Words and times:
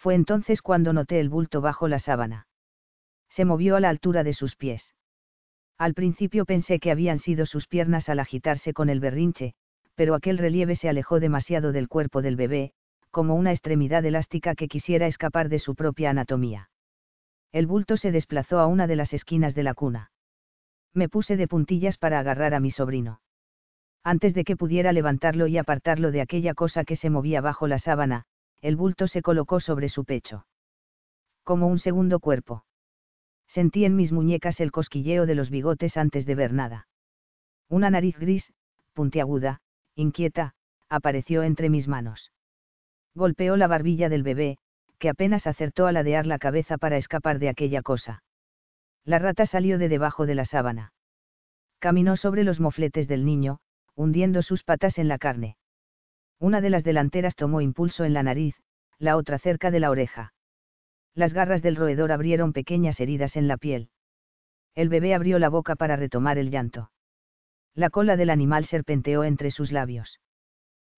Fue 0.00 0.14
entonces 0.14 0.62
cuando 0.62 0.94
noté 0.94 1.20
el 1.20 1.28
bulto 1.28 1.60
bajo 1.60 1.86
la 1.86 1.98
sábana. 1.98 2.46
Se 3.28 3.44
movió 3.44 3.76
a 3.76 3.80
la 3.80 3.90
altura 3.90 4.24
de 4.24 4.32
sus 4.32 4.56
pies. 4.56 4.94
Al 5.76 5.92
principio 5.92 6.46
pensé 6.46 6.80
que 6.80 6.90
habían 6.90 7.18
sido 7.18 7.44
sus 7.44 7.66
piernas 7.66 8.08
al 8.08 8.18
agitarse 8.18 8.72
con 8.72 8.88
el 8.88 8.98
berrinche, 8.98 9.52
pero 9.94 10.14
aquel 10.14 10.38
relieve 10.38 10.74
se 10.74 10.88
alejó 10.88 11.20
demasiado 11.20 11.70
del 11.72 11.86
cuerpo 11.86 12.22
del 12.22 12.36
bebé, 12.36 12.72
como 13.10 13.34
una 13.34 13.52
extremidad 13.52 14.02
elástica 14.06 14.54
que 14.54 14.68
quisiera 14.68 15.06
escapar 15.06 15.50
de 15.50 15.58
su 15.58 15.74
propia 15.74 16.08
anatomía. 16.08 16.70
El 17.52 17.66
bulto 17.66 17.98
se 17.98 18.10
desplazó 18.10 18.58
a 18.58 18.68
una 18.68 18.86
de 18.86 18.96
las 18.96 19.12
esquinas 19.12 19.54
de 19.54 19.64
la 19.64 19.74
cuna. 19.74 20.12
Me 20.94 21.10
puse 21.10 21.36
de 21.36 21.46
puntillas 21.46 21.98
para 21.98 22.20
agarrar 22.20 22.54
a 22.54 22.60
mi 22.60 22.70
sobrino. 22.70 23.20
Antes 24.02 24.32
de 24.32 24.44
que 24.44 24.56
pudiera 24.56 24.92
levantarlo 24.92 25.46
y 25.46 25.58
apartarlo 25.58 26.10
de 26.10 26.22
aquella 26.22 26.54
cosa 26.54 26.84
que 26.84 26.96
se 26.96 27.10
movía 27.10 27.42
bajo 27.42 27.68
la 27.68 27.78
sábana, 27.78 28.24
el 28.62 28.76
bulto 28.76 29.08
se 29.08 29.22
colocó 29.22 29.60
sobre 29.60 29.88
su 29.88 30.04
pecho. 30.04 30.46
Como 31.44 31.66
un 31.66 31.78
segundo 31.78 32.20
cuerpo. 32.20 32.64
Sentí 33.48 33.84
en 33.84 33.96
mis 33.96 34.12
muñecas 34.12 34.60
el 34.60 34.70
cosquilleo 34.70 35.26
de 35.26 35.34
los 35.34 35.50
bigotes 35.50 35.96
antes 35.96 36.26
de 36.26 36.34
ver 36.34 36.52
nada. 36.52 36.86
Una 37.68 37.90
nariz 37.90 38.16
gris, 38.18 38.52
puntiaguda, 38.92 39.60
inquieta, 39.94 40.54
apareció 40.88 41.42
entre 41.42 41.70
mis 41.70 41.88
manos. 41.88 42.32
Golpeó 43.14 43.56
la 43.56 43.66
barbilla 43.66 44.08
del 44.08 44.22
bebé, 44.22 44.58
que 44.98 45.08
apenas 45.08 45.46
acertó 45.46 45.86
a 45.86 45.92
ladear 45.92 46.26
la 46.26 46.38
cabeza 46.38 46.78
para 46.78 46.96
escapar 46.96 47.38
de 47.38 47.48
aquella 47.48 47.82
cosa. 47.82 48.22
La 49.04 49.18
rata 49.18 49.46
salió 49.46 49.78
de 49.78 49.88
debajo 49.88 50.26
de 50.26 50.34
la 50.34 50.44
sábana. 50.44 50.92
Caminó 51.78 52.16
sobre 52.16 52.44
los 52.44 52.60
mofletes 52.60 53.08
del 53.08 53.24
niño, 53.24 53.58
hundiendo 53.94 54.42
sus 54.42 54.62
patas 54.62 54.98
en 54.98 55.08
la 55.08 55.18
carne. 55.18 55.56
Una 56.40 56.62
de 56.62 56.70
las 56.70 56.84
delanteras 56.84 57.36
tomó 57.36 57.60
impulso 57.60 58.04
en 58.04 58.14
la 58.14 58.22
nariz, 58.22 58.56
la 58.98 59.16
otra 59.16 59.38
cerca 59.38 59.70
de 59.70 59.78
la 59.78 59.90
oreja. 59.90 60.32
Las 61.14 61.34
garras 61.34 61.60
del 61.60 61.76
roedor 61.76 62.12
abrieron 62.12 62.54
pequeñas 62.54 62.98
heridas 62.98 63.36
en 63.36 63.46
la 63.46 63.58
piel. 63.58 63.90
El 64.74 64.88
bebé 64.88 65.14
abrió 65.14 65.38
la 65.38 65.50
boca 65.50 65.76
para 65.76 65.96
retomar 65.96 66.38
el 66.38 66.50
llanto. 66.50 66.90
La 67.74 67.90
cola 67.90 68.16
del 68.16 68.30
animal 68.30 68.64
serpenteó 68.64 69.22
entre 69.24 69.50
sus 69.50 69.70
labios. 69.70 70.18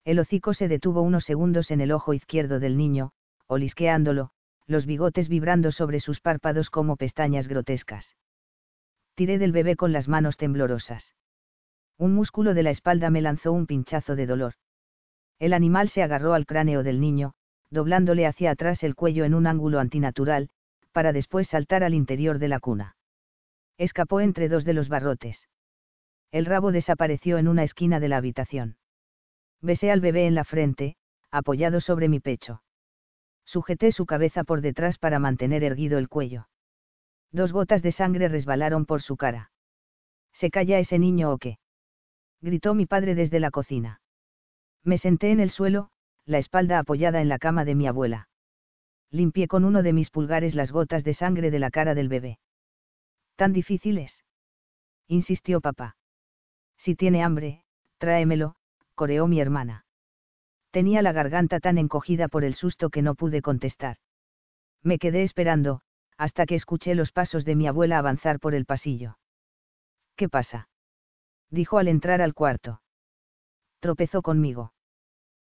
El 0.04 0.20
hocico 0.20 0.54
se 0.54 0.68
detuvo 0.68 1.02
unos 1.02 1.24
segundos 1.24 1.72
en 1.72 1.80
el 1.80 1.90
ojo 1.90 2.14
izquierdo 2.14 2.60
del 2.60 2.76
niño, 2.76 3.10
olisqueándolo, 3.48 4.30
los 4.66 4.86
bigotes 4.86 5.28
vibrando 5.28 5.72
sobre 5.72 5.98
sus 5.98 6.20
párpados 6.20 6.70
como 6.70 6.96
pestañas 6.96 7.48
grotescas. 7.48 8.16
Tiré 9.16 9.38
del 9.38 9.50
bebé 9.50 9.74
con 9.74 9.92
las 9.92 10.06
manos 10.06 10.36
temblorosas. 10.36 11.14
Un 11.98 12.14
músculo 12.14 12.54
de 12.54 12.62
la 12.62 12.70
espalda 12.70 13.10
me 13.10 13.22
lanzó 13.22 13.52
un 13.52 13.66
pinchazo 13.66 14.14
de 14.14 14.26
dolor. 14.26 14.54
El 15.42 15.54
animal 15.54 15.88
se 15.88 16.04
agarró 16.04 16.34
al 16.34 16.46
cráneo 16.46 16.84
del 16.84 17.00
niño, 17.00 17.32
doblándole 17.68 18.28
hacia 18.28 18.52
atrás 18.52 18.84
el 18.84 18.94
cuello 18.94 19.24
en 19.24 19.34
un 19.34 19.48
ángulo 19.48 19.80
antinatural, 19.80 20.50
para 20.92 21.12
después 21.12 21.48
saltar 21.48 21.82
al 21.82 21.94
interior 21.94 22.38
de 22.38 22.46
la 22.46 22.60
cuna. 22.60 22.94
Escapó 23.76 24.20
entre 24.20 24.48
dos 24.48 24.64
de 24.64 24.72
los 24.72 24.88
barrotes. 24.88 25.48
El 26.30 26.46
rabo 26.46 26.70
desapareció 26.70 27.38
en 27.38 27.48
una 27.48 27.64
esquina 27.64 27.98
de 27.98 28.08
la 28.08 28.18
habitación. 28.18 28.76
Besé 29.60 29.90
al 29.90 30.00
bebé 30.00 30.28
en 30.28 30.36
la 30.36 30.44
frente, 30.44 30.94
apoyado 31.32 31.80
sobre 31.80 32.08
mi 32.08 32.20
pecho. 32.20 32.62
Sujeté 33.44 33.90
su 33.90 34.06
cabeza 34.06 34.44
por 34.44 34.60
detrás 34.60 34.96
para 34.96 35.18
mantener 35.18 35.64
erguido 35.64 35.98
el 35.98 36.08
cuello. 36.08 36.46
Dos 37.32 37.50
gotas 37.52 37.82
de 37.82 37.90
sangre 37.90 38.28
resbalaron 38.28 38.86
por 38.86 39.02
su 39.02 39.16
cara. 39.16 39.50
¿Se 40.34 40.50
calla 40.50 40.78
ese 40.78 41.00
niño 41.00 41.32
o 41.32 41.38
qué? 41.38 41.58
gritó 42.40 42.74
mi 42.74 42.86
padre 42.86 43.16
desde 43.16 43.40
la 43.40 43.50
cocina. 43.50 44.01
Me 44.84 44.98
senté 44.98 45.30
en 45.30 45.40
el 45.40 45.50
suelo, 45.50 45.90
la 46.26 46.38
espalda 46.38 46.78
apoyada 46.78 47.20
en 47.20 47.28
la 47.28 47.38
cama 47.38 47.64
de 47.64 47.74
mi 47.74 47.86
abuela. 47.86 48.28
Limpié 49.10 49.46
con 49.46 49.64
uno 49.64 49.82
de 49.82 49.92
mis 49.92 50.10
pulgares 50.10 50.54
las 50.54 50.72
gotas 50.72 51.04
de 51.04 51.14
sangre 51.14 51.50
de 51.50 51.58
la 51.58 51.70
cara 51.70 51.94
del 51.94 52.08
bebé. 52.08 52.38
¿Tan 53.36 53.52
difíciles? 53.52 54.24
insistió 55.06 55.60
papá. 55.60 55.96
Si 56.78 56.94
tiene 56.94 57.22
hambre, 57.22 57.64
tráemelo, 57.98 58.56
coreó 58.94 59.26
mi 59.26 59.40
hermana. 59.40 59.84
Tenía 60.70 61.02
la 61.02 61.12
garganta 61.12 61.60
tan 61.60 61.76
encogida 61.76 62.28
por 62.28 62.44
el 62.44 62.54
susto 62.54 62.88
que 62.88 63.02
no 63.02 63.14
pude 63.14 63.42
contestar. 63.42 63.98
Me 64.82 64.98
quedé 64.98 65.22
esperando, 65.22 65.82
hasta 66.16 66.46
que 66.46 66.54
escuché 66.54 66.94
los 66.94 67.12
pasos 67.12 67.44
de 67.44 67.54
mi 67.54 67.66
abuela 67.66 67.98
avanzar 67.98 68.40
por 68.40 68.54
el 68.54 68.64
pasillo. 68.64 69.18
¿Qué 70.16 70.28
pasa? 70.28 70.68
dijo 71.50 71.78
al 71.78 71.88
entrar 71.88 72.22
al 72.22 72.32
cuarto. 72.32 72.80
Tropezó 73.82 74.22
conmigo. 74.22 74.72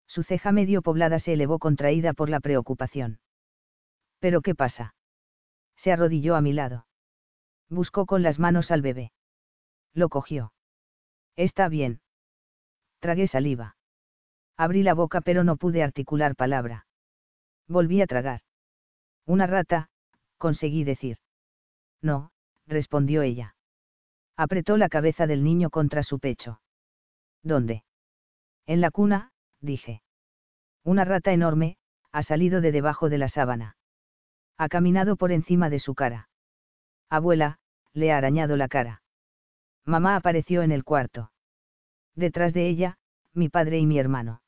Su 0.08 0.24
ceja 0.24 0.50
medio 0.50 0.82
poblada 0.82 1.20
se 1.20 1.34
elevó 1.34 1.60
contraída 1.60 2.14
por 2.14 2.28
la 2.28 2.40
preocupación. 2.40 3.20
¿Pero 4.18 4.42
qué 4.42 4.56
pasa? 4.56 4.96
Se 5.76 5.92
arrodilló 5.92 6.34
a 6.34 6.40
mi 6.40 6.52
lado. 6.52 6.84
Buscó 7.68 8.06
con 8.06 8.24
las 8.24 8.40
manos 8.40 8.72
al 8.72 8.82
bebé. 8.82 9.12
Lo 9.92 10.08
cogió. 10.08 10.52
Está 11.36 11.68
bien. 11.68 12.00
Tragué 12.98 13.28
saliva. 13.28 13.76
Abrí 14.56 14.82
la 14.82 14.94
boca 14.94 15.20
pero 15.20 15.44
no 15.44 15.56
pude 15.56 15.84
articular 15.84 16.34
palabra. 16.34 16.88
Volví 17.68 18.02
a 18.02 18.08
tragar. 18.08 18.40
Una 19.26 19.46
rata, 19.46 19.90
conseguí 20.38 20.82
decir. 20.82 21.18
No, 22.02 22.32
respondió 22.66 23.22
ella. 23.22 23.54
Apretó 24.36 24.76
la 24.76 24.88
cabeza 24.88 25.28
del 25.28 25.44
niño 25.44 25.70
contra 25.70 26.02
su 26.02 26.18
pecho. 26.18 26.60
¿Dónde? 27.44 27.84
En 28.66 28.80
la 28.80 28.90
cuna, 28.90 29.32
dije. 29.60 30.02
Una 30.82 31.04
rata 31.04 31.32
enorme, 31.32 31.76
ha 32.12 32.22
salido 32.22 32.60
de 32.60 32.72
debajo 32.72 33.08
de 33.08 33.18
la 33.18 33.28
sábana. 33.28 33.76
Ha 34.56 34.68
caminado 34.68 35.16
por 35.16 35.32
encima 35.32 35.68
de 35.70 35.80
su 35.80 35.94
cara. 35.94 36.28
Abuela, 37.10 37.58
le 37.92 38.12
ha 38.12 38.16
arañado 38.16 38.56
la 38.56 38.68
cara. 38.68 39.02
Mamá 39.84 40.16
apareció 40.16 40.62
en 40.62 40.72
el 40.72 40.84
cuarto. 40.84 41.32
Detrás 42.14 42.54
de 42.54 42.68
ella, 42.68 42.98
mi 43.32 43.48
padre 43.48 43.78
y 43.78 43.86
mi 43.86 43.98
hermano. 43.98 44.42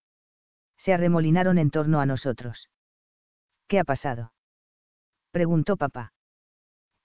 Se 0.78 0.92
arremolinaron 0.92 1.58
en 1.58 1.70
torno 1.70 2.00
a 2.00 2.06
nosotros. 2.06 2.70
¿Qué 3.66 3.80
ha 3.80 3.84
pasado? 3.84 4.32
preguntó 5.30 5.76
papá. 5.76 6.12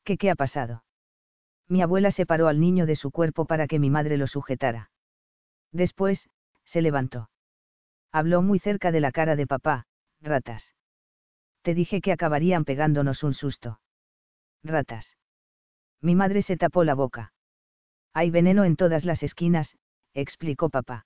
¿Qué 0.03 0.17
qué 0.17 0.29
ha 0.29 0.35
pasado? 0.35 0.83
Mi 1.67 1.81
abuela 1.81 2.11
separó 2.11 2.47
al 2.47 2.59
niño 2.59 2.85
de 2.85 2.95
su 2.95 3.11
cuerpo 3.11 3.45
para 3.45 3.67
que 3.67 3.79
mi 3.79 3.89
madre 3.89 4.17
lo 4.17 4.27
sujetara. 4.27 4.91
Después, 5.71 6.29
se 6.71 6.81
levantó. 6.81 7.29
Habló 8.13 8.41
muy 8.41 8.59
cerca 8.59 8.91
de 8.91 9.01
la 9.01 9.11
cara 9.11 9.35
de 9.35 9.45
papá, 9.45 9.85
ratas. 10.21 10.73
Te 11.63 11.73
dije 11.73 12.01
que 12.01 12.13
acabarían 12.13 12.63
pegándonos 12.63 13.23
un 13.23 13.33
susto. 13.33 13.81
Ratas. 14.63 15.17
Mi 16.01 16.15
madre 16.15 16.43
se 16.43 16.55
tapó 16.57 16.83
la 16.83 16.95
boca. 16.95 17.33
Hay 18.13 18.31
veneno 18.31 18.63
en 18.63 18.77
todas 18.77 19.05
las 19.05 19.21
esquinas, 19.21 19.77
explicó 20.13 20.69
papá. 20.69 21.05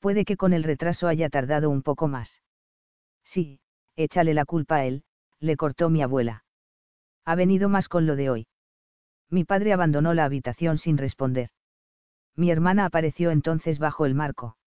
Puede 0.00 0.24
que 0.24 0.36
con 0.36 0.52
el 0.52 0.62
retraso 0.62 1.08
haya 1.08 1.28
tardado 1.28 1.70
un 1.70 1.82
poco 1.82 2.06
más. 2.06 2.40
Sí, 3.24 3.60
échale 3.96 4.32
la 4.32 4.44
culpa 4.44 4.76
a 4.76 4.84
él, 4.84 5.02
le 5.40 5.56
cortó 5.56 5.90
mi 5.90 6.02
abuela. 6.02 6.44
Ha 7.24 7.34
venido 7.34 7.68
más 7.68 7.88
con 7.88 8.06
lo 8.06 8.14
de 8.14 8.30
hoy. 8.30 8.46
Mi 9.28 9.44
padre 9.44 9.72
abandonó 9.72 10.14
la 10.14 10.24
habitación 10.24 10.78
sin 10.78 10.98
responder. 10.98 11.50
Mi 12.36 12.50
hermana 12.50 12.84
apareció 12.84 13.32
entonces 13.32 13.78
bajo 13.80 14.06
el 14.06 14.14
marco. 14.14 14.57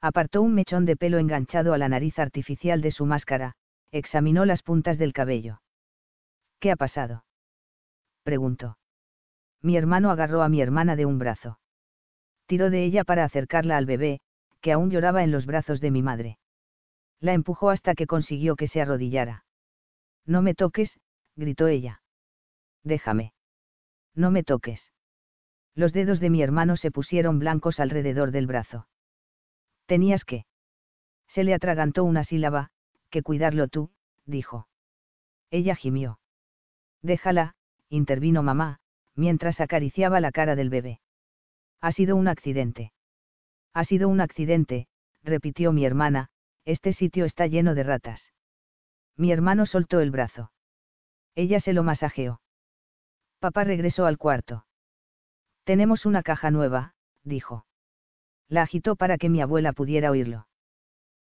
Apartó 0.00 0.40
un 0.42 0.54
mechón 0.54 0.86
de 0.86 0.96
pelo 0.96 1.18
enganchado 1.18 1.74
a 1.74 1.78
la 1.78 1.88
nariz 1.88 2.18
artificial 2.18 2.80
de 2.80 2.90
su 2.90 3.04
máscara, 3.04 3.54
examinó 3.92 4.44
las 4.44 4.62
puntas 4.62 4.98
del 4.98 5.12
cabello. 5.12 5.60
¿Qué 6.58 6.70
ha 6.70 6.76
pasado? 6.76 7.24
preguntó. 8.22 8.78
Mi 9.62 9.76
hermano 9.76 10.10
agarró 10.10 10.42
a 10.42 10.48
mi 10.48 10.62
hermana 10.62 10.96
de 10.96 11.04
un 11.04 11.18
brazo. 11.18 11.58
Tiró 12.46 12.70
de 12.70 12.84
ella 12.84 13.04
para 13.04 13.24
acercarla 13.24 13.76
al 13.76 13.86
bebé, 13.86 14.20
que 14.60 14.72
aún 14.72 14.90
lloraba 14.90 15.22
en 15.22 15.30
los 15.30 15.46
brazos 15.46 15.80
de 15.80 15.90
mi 15.90 16.02
madre. 16.02 16.38
La 17.20 17.34
empujó 17.34 17.70
hasta 17.70 17.94
que 17.94 18.06
consiguió 18.06 18.56
que 18.56 18.68
se 18.68 18.80
arrodillara. 18.80 19.44
No 20.24 20.42
me 20.42 20.54
toques, 20.54 20.98
gritó 21.36 21.68
ella. 21.68 22.02
Déjame. 22.82 23.34
No 24.14 24.30
me 24.30 24.42
toques. 24.42 24.92
Los 25.74 25.92
dedos 25.92 26.20
de 26.20 26.30
mi 26.30 26.42
hermano 26.42 26.76
se 26.76 26.90
pusieron 26.90 27.38
blancos 27.38 27.80
alrededor 27.80 28.30
del 28.30 28.46
brazo. 28.46 28.86
Tenías 29.90 30.24
que. 30.24 30.44
Se 31.26 31.42
le 31.42 31.52
atragantó 31.52 32.04
una 32.04 32.22
sílaba, 32.22 32.70
que 33.10 33.24
cuidarlo 33.24 33.66
tú, 33.66 33.90
dijo. 34.24 34.68
Ella 35.50 35.74
gimió. 35.74 36.20
Déjala, 37.02 37.56
intervino 37.88 38.44
mamá, 38.44 38.78
mientras 39.16 39.60
acariciaba 39.60 40.20
la 40.20 40.30
cara 40.30 40.54
del 40.54 40.70
bebé. 40.70 41.00
Ha 41.80 41.90
sido 41.90 42.14
un 42.14 42.28
accidente. 42.28 42.92
Ha 43.74 43.82
sido 43.82 44.08
un 44.08 44.20
accidente, 44.20 44.86
repitió 45.24 45.72
mi 45.72 45.84
hermana, 45.84 46.28
este 46.64 46.92
sitio 46.92 47.24
está 47.24 47.48
lleno 47.48 47.74
de 47.74 47.82
ratas. 47.82 48.32
Mi 49.16 49.32
hermano 49.32 49.66
soltó 49.66 49.98
el 49.98 50.12
brazo. 50.12 50.52
Ella 51.34 51.58
se 51.58 51.72
lo 51.72 51.82
masajeó. 51.82 52.40
Papá 53.40 53.64
regresó 53.64 54.06
al 54.06 54.18
cuarto. 54.18 54.66
Tenemos 55.64 56.06
una 56.06 56.22
caja 56.22 56.52
nueva, 56.52 56.94
dijo. 57.24 57.66
La 58.50 58.62
agitó 58.62 58.96
para 58.96 59.16
que 59.16 59.28
mi 59.28 59.40
abuela 59.40 59.72
pudiera 59.72 60.10
oírlo. 60.10 60.48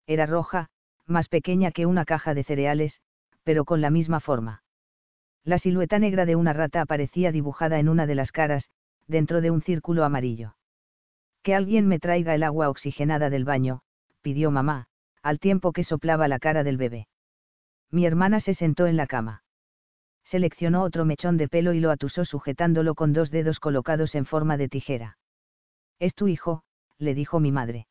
Era 0.07 0.27
roja, 0.27 0.69
más 1.07 1.29
pequeña 1.29 1.73
que 1.73 1.85
una 1.85 2.05
caja 2.05 2.35
de 2.35 2.45
cereales, 2.45 3.01
pero 3.43 3.65
con 3.65 3.81
la 3.81 3.91
misma 3.91 4.21
forma. 4.21 4.63
La 5.45 5.59
silueta 5.59 5.99
negra 5.99 6.25
de 6.25 6.37
una 6.37 6.53
rata 6.53 6.81
aparecía 6.81 7.33
dibujada 7.33 7.81
en 7.81 7.89
una 7.89 8.07
de 8.07 8.15
las 8.15 8.31
caras, 8.31 8.71
dentro 9.09 9.41
de 9.41 9.51
un 9.51 9.61
círculo 9.61 10.05
amarillo. 10.05 10.57
Que 11.43 11.55
alguien 11.55 11.89
me 11.89 11.99
traiga 11.99 12.35
el 12.35 12.45
agua 12.45 12.71
oxigenada 12.71 13.29
del 13.29 13.45
baño, 13.45 13.81
pidió 14.23 14.53
mamá, 14.53 14.87
al 15.23 15.41
tiempo 15.41 15.73
que 15.73 15.85
soplaba 15.85 16.29
la 16.29 16.39
cara 16.39 16.63
del 16.63 16.77
bebé. 16.77 17.09
Mi 17.91 18.07
hermana 18.07 18.39
se 18.39 18.55
sentó 18.55 18.87
en 18.87 18.97
la 18.97 19.09
cama. 19.09 19.43
Seleccionó 20.25 20.83
otro 20.83 21.05
mechón 21.05 21.37
de 21.37 21.49
pelo 21.49 21.73
y 21.73 21.81
lo 21.81 21.91
atusó 21.91 22.25
sujetándolo 22.25 22.95
con 22.95 23.13
dos 23.13 23.33
dedos 23.33 23.59
colocados 23.59 24.15
en 24.15 24.27
forma 24.27 24.57
de 24.57 24.69
tijera. 24.69 25.19
Es 25.99 26.15
tu 26.15 26.27
hijo, 26.27 26.63
le 26.99 27.15
dijo 27.15 27.41
mi 27.41 27.53
madre. 27.53 27.87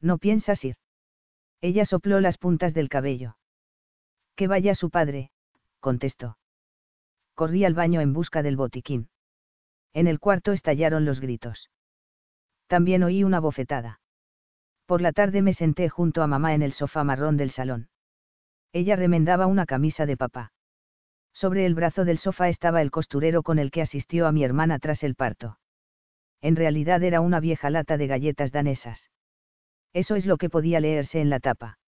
No 0.00 0.18
piensas 0.18 0.64
ir. 0.64 0.76
Ella 1.60 1.84
sopló 1.84 2.20
las 2.20 2.38
puntas 2.38 2.74
del 2.74 2.88
cabello. 2.88 3.36
Que 4.36 4.46
vaya 4.46 4.74
su 4.74 4.90
padre, 4.90 5.30
contestó. 5.80 6.38
Corrí 7.34 7.64
al 7.64 7.74
baño 7.74 8.00
en 8.00 8.12
busca 8.12 8.42
del 8.42 8.56
botiquín. 8.56 9.08
En 9.92 10.06
el 10.06 10.20
cuarto 10.20 10.52
estallaron 10.52 11.04
los 11.04 11.20
gritos. 11.20 11.70
También 12.66 13.02
oí 13.02 13.24
una 13.24 13.40
bofetada. 13.40 14.00
Por 14.86 15.00
la 15.00 15.12
tarde 15.12 15.42
me 15.42 15.54
senté 15.54 15.88
junto 15.88 16.22
a 16.22 16.26
mamá 16.26 16.54
en 16.54 16.62
el 16.62 16.72
sofá 16.72 17.04
marrón 17.04 17.36
del 17.36 17.50
salón. 17.50 17.88
Ella 18.72 18.96
remendaba 18.96 19.46
una 19.46 19.66
camisa 19.66 20.06
de 20.06 20.16
papá. 20.16 20.52
Sobre 21.32 21.66
el 21.66 21.74
brazo 21.74 22.04
del 22.04 22.18
sofá 22.18 22.48
estaba 22.48 22.82
el 22.82 22.90
costurero 22.90 23.42
con 23.42 23.58
el 23.58 23.70
que 23.70 23.82
asistió 23.82 24.26
a 24.26 24.32
mi 24.32 24.44
hermana 24.44 24.78
tras 24.78 25.02
el 25.02 25.14
parto. 25.14 25.58
En 26.40 26.56
realidad 26.56 27.02
era 27.02 27.20
una 27.20 27.40
vieja 27.40 27.70
lata 27.70 27.96
de 27.96 28.06
galletas 28.06 28.52
danesas. 28.52 29.10
Eso 29.92 30.14
es 30.14 30.26
lo 30.26 30.36
que 30.36 30.50
podía 30.50 30.80
leerse 30.80 31.20
en 31.20 31.30
la 31.30 31.40
tapa. 31.40 31.78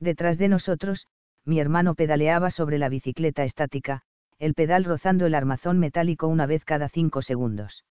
Detrás 0.00 0.38
de 0.38 0.48
nosotros, 0.48 1.06
mi 1.44 1.60
hermano 1.60 1.94
pedaleaba 1.94 2.50
sobre 2.50 2.78
la 2.78 2.88
bicicleta 2.88 3.44
estática, 3.44 4.02
el 4.38 4.54
pedal 4.54 4.84
rozando 4.84 5.26
el 5.26 5.34
armazón 5.34 5.78
metálico 5.78 6.28
una 6.28 6.46
vez 6.46 6.64
cada 6.64 6.88
cinco 6.88 7.22
segundos. 7.22 7.84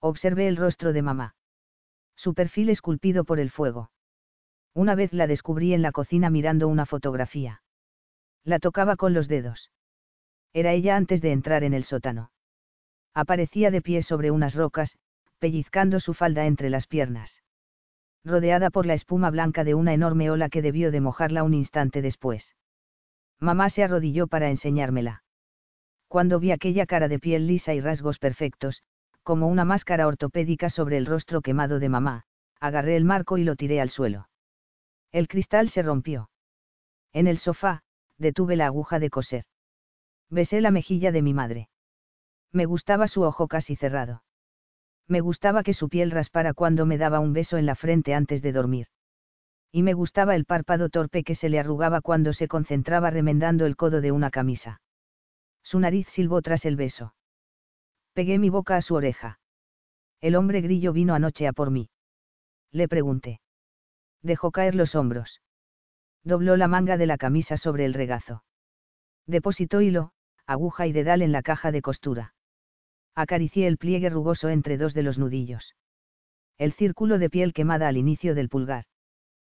Observé 0.00 0.48
el 0.48 0.56
rostro 0.56 0.92
de 0.92 1.02
mamá. 1.02 1.34
Su 2.16 2.34
perfil 2.34 2.70
esculpido 2.70 3.24
por 3.24 3.40
el 3.40 3.50
fuego. 3.50 3.90
Una 4.74 4.94
vez 4.94 5.12
la 5.12 5.26
descubrí 5.26 5.74
en 5.74 5.82
la 5.82 5.92
cocina 5.92 6.30
mirando 6.30 6.68
una 6.68 6.86
fotografía. 6.86 7.62
La 8.44 8.58
tocaba 8.58 8.96
con 8.96 9.14
los 9.14 9.28
dedos. 9.28 9.70
Era 10.52 10.72
ella 10.72 10.96
antes 10.96 11.20
de 11.20 11.32
entrar 11.32 11.64
en 11.64 11.74
el 11.74 11.84
sótano. 11.84 12.30
Aparecía 13.14 13.70
de 13.70 13.82
pie 13.82 14.02
sobre 14.02 14.30
unas 14.30 14.54
rocas, 14.54 14.96
pellizcando 15.38 16.00
su 16.00 16.14
falda 16.14 16.46
entre 16.46 16.70
las 16.70 16.86
piernas 16.86 17.42
rodeada 18.24 18.70
por 18.70 18.86
la 18.86 18.94
espuma 18.94 19.30
blanca 19.30 19.64
de 19.64 19.74
una 19.74 19.94
enorme 19.94 20.30
ola 20.30 20.48
que 20.48 20.62
debió 20.62 20.90
de 20.90 21.00
mojarla 21.00 21.42
un 21.42 21.54
instante 21.54 22.02
después. 22.02 22.54
Mamá 23.40 23.70
se 23.70 23.82
arrodilló 23.82 24.28
para 24.28 24.50
enseñármela. 24.50 25.24
Cuando 26.06 26.38
vi 26.38 26.52
aquella 26.52 26.86
cara 26.86 27.08
de 27.08 27.18
piel 27.18 27.46
lisa 27.46 27.74
y 27.74 27.80
rasgos 27.80 28.18
perfectos, 28.18 28.82
como 29.22 29.48
una 29.48 29.64
máscara 29.64 30.06
ortopédica 30.06 30.70
sobre 30.70 30.98
el 30.98 31.06
rostro 31.06 31.40
quemado 31.40 31.78
de 31.80 31.88
mamá, 31.88 32.24
agarré 32.60 32.96
el 32.96 33.04
marco 33.04 33.38
y 33.38 33.44
lo 33.44 33.56
tiré 33.56 33.80
al 33.80 33.90
suelo. 33.90 34.28
El 35.10 35.26
cristal 35.26 35.70
se 35.70 35.82
rompió. 35.82 36.30
En 37.12 37.26
el 37.26 37.38
sofá, 37.38 37.82
detuve 38.18 38.56
la 38.56 38.66
aguja 38.66 38.98
de 38.98 39.10
coser. 39.10 39.44
Besé 40.30 40.60
la 40.60 40.70
mejilla 40.70 41.12
de 41.12 41.22
mi 41.22 41.34
madre. 41.34 41.68
Me 42.52 42.66
gustaba 42.66 43.08
su 43.08 43.22
ojo 43.22 43.48
casi 43.48 43.76
cerrado. 43.76 44.22
Me 45.08 45.20
gustaba 45.20 45.62
que 45.62 45.74
su 45.74 45.88
piel 45.88 46.10
raspara 46.10 46.52
cuando 46.54 46.86
me 46.86 46.98
daba 46.98 47.18
un 47.20 47.32
beso 47.32 47.56
en 47.56 47.66
la 47.66 47.74
frente 47.74 48.14
antes 48.14 48.42
de 48.42 48.52
dormir. 48.52 48.86
Y 49.72 49.82
me 49.82 49.94
gustaba 49.94 50.36
el 50.36 50.44
párpado 50.44 50.90
torpe 50.90 51.24
que 51.24 51.34
se 51.34 51.48
le 51.48 51.58
arrugaba 51.58 52.02
cuando 52.02 52.34
se 52.34 52.48
concentraba 52.48 53.10
remendando 53.10 53.64
el 53.64 53.76
codo 53.76 54.02
de 54.02 54.12
una 54.12 54.30
camisa. 54.30 54.82
Su 55.62 55.80
nariz 55.80 56.06
silbó 56.08 56.42
tras 56.42 56.66
el 56.66 56.76
beso. 56.76 57.14
Pegué 58.12 58.38
mi 58.38 58.50
boca 58.50 58.76
a 58.76 58.82
su 58.82 58.94
oreja. 58.94 59.38
El 60.20 60.36
hombre 60.36 60.60
grillo 60.60 60.92
vino 60.92 61.14
anoche 61.14 61.48
a 61.48 61.52
por 61.52 61.70
mí. 61.70 61.88
Le 62.70 62.86
pregunté. 62.86 63.40
Dejó 64.20 64.50
caer 64.50 64.74
los 64.74 64.94
hombros. 64.94 65.40
Dobló 66.22 66.56
la 66.56 66.68
manga 66.68 66.98
de 66.98 67.06
la 67.06 67.16
camisa 67.16 67.56
sobre 67.56 67.86
el 67.86 67.94
regazo. 67.94 68.44
Depositó 69.26 69.80
hilo, 69.80 70.12
aguja 70.46 70.86
y 70.86 70.92
dedal 70.92 71.22
en 71.22 71.32
la 71.32 71.42
caja 71.42 71.72
de 71.72 71.82
costura. 71.82 72.34
Acaricié 73.14 73.66
el 73.66 73.76
pliegue 73.76 74.08
rugoso 74.08 74.48
entre 74.48 74.78
dos 74.78 74.94
de 74.94 75.02
los 75.02 75.18
nudillos. 75.18 75.74
El 76.58 76.72
círculo 76.72 77.18
de 77.18 77.28
piel 77.28 77.52
quemada 77.52 77.88
al 77.88 77.96
inicio 77.96 78.34
del 78.34 78.48
pulgar. 78.48 78.84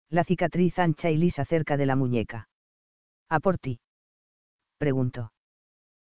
La 0.09 0.25
cicatriz 0.25 0.79
ancha 0.79 1.11
y 1.11 1.17
lisa 1.17 1.45
cerca 1.45 1.77
de 1.77 1.87
la 1.87 1.97
muñeca. 1.97 2.49
¿A 3.29 3.41
por 3.41 3.59
ti? 3.59 3.81
Preguntó. 4.79 5.33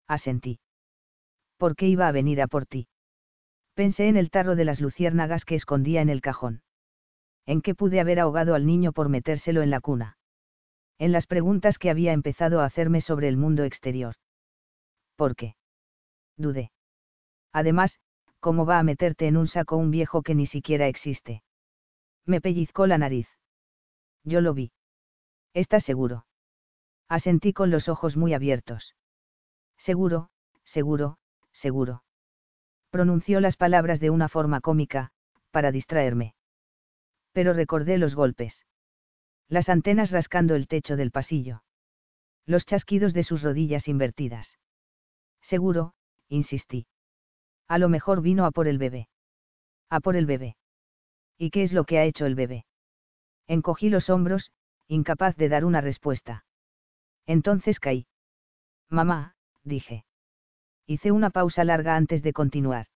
Asentí. 0.08 0.60
¿Por 1.58 1.76
qué 1.76 1.88
iba 1.88 2.08
a 2.08 2.12
venir 2.12 2.42
a 2.42 2.48
por 2.48 2.66
ti? 2.66 2.88
Pensé 3.74 4.08
en 4.08 4.18
el 4.18 4.30
tarro 4.30 4.56
de 4.56 4.66
las 4.66 4.80
luciérnagas 4.80 5.46
que 5.46 5.56
escondía 5.56 6.02
en 6.02 6.10
el 6.10 6.22
cajón. 6.22 6.62
¿En 7.46 7.62
qué 7.62 7.76
pude 7.76 8.00
haber 8.00 8.20
ahogado 8.20 8.56
al 8.56 8.66
niño 8.66 8.92
por 8.92 9.10
metérselo 9.10 9.62
en 9.62 9.70
la 9.70 9.82
cuna? 9.82 10.18
En 10.98 11.12
las 11.12 11.28
preguntas 11.28 11.78
que 11.78 11.90
había 11.90 12.14
empezado 12.14 12.62
a 12.62 12.66
hacerme 12.66 13.02
sobre 13.02 13.28
el 13.28 13.38
mundo 13.38 13.64
exterior. 13.64 14.16
¿Por 15.16 15.36
qué? 15.36 15.56
Dudé. 16.38 16.72
Además, 17.56 17.98
¿cómo 18.42 18.66
va 18.66 18.80
a 18.80 18.84
meterte 18.84 19.28
en 19.28 19.38
un 19.38 19.48
saco 19.48 19.78
un 19.78 19.90
viejo 19.90 20.24
que 20.24 20.36
ni 20.36 20.46
siquiera 20.46 20.88
existe? 20.88 21.42
Me 22.26 22.42
pellizcó 22.42 22.86
la 22.86 22.98
nariz. 22.98 23.30
Yo 24.26 24.42
lo 24.42 24.54
vi. 24.54 24.74
¿Estás 25.54 25.86
seguro? 25.86 26.26
Asentí 27.08 27.54
con 27.54 27.72
los 27.72 27.88
ojos 27.88 28.18
muy 28.18 28.34
abiertos. 28.34 28.94
Seguro, 29.78 30.32
seguro, 30.66 31.18
seguro. 31.54 32.04
Pronunció 32.90 33.40
las 33.40 33.56
palabras 33.56 34.02
de 34.02 34.10
una 34.10 34.28
forma 34.28 34.60
cómica, 34.60 35.12
para 35.52 35.72
distraerme. 35.72 36.36
Pero 37.32 37.54
recordé 37.54 37.98
los 37.98 38.16
golpes. 38.16 38.66
Las 39.48 39.70
antenas 39.70 40.12
rascando 40.12 40.56
el 40.56 40.68
techo 40.68 40.98
del 40.98 41.12
pasillo. 41.12 41.64
Los 42.46 42.66
chasquidos 42.66 43.14
de 43.14 43.24
sus 43.24 43.44
rodillas 43.44 43.88
invertidas. 43.88 44.58
Seguro, 45.42 45.94
insistí. 46.28 46.88
A 47.68 47.78
lo 47.78 47.90
mejor 47.90 48.22
vino 48.22 48.46
a 48.46 48.52
por 48.52 48.68
el 48.68 48.78
bebé. 48.78 49.08
A 49.90 50.00
por 50.00 50.16
el 50.16 50.26
bebé. 50.26 50.56
¿Y 51.38 51.50
qué 51.50 51.64
es 51.64 51.74
lo 51.74 51.84
que 51.84 52.00
ha 52.00 52.06
hecho 52.06 52.26
el 52.26 52.36
bebé? 52.36 52.66
Encogí 53.48 53.90
los 53.90 54.10
hombros, 54.10 54.52
incapaz 54.88 55.36
de 55.36 55.50
dar 55.50 55.66
una 55.66 55.82
respuesta. 55.82 56.46
Entonces 57.26 57.80
caí. 57.80 58.08
Mamá, 58.90 59.36
dije. 59.64 60.06
Hice 60.86 61.12
una 61.12 61.32
pausa 61.32 61.64
larga 61.64 61.96
antes 61.96 62.22
de 62.22 62.34
continuar. 62.34 62.88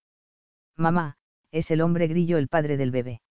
Mamá, 0.75 1.17
es 1.51 1.71
el 1.71 1.81
hombre 1.81 2.07
grillo 2.07 2.37
el 2.37 2.47
padre 2.47 2.77
del 2.77 2.91
bebé. 2.91 3.21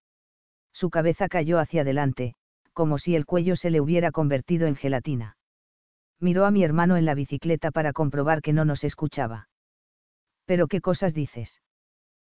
Su 0.73 0.89
cabeza 0.89 1.29
cayó 1.29 1.59
hacia 1.59 1.81
adelante, 1.81 2.35
como 2.73 2.97
si 2.97 3.15
el 3.15 3.25
cuello 3.25 3.55
se 3.55 3.69
le 3.69 3.81
hubiera 3.81 4.11
convertido 4.11 4.67
en 4.67 4.75
gelatina. 4.75 5.37
Miró 6.19 6.45
a 6.45 6.51
mi 6.51 6.63
hermano 6.63 6.97
en 6.97 7.05
la 7.05 7.15
bicicleta 7.15 7.71
para 7.71 7.93
comprobar 7.93 8.41
que 8.41 8.53
no 8.53 8.65
nos 8.65 8.83
escuchaba. 8.83 9.47
¿Pero 10.49 10.67
qué 10.67 10.81
cosas 10.81 11.13
dices? 11.13 11.61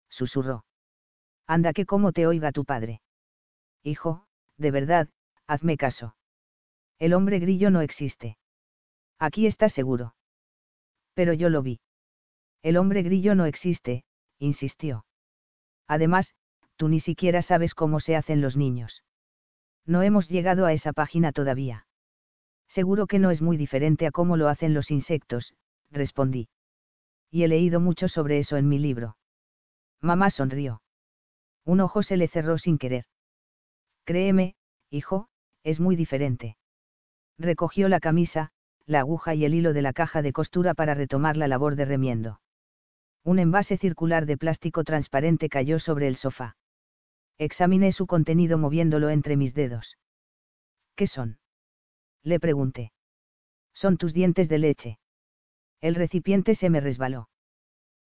Susurró. 0.08 0.64
Anda 1.48 1.72
que 1.72 1.84
como 1.84 2.12
te 2.12 2.28
oiga 2.28 2.52
tu 2.52 2.64
padre. 2.64 3.00
Hijo, 3.82 4.28
de 4.56 4.70
verdad, 4.70 5.08
hazme 5.48 5.76
caso. 5.76 6.14
El 7.00 7.12
hombre 7.12 7.40
grillo 7.40 7.70
no 7.70 7.80
existe. 7.80 8.38
Aquí 9.18 9.48
estás 9.48 9.72
seguro. 9.72 10.14
Pero 11.14 11.32
yo 11.32 11.48
lo 11.48 11.62
vi. 11.62 11.80
El 12.62 12.76
hombre 12.76 13.02
grillo 13.02 13.34
no 13.34 13.46
existe, 13.46 14.04
insistió. 14.38 15.06
Además, 15.88 16.36
tú 16.76 16.86
ni 16.86 17.00
siquiera 17.00 17.42
sabes 17.42 17.74
cómo 17.74 17.98
se 17.98 18.14
hacen 18.14 18.40
los 18.40 18.56
niños. 18.56 19.02
No 19.86 20.02
hemos 20.02 20.28
llegado 20.28 20.66
a 20.66 20.72
esa 20.72 20.92
página 20.92 21.32
todavía. 21.32 21.88
Seguro 22.68 23.08
que 23.08 23.18
no 23.18 23.32
es 23.32 23.42
muy 23.42 23.56
diferente 23.56 24.06
a 24.06 24.12
cómo 24.12 24.36
lo 24.36 24.46
hacen 24.46 24.72
los 24.72 24.92
insectos, 24.92 25.56
respondí 25.90 26.48
y 27.34 27.42
he 27.42 27.48
leído 27.48 27.80
mucho 27.80 28.06
sobre 28.06 28.38
eso 28.38 28.56
en 28.56 28.68
mi 28.68 28.78
libro. 28.78 29.16
Mamá 30.00 30.30
sonrió. 30.30 30.82
Un 31.64 31.80
ojo 31.80 32.04
se 32.04 32.16
le 32.16 32.28
cerró 32.28 32.58
sin 32.58 32.78
querer. 32.78 33.06
Créeme, 34.04 34.54
hijo, 34.88 35.26
es 35.64 35.80
muy 35.80 35.96
diferente. 35.96 36.56
Recogió 37.36 37.88
la 37.88 37.98
camisa, 37.98 38.52
la 38.86 39.00
aguja 39.00 39.34
y 39.34 39.44
el 39.44 39.52
hilo 39.52 39.72
de 39.72 39.82
la 39.82 39.92
caja 39.92 40.22
de 40.22 40.32
costura 40.32 40.74
para 40.74 40.94
retomar 40.94 41.36
la 41.36 41.48
labor 41.48 41.74
de 41.74 41.86
remiendo. 41.86 42.40
Un 43.24 43.40
envase 43.40 43.78
circular 43.78 44.26
de 44.26 44.36
plástico 44.36 44.84
transparente 44.84 45.48
cayó 45.48 45.80
sobre 45.80 46.06
el 46.06 46.14
sofá. 46.14 46.54
Examiné 47.38 47.90
su 47.90 48.06
contenido 48.06 48.58
moviéndolo 48.58 49.10
entre 49.10 49.36
mis 49.36 49.54
dedos. 49.54 49.98
¿Qué 50.94 51.08
son? 51.08 51.40
Le 52.22 52.38
pregunté. 52.38 52.92
Son 53.72 53.96
tus 53.96 54.14
dientes 54.14 54.48
de 54.48 54.58
leche. 54.58 54.98
El 55.84 55.96
recipiente 55.96 56.54
se 56.54 56.70
me 56.70 56.80
resbaló. 56.80 57.28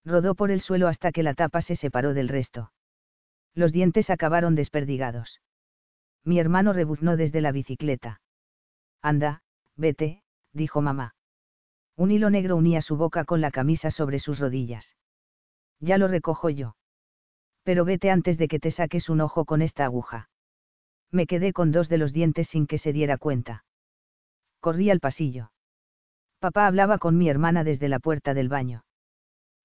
Rodó 0.04 0.34
por 0.34 0.50
el 0.50 0.60
suelo 0.60 0.88
hasta 0.88 1.12
que 1.12 1.22
la 1.22 1.34
tapa 1.34 1.62
se 1.62 1.76
separó 1.76 2.12
del 2.12 2.28
resto. 2.28 2.72
Los 3.54 3.72
dientes 3.72 4.10
acabaron 4.10 4.56
desperdigados. 4.56 5.40
Mi 6.24 6.40
hermano 6.40 6.72
rebuznó 6.72 7.16
desde 7.16 7.40
la 7.40 7.52
bicicleta. 7.52 8.20
Anda, 9.00 9.42
vete, 9.76 10.24
dijo 10.52 10.82
mamá. 10.82 11.14
Un 11.94 12.10
hilo 12.10 12.30
negro 12.30 12.56
unía 12.56 12.82
su 12.82 12.96
boca 12.96 13.24
con 13.24 13.40
la 13.40 13.52
camisa 13.52 13.92
sobre 13.92 14.18
sus 14.18 14.40
rodillas. 14.40 14.96
Ya 15.78 15.98
lo 15.98 16.08
recojo 16.08 16.50
yo. 16.50 16.74
Pero 17.62 17.84
vete 17.84 18.10
antes 18.10 18.38
de 18.38 18.48
que 18.48 18.58
te 18.58 18.72
saques 18.72 19.08
un 19.08 19.20
ojo 19.20 19.44
con 19.44 19.62
esta 19.62 19.84
aguja. 19.84 20.30
Me 21.12 21.28
quedé 21.28 21.52
con 21.52 21.70
dos 21.70 21.88
de 21.88 21.98
los 21.98 22.12
dientes 22.12 22.48
sin 22.48 22.66
que 22.66 22.78
se 22.78 22.92
diera 22.92 23.18
cuenta. 23.18 23.64
Corrí 24.58 24.90
al 24.90 24.98
pasillo. 24.98 25.52
Papá 26.40 26.66
hablaba 26.66 26.98
con 26.98 27.18
mi 27.18 27.28
hermana 27.28 27.64
desde 27.64 27.88
la 27.88 27.98
puerta 27.98 28.32
del 28.32 28.48
baño. 28.48 28.84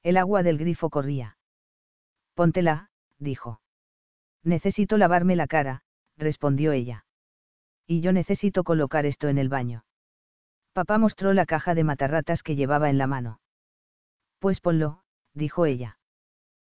El 0.01 0.17
agua 0.17 0.43
del 0.43 0.57
grifo 0.57 0.89
corría. 0.89 1.37
Póntela, 2.33 2.89
dijo. 3.19 3.61
Necesito 4.43 4.97
lavarme 4.97 5.35
la 5.35 5.47
cara, 5.47 5.83
respondió 6.17 6.71
ella. 6.71 7.05
Y 7.85 8.01
yo 8.01 8.11
necesito 8.11 8.63
colocar 8.63 9.05
esto 9.05 9.27
en 9.27 9.37
el 9.37 9.49
baño. 9.49 9.85
Papá 10.73 10.97
mostró 10.97 11.33
la 11.33 11.45
caja 11.45 11.75
de 11.75 11.83
matarratas 11.83 12.41
que 12.41 12.55
llevaba 12.55 12.89
en 12.89 12.97
la 12.97 13.07
mano. 13.07 13.39
Pues 14.39 14.59
ponlo, 14.59 15.03
dijo 15.33 15.65
ella. 15.65 15.99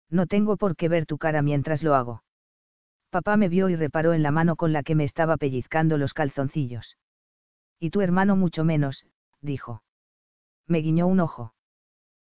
No 0.10 0.27
tengo 0.27 0.57
por 0.57 0.75
qué 0.75 0.89
ver 0.89 1.05
tu 1.05 1.17
cara 1.17 1.41
mientras 1.41 1.81
lo 1.81 1.95
hago. 1.95 2.24
Papá 3.10 3.38
me 3.38 3.48
vio 3.48 3.69
y 3.69 3.75
reparó 3.75 4.13
en 4.13 4.22
la 4.22 4.31
mano 4.31 4.55
con 4.57 4.74
la 4.74 4.83
que 4.83 4.95
me 4.95 5.05
estaba 5.05 5.38
pellizcando 5.38 5.98
los 5.98 6.13
calzoncillos. 6.13 6.98
Y 7.79 7.89
tu 7.89 8.01
hermano 8.01 8.36
mucho 8.36 8.63
menos, 8.63 9.05
dijo. 9.41 9.81
Me 10.67 10.79
guiñó 10.79 11.08
un 11.08 11.20
ojo. 11.20 11.53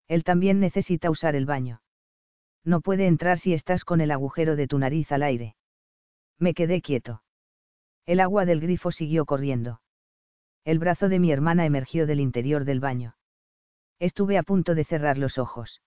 Él 0.08 0.24
también 0.24 0.60
necesita 0.60 1.10
usar 1.10 1.34
el 1.34 1.46
baño. 1.46 1.80
No 2.64 2.80
puede 2.80 3.06
entrar 3.06 3.38
si 3.38 3.52
estás 3.52 3.84
con 3.84 4.00
el 4.00 4.10
agujero 4.10 4.56
de 4.56 4.66
tu 4.66 4.78
nariz 4.78 5.12
al 5.12 5.22
aire. 5.22 5.56
Me 6.38 6.54
quedé 6.54 6.80
quieto. 6.82 7.22
El 8.06 8.20
agua 8.20 8.44
del 8.44 8.60
grifo 8.60 8.90
siguió 8.90 9.24
corriendo. 9.24 9.80
El 10.64 10.78
brazo 10.78 11.08
de 11.08 11.18
mi 11.18 11.30
hermana 11.30 11.66
emergió 11.66 12.06
del 12.06 12.20
interior 12.20 12.64
del 12.64 12.80
baño. 12.80 13.16
Estuve 13.98 14.38
a 14.38 14.42
punto 14.42 14.74
de 14.74 14.84
cerrar 14.84 15.18
los 15.18 15.38
ojos. 15.38 15.82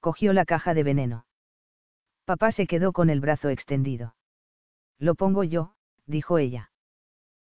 Cogió 0.00 0.32
la 0.32 0.44
caja 0.44 0.74
de 0.74 0.82
veneno. 0.82 1.26
Papá 2.24 2.52
se 2.52 2.66
quedó 2.66 2.92
con 2.92 3.10
el 3.10 3.20
brazo 3.20 3.48
extendido. 3.48 4.16
Lo 4.98 5.14
pongo 5.14 5.44
yo, 5.44 5.74
dijo 6.06 6.38
ella. 6.38 6.70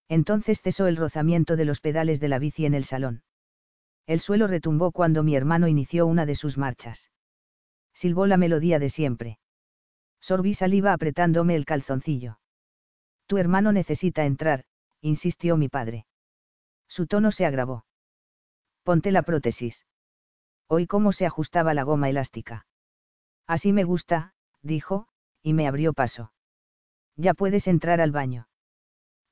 Entonces 0.08 0.60
cesó 0.60 0.86
el 0.88 0.96
rozamiento 0.96 1.56
de 1.56 1.64
los 1.64 1.80
pedales 1.80 2.20
de 2.20 2.28
la 2.28 2.38
bici 2.38 2.66
en 2.66 2.74
el 2.74 2.84
salón. 2.84 3.22
El 4.06 4.20
suelo 4.20 4.46
retumbó 4.46 4.92
cuando 4.92 5.22
mi 5.22 5.36
hermano 5.36 5.68
inició 5.68 6.06
una 6.06 6.26
de 6.26 6.34
sus 6.34 6.58
marchas. 6.58 7.10
Silbó 7.94 8.26
la 8.26 8.36
melodía 8.36 8.78
de 8.78 8.90
siempre. 8.90 9.38
Sorbí 10.20 10.54
saliva 10.54 10.92
apretándome 10.92 11.56
el 11.56 11.64
calzoncillo. 11.64 12.38
Tu 13.26 13.38
hermano 13.38 13.72
necesita 13.72 14.24
entrar, 14.24 14.64
insistió 15.00 15.56
mi 15.56 15.68
padre. 15.68 16.06
Su 16.88 17.06
tono 17.06 17.32
se 17.32 17.46
agravó. 17.46 17.84
Ponte 18.82 19.12
la 19.12 19.22
prótesis. 19.22 19.86
Oí 20.68 20.86
cómo 20.86 21.12
se 21.12 21.26
ajustaba 21.26 21.74
la 21.74 21.82
goma 21.82 22.08
elástica. 22.08 22.66
Así 23.46 23.72
me 23.72 23.84
gusta, 23.84 24.34
dijo, 24.62 25.08
y 25.42 25.52
me 25.52 25.66
abrió 25.66 25.92
paso. 25.92 26.32
Ya 27.16 27.34
puedes 27.34 27.66
entrar 27.66 28.00
al 28.00 28.12
baño. 28.12 28.48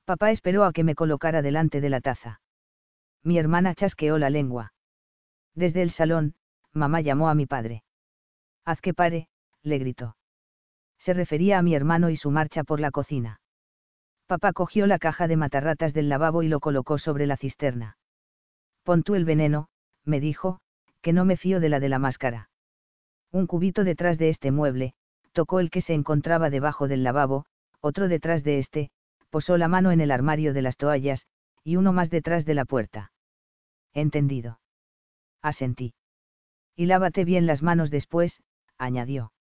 Papá 0.05 0.31
esperó 0.31 0.65
a 0.65 0.73
que 0.73 0.83
me 0.83 0.95
colocara 0.95 1.41
delante 1.41 1.81
de 1.81 1.89
la 1.89 2.01
taza. 2.01 2.40
Mi 3.23 3.37
hermana 3.37 3.75
chasqueó 3.75 4.17
la 4.17 4.29
lengua. 4.29 4.73
Desde 5.55 5.81
el 5.81 5.91
salón, 5.91 6.35
mamá 6.73 7.01
llamó 7.01 7.29
a 7.29 7.35
mi 7.35 7.45
padre. 7.45 7.83
Haz 8.65 8.81
que 8.81 8.93
pare, 8.93 9.27
le 9.63 9.77
gritó. 9.77 10.15
Se 10.99 11.13
refería 11.13 11.57
a 11.57 11.61
mi 11.61 11.75
hermano 11.75 12.09
y 12.09 12.15
su 12.15 12.31
marcha 12.31 12.63
por 12.63 12.79
la 12.79 12.91
cocina. 12.91 13.41
Papá 14.27 14.53
cogió 14.53 14.87
la 14.87 14.99
caja 14.99 15.27
de 15.27 15.35
matarratas 15.35 15.93
del 15.93 16.09
lavabo 16.09 16.43
y 16.43 16.47
lo 16.47 16.59
colocó 16.59 16.97
sobre 16.97 17.27
la 17.27 17.37
cisterna. 17.37 17.97
Pon 18.83 19.03
tú 19.03 19.15
el 19.15 19.25
veneno, 19.25 19.67
me 20.05 20.19
dijo, 20.19 20.59
que 21.01 21.13
no 21.13 21.25
me 21.25 21.37
fío 21.37 21.59
de 21.59 21.69
la 21.69 21.79
de 21.79 21.89
la 21.89 21.99
máscara. 21.99 22.49
Un 23.31 23.47
cubito 23.47 23.83
detrás 23.83 24.17
de 24.17 24.29
este 24.29 24.51
mueble, 24.51 24.93
tocó 25.31 25.59
el 25.59 25.69
que 25.69 25.81
se 25.81 25.93
encontraba 25.93 26.49
debajo 26.49 26.87
del 26.87 27.03
lavabo, 27.03 27.45
otro 27.81 28.07
detrás 28.07 28.43
de 28.43 28.59
este, 28.59 28.91
posó 29.29 29.57
la 29.57 29.67
mano 29.67 29.91
en 29.91 30.01
el 30.01 30.11
armario 30.11 30.53
de 30.53 30.61
las 30.61 30.77
toallas, 30.77 31.25
y 31.63 31.75
uno 31.75 31.93
más 31.93 32.09
detrás 32.09 32.45
de 32.45 32.53
la 32.53 32.65
puerta. 32.65 33.11
Entendido. 33.93 34.59
Asentí. 35.41 35.93
Y 36.75 36.85
lávate 36.85 37.25
bien 37.25 37.45
las 37.45 37.61
manos 37.61 37.91
después, 37.91 38.41
añadió. 38.77 39.31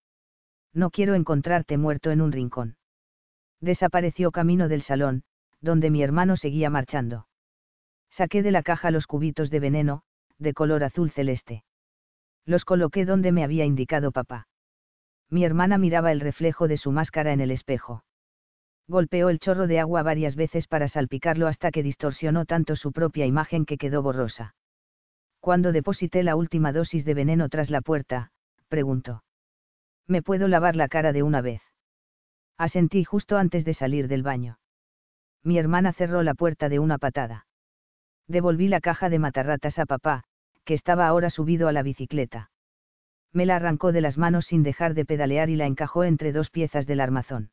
No 0.72 0.90
quiero 0.90 1.14
encontrarte 1.14 1.78
muerto 1.78 2.10
en 2.10 2.20
un 2.20 2.32
rincón. 2.32 2.76
Desapareció 3.60 4.30
camino 4.30 4.68
del 4.68 4.82
salón, 4.82 5.22
donde 5.60 5.90
mi 5.90 6.02
hermano 6.02 6.36
seguía 6.36 6.70
marchando. 6.70 7.26
Saqué 8.10 8.42
de 8.42 8.50
la 8.50 8.62
caja 8.62 8.90
los 8.90 9.06
cubitos 9.06 9.50
de 9.50 9.60
veneno, 9.60 10.02
de 10.38 10.54
color 10.54 10.84
azul 10.84 11.10
celeste. 11.10 11.64
Los 12.44 12.64
coloqué 12.64 13.04
donde 13.04 13.32
me 13.32 13.44
había 13.44 13.64
indicado 13.64 14.12
papá. 14.12 14.48
Mi 15.28 15.44
hermana 15.44 15.78
miraba 15.78 16.10
el 16.10 16.20
reflejo 16.20 16.66
de 16.66 16.76
su 16.76 16.90
máscara 16.90 17.32
en 17.32 17.40
el 17.40 17.50
espejo. 17.50 18.02
Golpeó 18.90 19.28
el 19.28 19.38
chorro 19.38 19.68
de 19.68 19.78
agua 19.78 20.02
varias 20.02 20.34
veces 20.34 20.66
para 20.66 20.88
salpicarlo 20.88 21.46
hasta 21.46 21.70
que 21.70 21.84
distorsionó 21.84 22.44
tanto 22.44 22.74
su 22.74 22.90
propia 22.90 23.24
imagen 23.24 23.64
que 23.64 23.78
quedó 23.78 24.02
borrosa. 24.02 24.56
Cuando 25.38 25.70
deposité 25.70 26.24
la 26.24 26.34
última 26.34 26.72
dosis 26.72 27.04
de 27.04 27.14
veneno 27.14 27.48
tras 27.48 27.70
la 27.70 27.82
puerta, 27.82 28.32
preguntó. 28.66 29.22
¿Me 30.08 30.22
puedo 30.22 30.48
lavar 30.48 30.74
la 30.74 30.88
cara 30.88 31.12
de 31.12 31.22
una 31.22 31.40
vez? 31.40 31.62
Asentí 32.58 33.04
justo 33.04 33.38
antes 33.38 33.64
de 33.64 33.74
salir 33.74 34.08
del 34.08 34.24
baño. 34.24 34.58
Mi 35.44 35.56
hermana 35.56 35.92
cerró 35.92 36.24
la 36.24 36.34
puerta 36.34 36.68
de 36.68 36.80
una 36.80 36.98
patada. 36.98 37.46
Devolví 38.26 38.66
la 38.66 38.80
caja 38.80 39.08
de 39.08 39.20
matarratas 39.20 39.78
a 39.78 39.86
papá, 39.86 40.24
que 40.64 40.74
estaba 40.74 41.06
ahora 41.06 41.30
subido 41.30 41.68
a 41.68 41.72
la 41.72 41.84
bicicleta. 41.84 42.50
Me 43.32 43.46
la 43.46 43.54
arrancó 43.54 43.92
de 43.92 44.00
las 44.00 44.18
manos 44.18 44.46
sin 44.46 44.64
dejar 44.64 44.94
de 44.94 45.04
pedalear 45.04 45.48
y 45.48 45.54
la 45.54 45.66
encajó 45.66 46.02
entre 46.02 46.32
dos 46.32 46.50
piezas 46.50 46.88
del 46.88 46.98
armazón. 46.98 47.52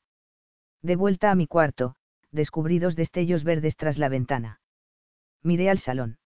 De 0.81 0.96
vuelta 0.96 1.31
a 1.31 1.36
mi 1.36 1.48
cuarto, 1.48 1.96
descubrí 2.31 2.79
dos 2.79 2.96
destellos 2.96 3.43
verdes 3.43 3.75
tras 3.75 3.98
la 3.98 4.10
ventana. 4.10 4.60
Miré 5.43 5.69
al 5.69 5.79
salón. 5.79 6.17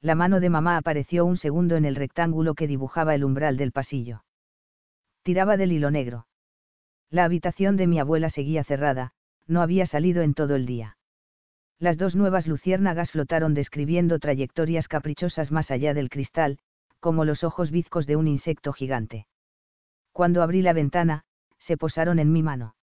La 0.00 0.14
mano 0.14 0.40
de 0.40 0.50
mamá 0.50 0.76
apareció 0.76 1.24
un 1.24 1.36
segundo 1.36 1.76
en 1.76 1.84
el 1.84 1.96
rectángulo 1.96 2.54
que 2.54 2.66
dibujaba 2.66 3.14
el 3.14 3.24
umbral 3.24 3.56
del 3.56 3.72
pasillo. 3.72 4.24
Tiraba 5.22 5.56
del 5.56 5.72
hilo 5.72 5.90
negro. 5.90 6.26
La 7.10 7.24
habitación 7.24 7.76
de 7.76 7.86
mi 7.86 7.98
abuela 7.98 8.30
seguía 8.30 8.62
cerrada, 8.62 9.12
no 9.46 9.62
había 9.62 9.86
salido 9.86 10.22
en 10.22 10.34
todo 10.34 10.54
el 10.54 10.66
día. 10.66 10.96
Las 11.78 11.98
dos 11.98 12.14
nuevas 12.14 12.46
luciérnagas 12.46 13.10
flotaron 13.10 13.52
describiendo 13.52 14.18
trayectorias 14.18 14.88
caprichosas 14.88 15.50
más 15.50 15.70
allá 15.70 15.92
del 15.92 16.08
cristal, 16.08 16.58
como 17.00 17.24
los 17.24 17.44
ojos 17.44 17.70
bizcos 17.70 18.06
de 18.06 18.16
un 18.16 18.28
insecto 18.28 18.72
gigante. 18.72 19.26
Cuando 20.12 20.42
abrí 20.42 20.62
la 20.62 20.72
ventana, 20.72 21.24
se 21.58 21.76
posaron 21.76 22.18
en 22.18 22.32
mi 22.32 22.42
mano. 22.42 22.75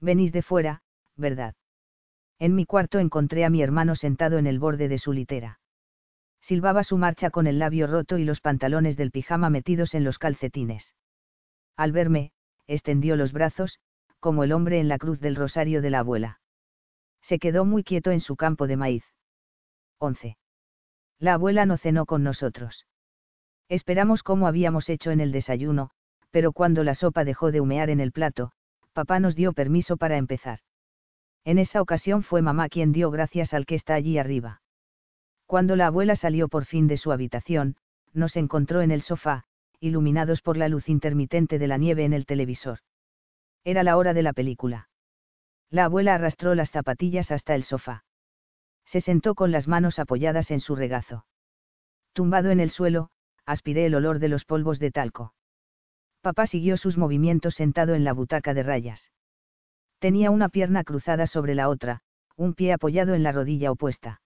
Venís 0.00 0.32
de 0.32 0.42
fuera, 0.42 0.82
¿verdad? 1.16 1.54
En 2.38 2.54
mi 2.54 2.64
cuarto 2.66 2.98
encontré 2.98 3.44
a 3.44 3.50
mi 3.50 3.62
hermano 3.62 3.96
sentado 3.96 4.38
en 4.38 4.46
el 4.46 4.58
borde 4.58 4.88
de 4.88 4.98
su 4.98 5.12
litera. 5.12 5.58
Silbaba 6.40 6.84
su 6.84 6.96
marcha 6.96 7.30
con 7.30 7.46
el 7.46 7.58
labio 7.58 7.86
roto 7.86 8.16
y 8.16 8.24
los 8.24 8.40
pantalones 8.40 8.96
del 8.96 9.10
pijama 9.10 9.50
metidos 9.50 9.94
en 9.94 10.04
los 10.04 10.18
calcetines. 10.18 10.94
Al 11.76 11.92
verme, 11.92 12.32
extendió 12.66 13.16
los 13.16 13.32
brazos, 13.32 13.80
como 14.20 14.44
el 14.44 14.52
hombre 14.52 14.78
en 14.80 14.88
la 14.88 14.98
cruz 14.98 15.20
del 15.20 15.36
rosario 15.36 15.82
de 15.82 15.90
la 15.90 16.00
abuela. 16.00 16.40
Se 17.22 17.38
quedó 17.38 17.64
muy 17.64 17.84
quieto 17.84 18.10
en 18.10 18.20
su 18.20 18.36
campo 18.36 18.66
de 18.66 18.76
maíz. 18.76 19.04
11. 19.98 20.36
La 21.18 21.34
abuela 21.34 21.66
no 21.66 21.76
cenó 21.76 22.06
con 22.06 22.22
nosotros. 22.22 22.86
Esperamos 23.68 24.22
como 24.22 24.46
habíamos 24.46 24.88
hecho 24.88 25.10
en 25.10 25.20
el 25.20 25.32
desayuno, 25.32 25.90
pero 26.30 26.52
cuando 26.52 26.84
la 26.84 26.94
sopa 26.94 27.24
dejó 27.24 27.50
de 27.50 27.60
humear 27.60 27.90
en 27.90 28.00
el 28.00 28.12
plato, 28.12 28.52
papá 28.92 29.20
nos 29.20 29.34
dio 29.34 29.52
permiso 29.52 29.96
para 29.96 30.16
empezar. 30.16 30.60
En 31.44 31.58
esa 31.58 31.80
ocasión 31.80 32.22
fue 32.22 32.42
mamá 32.42 32.68
quien 32.68 32.92
dio 32.92 33.10
gracias 33.10 33.54
al 33.54 33.66
que 33.66 33.74
está 33.74 33.94
allí 33.94 34.18
arriba. 34.18 34.60
Cuando 35.46 35.76
la 35.76 35.86
abuela 35.86 36.14
salió 36.16 36.48
por 36.48 36.66
fin 36.66 36.88
de 36.88 36.98
su 36.98 37.10
habitación, 37.10 37.76
nos 38.12 38.36
encontró 38.36 38.82
en 38.82 38.90
el 38.90 39.02
sofá, 39.02 39.44
iluminados 39.80 40.42
por 40.42 40.56
la 40.56 40.68
luz 40.68 40.88
intermitente 40.88 41.58
de 41.58 41.68
la 41.68 41.78
nieve 41.78 42.04
en 42.04 42.12
el 42.12 42.26
televisor. 42.26 42.80
Era 43.64 43.82
la 43.82 43.96
hora 43.96 44.12
de 44.12 44.22
la 44.22 44.32
película. 44.32 44.88
La 45.70 45.84
abuela 45.84 46.14
arrastró 46.14 46.54
las 46.54 46.70
zapatillas 46.70 47.30
hasta 47.30 47.54
el 47.54 47.64
sofá. 47.64 48.04
Se 48.84 49.00
sentó 49.00 49.34
con 49.34 49.52
las 49.52 49.68
manos 49.68 49.98
apoyadas 49.98 50.50
en 50.50 50.60
su 50.60 50.74
regazo. 50.74 51.26
Tumbado 52.12 52.50
en 52.50 52.60
el 52.60 52.70
suelo, 52.70 53.10
aspiré 53.44 53.86
el 53.86 53.94
olor 53.94 54.18
de 54.18 54.28
los 54.28 54.44
polvos 54.44 54.78
de 54.78 54.90
talco. 54.90 55.34
Papá 56.20 56.46
siguió 56.46 56.76
sus 56.76 56.96
movimientos 56.96 57.54
sentado 57.54 57.94
en 57.94 58.04
la 58.04 58.12
butaca 58.12 58.54
de 58.54 58.62
rayas. 58.62 59.10
Tenía 59.98 60.30
una 60.30 60.48
pierna 60.48 60.84
cruzada 60.84 61.26
sobre 61.26 61.54
la 61.54 61.68
otra, 61.68 62.00
un 62.36 62.54
pie 62.54 62.72
apoyado 62.72 63.14
en 63.14 63.22
la 63.22 63.32
rodilla 63.32 63.70
opuesta. 63.70 64.20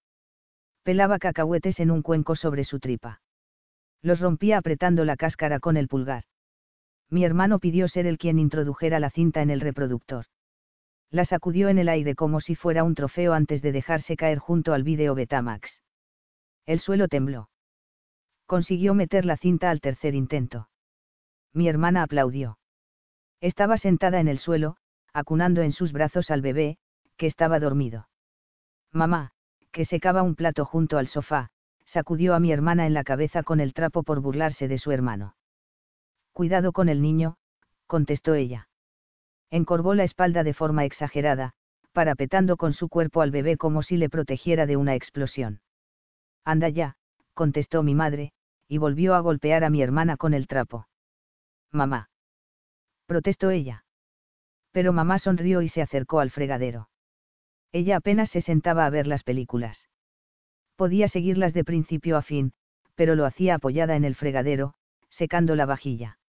Pelaba 0.83 1.17
cacahuetes 1.17 1.79
en 1.79 1.91
un 1.91 2.01
cuenco 2.01 2.35
sobre 2.35 2.63
su 2.63 2.79
tripa. 2.79 3.21
Los 4.01 4.19
rompía 4.19 4.57
apretando 4.57 5.05
la 5.05 5.15
cáscara 5.15 5.59
con 5.59 5.77
el 5.77 5.87
pulgar. 5.87 6.25
Mi 7.09 7.25
hermano 7.25 7.59
pidió 7.59 7.87
ser 7.87 8.05
el 8.05 8.17
quien 8.17 8.39
introdujera 8.39 8.99
la 8.99 9.09
cinta 9.09 9.41
en 9.41 9.49
el 9.49 9.61
reproductor. 9.61 10.25
La 11.09 11.25
sacudió 11.25 11.69
en 11.69 11.77
el 11.77 11.89
aire 11.89 12.15
como 12.15 12.41
si 12.41 12.55
fuera 12.55 12.83
un 12.83 12.95
trofeo 12.95 13.33
antes 13.33 13.61
de 13.61 13.71
dejarse 13.71 14.17
caer 14.17 14.39
junto 14.39 14.73
al 14.73 14.83
vídeo 14.83 15.13
Betamax. 15.15 15.81
El 16.65 16.79
suelo 16.79 17.07
tembló. 17.07 17.49
Consiguió 18.45 18.93
meter 18.93 19.25
la 19.25 19.37
cinta 19.37 19.69
al 19.69 19.79
tercer 19.79 20.15
intento. 20.15 20.69
Mi 21.53 21.67
hermana 21.67 22.03
aplaudió. 22.03 22.57
Estaba 23.41 23.77
sentada 23.77 24.19
en 24.19 24.27
el 24.27 24.39
suelo, 24.39 24.77
acunando 25.13 25.61
en 25.61 25.71
sus 25.71 25.91
brazos 25.91 26.31
al 26.31 26.41
bebé, 26.41 26.77
que 27.17 27.27
estaba 27.27 27.59
dormido. 27.59 28.07
Mamá, 28.91 29.31
que 29.71 29.85
secaba 29.85 30.23
un 30.23 30.35
plato 30.35 30.65
junto 30.65 30.97
al 30.97 31.07
sofá, 31.07 31.49
sacudió 31.85 32.33
a 32.33 32.39
mi 32.39 32.51
hermana 32.51 32.87
en 32.87 32.93
la 32.93 33.03
cabeza 33.03 33.43
con 33.43 33.59
el 33.59 33.73
trapo 33.73 34.03
por 34.03 34.21
burlarse 34.21 34.67
de 34.67 34.77
su 34.77 34.91
hermano. 34.91 35.35
Cuidado 36.31 36.71
con 36.71 36.89
el 36.89 37.01
niño, 37.01 37.37
contestó 37.85 38.33
ella. 38.33 38.67
Encorvó 39.51 39.93
la 39.93 40.03
espalda 40.03 40.43
de 40.43 40.53
forma 40.53 40.85
exagerada, 40.85 41.53
parapetando 41.91 42.57
con 42.57 42.73
su 42.73 42.89
cuerpo 42.89 43.21
al 43.21 43.29
bebé 43.29 43.57
como 43.57 43.83
si 43.83 43.97
le 43.97 44.09
protegiera 44.09 44.65
de 44.65 44.77
una 44.77 44.95
explosión. 44.95 45.61
Anda 46.43 46.69
ya, 46.69 46.95
contestó 47.35 47.83
mi 47.83 47.93
madre, 47.93 48.31
y 48.67 48.79
volvió 48.79 49.13
a 49.13 49.19
golpear 49.19 49.63
a 49.63 49.69
mi 49.69 49.83
hermana 49.83 50.17
con 50.17 50.33
el 50.33 50.47
trapo. 50.47 50.87
Mamá. 51.73 52.09
Protestó 53.07 53.49
ella. 53.49 53.83
Pero 54.71 54.93
mamá 54.93 55.17
sonrió 55.17 55.61
y 55.61 55.69
se 55.69 55.81
acercó 55.81 56.19
al 56.19 56.29
fregadero. 56.29 56.89
Ella 57.71 57.97
apenas 57.97 58.29
se 58.29 58.41
sentaba 58.41 58.85
a 58.85 58.89
ver 58.91 59.07
las 59.07 59.23
películas. 59.23 59.89
Podía 60.75 61.07
seguirlas 61.07 61.53
de 61.53 61.63
principio 61.63 62.17
a 62.17 62.21
fin, 62.21 62.53
pero 62.95 63.15
lo 63.15 63.25
hacía 63.25 63.55
apoyada 63.55 63.95
en 63.95 64.05
el 64.05 64.15
fregadero, 64.15 64.75
secando 65.09 65.55
la 65.55 65.65
vajilla. 65.65 66.19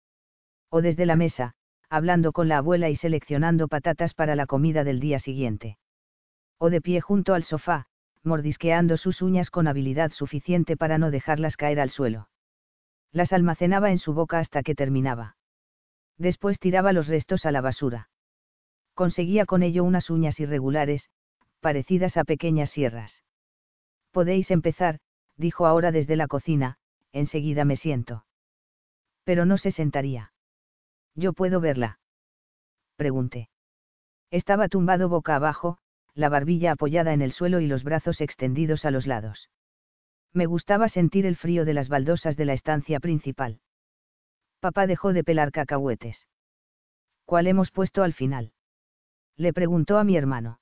O 0.70 0.80
desde 0.80 1.04
la 1.04 1.16
mesa, 1.16 1.54
hablando 1.90 2.32
con 2.32 2.48
la 2.48 2.58
abuela 2.58 2.88
y 2.88 2.96
seleccionando 2.96 3.68
patatas 3.68 4.14
para 4.14 4.36
la 4.36 4.46
comida 4.46 4.82
del 4.82 4.98
día 4.98 5.18
siguiente. 5.18 5.76
O 6.58 6.70
de 6.70 6.80
pie 6.80 7.02
junto 7.02 7.34
al 7.34 7.44
sofá, 7.44 7.86
mordisqueando 8.22 8.96
sus 8.96 9.20
uñas 9.20 9.50
con 9.50 9.68
habilidad 9.68 10.10
suficiente 10.12 10.78
para 10.78 10.96
no 10.96 11.10
dejarlas 11.10 11.58
caer 11.58 11.80
al 11.80 11.90
suelo. 11.90 12.28
Las 13.14 13.32
almacenaba 13.32 13.92
en 13.92 13.98
su 13.98 14.12
boca 14.12 14.40
hasta 14.40 14.64
que 14.64 14.74
terminaba. 14.74 15.36
Después 16.18 16.58
tiraba 16.58 16.92
los 16.92 17.06
restos 17.06 17.46
a 17.46 17.52
la 17.52 17.60
basura. 17.60 18.10
Conseguía 18.92 19.46
con 19.46 19.62
ello 19.62 19.84
unas 19.84 20.10
uñas 20.10 20.40
irregulares, 20.40 21.08
parecidas 21.60 22.16
a 22.16 22.24
pequeñas 22.24 22.70
sierras. 22.70 23.22
Podéis 24.10 24.50
empezar, 24.50 24.98
dijo 25.36 25.64
ahora 25.64 25.92
desde 25.92 26.16
la 26.16 26.26
cocina, 26.26 26.76
enseguida 27.12 27.64
me 27.64 27.76
siento. 27.76 28.24
Pero 29.22 29.46
no 29.46 29.58
se 29.58 29.70
sentaría. 29.70 30.32
¿Yo 31.14 31.34
puedo 31.34 31.60
verla? 31.60 32.00
Pregunté. 32.96 33.48
Estaba 34.32 34.68
tumbado 34.68 35.08
boca 35.08 35.36
abajo, 35.36 35.78
la 36.14 36.28
barbilla 36.28 36.72
apoyada 36.72 37.12
en 37.12 37.22
el 37.22 37.30
suelo 37.30 37.60
y 37.60 37.68
los 37.68 37.84
brazos 37.84 38.20
extendidos 38.20 38.84
a 38.84 38.90
los 38.90 39.06
lados. 39.06 39.50
Me 40.34 40.46
gustaba 40.46 40.88
sentir 40.88 41.24
el 41.24 41.36
frío 41.36 41.64
de 41.64 41.72
las 41.72 41.88
baldosas 41.88 42.36
de 42.36 42.44
la 42.44 42.52
estancia 42.52 43.00
principal. 43.00 43.60
Papá 44.60 44.86
dejó 44.86 45.14
de 45.14 45.24
pelar 45.24 45.52
cacahuetes. 45.52 46.26
¿Cuál 47.24 47.46
hemos 47.46 47.70
puesto 47.70 48.02
al 48.02 48.12
final? 48.12 48.52
Le 49.36 49.52
preguntó 49.52 49.96
a 49.96 50.04
mi 50.04 50.16
hermano. 50.16 50.60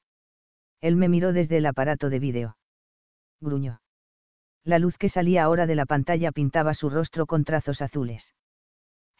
Él 0.80 0.96
me 0.96 1.08
miró 1.08 1.32
desde 1.32 1.56
el 1.56 1.66
aparato 1.66 2.10
de 2.10 2.18
vídeo. 2.20 2.56
Gruñó. 3.40 3.80
La 4.62 4.78
luz 4.78 4.96
que 4.96 5.08
salía 5.08 5.42
ahora 5.42 5.66
de 5.66 5.74
la 5.74 5.86
pantalla 5.86 6.30
pintaba 6.30 6.74
su 6.74 6.88
rostro 6.90 7.26
con 7.26 7.44
trazos 7.44 7.82
azules 7.82 8.32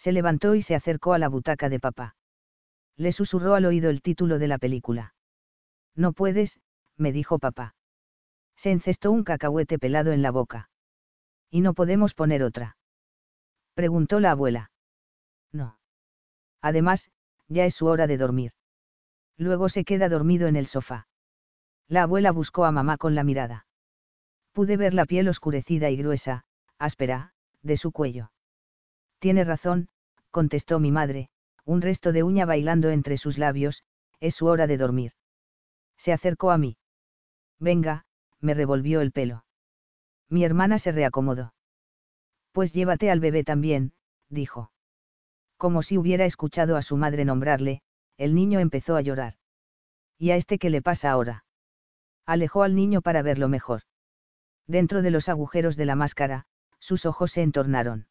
se 0.03 0.11
levantó 0.11 0.57
y 0.57 0.63
se 0.63 0.75
acercó 0.75 1.13
a 1.13 1.19
la 1.19 1.29
butaca 1.29 1.69
de 1.69 1.79
papá. 1.79 2.17
Le 2.97 3.13
susurró 3.13 3.55
al 3.55 3.65
oído 3.65 3.89
el 3.89 4.03
título 4.03 4.41
de 4.41 4.49
la 4.49 4.59
película. 4.59 5.15
No 5.95 6.13
puedes, 6.13 6.59
me 6.97 7.13
dijo 7.13 7.39
papá. 7.39 7.77
Se 8.63 8.71
encestó 8.71 9.11
un 9.11 9.25
cacahuete 9.25 9.81
pelado 9.81 10.13
en 10.13 10.23
la 10.23 10.31
boca. 10.31 10.71
¿Y 11.51 11.63
no 11.63 11.75
podemos 11.75 12.15
poner 12.15 12.45
otra? 12.45 12.77
Preguntó 13.75 14.21
la 14.21 14.31
abuela. 14.31 14.71
No. 15.51 15.81
Además, 16.61 17.11
ya 17.49 17.65
es 17.65 17.75
su 17.75 17.87
hora 17.87 18.07
de 18.07 18.19
dormir. 18.19 18.53
Luego 19.37 19.69
se 19.69 19.85
queda 19.85 20.09
dormido 20.09 20.47
en 20.47 20.55
el 20.55 20.69
sofá. 20.69 21.09
La 21.89 22.05
abuela 22.05 22.31
buscó 22.31 22.65
a 22.65 22.71
mamá 22.71 22.99
con 22.99 23.17
la 23.17 23.25
mirada. 23.25 23.67
Pude 24.53 24.77
ver 24.77 24.95
la 24.95 25.07
piel 25.07 25.29
oscurecida 25.29 25.91
y 25.91 25.97
gruesa, 25.97 26.45
áspera, 26.79 27.33
de 27.63 27.77
su 27.77 27.91
cuello. 27.91 28.31
Tiene 29.19 29.43
razón, 29.43 29.89
contestó 30.31 30.79
mi 30.79 30.93
madre, 30.93 31.31
un 31.65 31.83
resto 31.83 32.13
de 32.13 32.23
uña 32.23 32.47
bailando 32.47 32.91
entre 32.91 33.19
sus 33.19 33.39
labios, 33.39 33.83
es 34.21 34.37
su 34.37 34.47
hora 34.47 34.69
de 34.69 34.77
dormir. 34.77 35.15
Se 35.97 36.13
acercó 36.13 36.53
a 36.53 36.59
mí. 36.59 36.77
Venga, 37.59 38.07
me 38.43 38.53
revolvió 38.53 39.01
el 39.01 39.13
pelo. 39.13 39.45
Mi 40.29 40.45
hermana 40.45 40.79
se 40.79 40.93
reacomodó. 40.93 41.55
Pues 42.53 42.75
llévate 42.75 43.11
al 43.11 43.21
bebé 43.21 43.45
también, 43.45 43.93
dijo. 44.29 44.71
Como 45.57 45.83
si 45.83 45.97
hubiera 45.97 46.27
escuchado 46.27 46.77
a 46.77 46.83
su 46.83 46.99
madre 46.99 47.25
nombrarle, 47.25 47.81
el 48.19 48.35
niño 48.35 48.61
empezó 48.61 48.97
a 48.97 49.01
llorar. 49.01 49.37
¿Y 50.19 50.31
a 50.31 50.37
este 50.37 50.59
qué 50.59 50.69
le 50.69 50.83
pasa 50.83 51.11
ahora? 51.11 51.45
Alejó 52.27 52.63
al 52.63 52.75
niño 52.75 53.01
para 53.01 53.23
verlo 53.23 53.49
mejor. 53.49 53.83
Dentro 54.67 55.01
de 55.01 55.11
los 55.11 55.31
agujeros 55.31 55.77
de 55.77 55.87
la 55.87 55.97
máscara, 55.97 56.45
sus 56.79 57.07
ojos 57.07 57.33
se 57.33 57.43
entornaron 57.43 58.07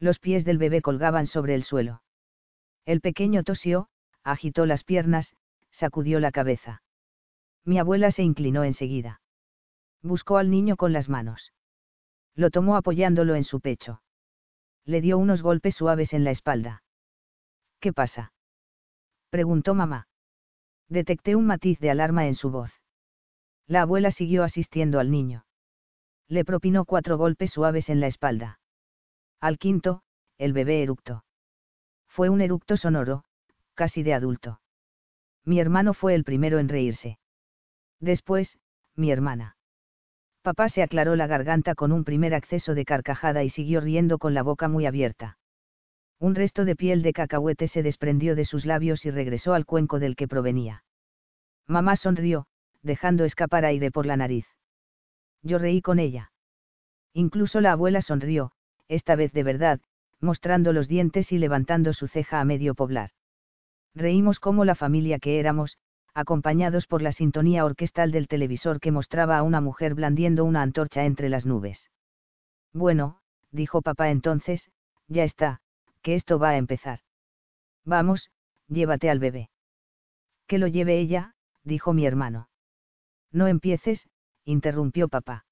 los 0.00 0.18
pies 0.18 0.44
del 0.44 0.58
bebé 0.58 0.80
colgaban 0.80 1.26
sobre 1.26 1.54
el 1.54 1.62
suelo. 1.62 2.02
El 2.86 3.00
pequeño 3.00 3.44
tosió, 3.44 3.88
agitó 4.24 4.66
las 4.66 4.82
piernas, 4.82 5.36
sacudió 5.70 6.18
la 6.20 6.32
cabeza. 6.32 6.82
Mi 7.64 7.78
abuela 7.78 8.10
se 8.10 8.22
inclinó 8.22 8.64
enseguida. 8.64 9.19
Buscó 10.02 10.38
al 10.38 10.50
niño 10.50 10.76
con 10.76 10.92
las 10.92 11.08
manos. 11.08 11.52
Lo 12.34 12.50
tomó 12.50 12.76
apoyándolo 12.76 13.34
en 13.34 13.44
su 13.44 13.60
pecho. 13.60 14.02
Le 14.84 15.00
dio 15.00 15.18
unos 15.18 15.42
golpes 15.42 15.74
suaves 15.74 16.12
en 16.12 16.24
la 16.24 16.30
espalda. 16.30 16.82
¿Qué 17.80 17.92
pasa? 17.92 18.32
preguntó 19.30 19.74
mamá. 19.74 20.08
Detecté 20.88 21.36
un 21.36 21.46
matiz 21.46 21.78
de 21.78 21.90
alarma 21.90 22.26
en 22.26 22.34
su 22.34 22.50
voz. 22.50 22.72
La 23.66 23.82
abuela 23.82 24.10
siguió 24.10 24.42
asistiendo 24.42 24.98
al 24.98 25.10
niño. 25.10 25.44
Le 26.28 26.44
propinó 26.44 26.84
cuatro 26.84 27.18
golpes 27.18 27.50
suaves 27.50 27.88
en 27.88 28.00
la 28.00 28.06
espalda. 28.06 28.60
Al 29.40 29.58
quinto, 29.58 30.02
el 30.38 30.52
bebé 30.52 30.82
eructó. 30.82 31.24
Fue 32.08 32.28
un 32.28 32.40
eructo 32.40 32.76
sonoro, 32.76 33.24
casi 33.74 34.02
de 34.02 34.14
adulto. 34.14 34.60
Mi 35.44 35.60
hermano 35.60 35.94
fue 35.94 36.14
el 36.14 36.24
primero 36.24 36.58
en 36.58 36.68
reírse. 36.68 37.18
Después, 38.00 38.58
mi 38.96 39.10
hermana. 39.10 39.56
Papá 40.42 40.70
se 40.70 40.82
aclaró 40.82 41.16
la 41.16 41.26
garganta 41.26 41.74
con 41.74 41.92
un 41.92 42.04
primer 42.04 42.34
acceso 42.34 42.74
de 42.74 42.84
carcajada 42.86 43.44
y 43.44 43.50
siguió 43.50 43.80
riendo 43.80 44.18
con 44.18 44.32
la 44.32 44.42
boca 44.42 44.68
muy 44.68 44.86
abierta. 44.86 45.38
Un 46.18 46.34
resto 46.34 46.64
de 46.64 46.76
piel 46.76 47.02
de 47.02 47.12
cacahuete 47.12 47.68
se 47.68 47.82
desprendió 47.82 48.34
de 48.34 48.44
sus 48.44 48.64
labios 48.64 49.04
y 49.04 49.10
regresó 49.10 49.54
al 49.54 49.66
cuenco 49.66 49.98
del 49.98 50.16
que 50.16 50.28
provenía. 50.28 50.84
Mamá 51.66 51.96
sonrió, 51.96 52.46
dejando 52.82 53.24
escapar 53.24 53.64
aire 53.64 53.90
por 53.90 54.06
la 54.06 54.16
nariz. 54.16 54.46
Yo 55.42 55.58
reí 55.58 55.82
con 55.82 55.98
ella. 55.98 56.32
Incluso 57.12 57.60
la 57.60 57.72
abuela 57.72 58.02
sonrió, 58.02 58.52
esta 58.88 59.16
vez 59.16 59.32
de 59.32 59.42
verdad, 59.42 59.80
mostrando 60.20 60.72
los 60.72 60.88
dientes 60.88 61.32
y 61.32 61.38
levantando 61.38 61.92
su 61.92 62.06
ceja 62.06 62.40
a 62.40 62.44
medio 62.44 62.74
poblar. 62.74 63.10
Reímos 63.94 64.40
como 64.40 64.64
la 64.64 64.74
familia 64.74 65.18
que 65.18 65.38
éramos, 65.38 65.78
acompañados 66.14 66.86
por 66.86 67.02
la 67.02 67.12
sintonía 67.12 67.64
orquestal 67.64 68.12
del 68.12 68.28
televisor 68.28 68.80
que 68.80 68.92
mostraba 68.92 69.38
a 69.38 69.42
una 69.42 69.60
mujer 69.60 69.94
blandiendo 69.94 70.44
una 70.44 70.62
antorcha 70.62 71.04
entre 71.04 71.28
las 71.28 71.46
nubes. 71.46 71.90
Bueno, 72.72 73.20
dijo 73.50 73.82
papá 73.82 74.10
entonces, 74.10 74.70
ya 75.08 75.24
está, 75.24 75.60
que 76.02 76.14
esto 76.14 76.38
va 76.38 76.50
a 76.50 76.56
empezar. 76.56 77.00
Vamos, 77.84 78.30
llévate 78.68 79.10
al 79.10 79.18
bebé. 79.18 79.50
Que 80.46 80.58
lo 80.58 80.66
lleve 80.66 80.98
ella, 80.98 81.34
dijo 81.64 81.92
mi 81.92 82.06
hermano. 82.06 82.48
No 83.32 83.46
empieces, 83.46 84.08
interrumpió 84.44 85.08
papá. 85.08 85.44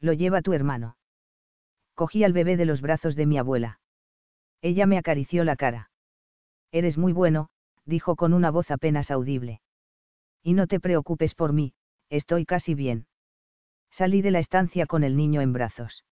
Lo 0.00 0.12
lleva 0.12 0.42
tu 0.42 0.52
hermano. 0.52 0.96
Cogí 1.94 2.24
al 2.24 2.32
bebé 2.32 2.56
de 2.56 2.64
los 2.64 2.80
brazos 2.80 3.16
de 3.16 3.26
mi 3.26 3.38
abuela. 3.38 3.80
Ella 4.60 4.86
me 4.86 4.98
acarició 4.98 5.44
la 5.44 5.56
cara. 5.56 5.90
Eres 6.72 6.98
muy 6.98 7.12
bueno, 7.12 7.50
dijo 7.84 8.16
con 8.16 8.32
una 8.32 8.50
voz 8.50 8.70
apenas 8.70 9.10
audible. 9.10 9.60
Y 10.44 10.52
no 10.52 10.66
te 10.66 10.78
preocupes 10.78 11.34
por 11.34 11.54
mí, 11.54 11.72
estoy 12.10 12.44
casi 12.44 12.74
bien. 12.74 13.06
Salí 13.90 14.20
de 14.20 14.30
la 14.30 14.40
estancia 14.40 14.84
con 14.84 15.02
el 15.02 15.16
niño 15.16 15.40
en 15.40 15.54
brazos. 15.54 16.04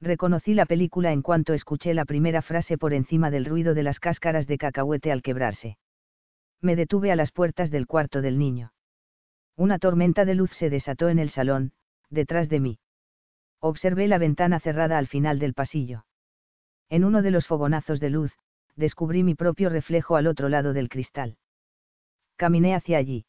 Reconocí 0.00 0.54
la 0.54 0.64
película 0.64 1.12
en 1.12 1.22
cuanto 1.22 1.54
escuché 1.54 1.92
la 1.92 2.04
primera 2.04 2.40
frase 2.40 2.78
por 2.78 2.94
encima 2.94 3.32
del 3.32 3.44
ruido 3.44 3.74
de 3.74 3.82
las 3.82 3.98
cáscaras 3.98 4.46
de 4.46 4.58
cacahuete 4.58 5.10
al 5.10 5.22
quebrarse. 5.22 5.76
Me 6.60 6.76
detuve 6.76 7.10
a 7.10 7.16
las 7.16 7.32
puertas 7.32 7.72
del 7.72 7.88
cuarto 7.88 8.22
del 8.22 8.38
niño. 8.38 8.72
Una 9.56 9.80
tormenta 9.80 10.24
de 10.24 10.36
luz 10.36 10.52
se 10.52 10.70
desató 10.70 11.08
en 11.08 11.18
el 11.18 11.30
salón, 11.30 11.72
detrás 12.10 12.48
de 12.48 12.60
mí. 12.60 12.78
Observé 13.58 14.06
la 14.06 14.18
ventana 14.18 14.60
cerrada 14.60 14.98
al 14.98 15.08
final 15.08 15.40
del 15.40 15.54
pasillo. 15.54 16.04
En 16.88 17.04
uno 17.04 17.22
de 17.22 17.32
los 17.32 17.48
fogonazos 17.48 17.98
de 17.98 18.10
luz, 18.10 18.32
descubrí 18.76 19.24
mi 19.24 19.34
propio 19.34 19.68
reflejo 19.68 20.14
al 20.14 20.28
otro 20.28 20.48
lado 20.48 20.72
del 20.72 20.88
cristal. 20.88 21.38
Caminé 22.36 22.76
hacia 22.76 22.98
allí. 22.98 23.26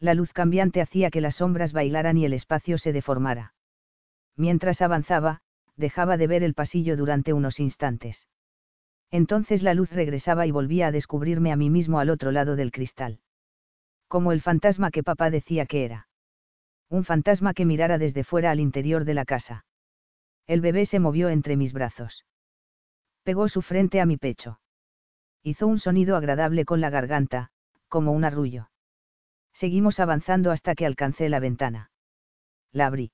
La 0.00 0.14
luz 0.14 0.32
cambiante 0.32 0.80
hacía 0.80 1.10
que 1.10 1.20
las 1.20 1.36
sombras 1.36 1.74
bailaran 1.74 2.16
y 2.16 2.24
el 2.24 2.32
espacio 2.32 2.78
se 2.78 2.92
deformara. 2.92 3.52
Mientras 4.34 4.80
avanzaba, 4.80 5.42
dejaba 5.76 6.16
de 6.16 6.26
ver 6.26 6.42
el 6.42 6.54
pasillo 6.54 6.96
durante 6.96 7.34
unos 7.34 7.60
instantes. 7.60 8.26
Entonces 9.10 9.62
la 9.62 9.74
luz 9.74 9.92
regresaba 9.92 10.46
y 10.46 10.50
volvía 10.50 10.86
a 10.86 10.92
descubrirme 10.92 11.52
a 11.52 11.56
mí 11.56 11.68
mismo 11.68 11.98
al 11.98 12.08
otro 12.08 12.32
lado 12.32 12.56
del 12.56 12.72
cristal. 12.72 13.20
Como 14.08 14.32
el 14.32 14.40
fantasma 14.40 14.90
que 14.90 15.02
papá 15.02 15.30
decía 15.30 15.66
que 15.66 15.84
era. 15.84 16.08
Un 16.88 17.04
fantasma 17.04 17.52
que 17.52 17.66
mirara 17.66 17.98
desde 17.98 18.24
fuera 18.24 18.50
al 18.50 18.60
interior 18.60 19.04
de 19.04 19.14
la 19.14 19.24
casa. 19.24 19.66
El 20.46 20.60
bebé 20.60 20.86
se 20.86 20.98
movió 20.98 21.28
entre 21.28 21.56
mis 21.56 21.72
brazos. 21.72 22.24
Pegó 23.22 23.48
su 23.48 23.62
frente 23.62 24.00
a 24.00 24.06
mi 24.06 24.16
pecho. 24.16 24.60
Hizo 25.42 25.66
un 25.66 25.78
sonido 25.78 26.16
agradable 26.16 26.64
con 26.64 26.80
la 26.80 26.90
garganta, 26.90 27.50
como 27.88 28.12
un 28.12 28.24
arrullo. 28.24 28.70
Seguimos 29.60 30.00
avanzando 30.00 30.52
hasta 30.52 30.74
que 30.74 30.86
alcancé 30.86 31.28
la 31.28 31.38
ventana. 31.38 31.90
La 32.72 32.86
abrí. 32.86 33.12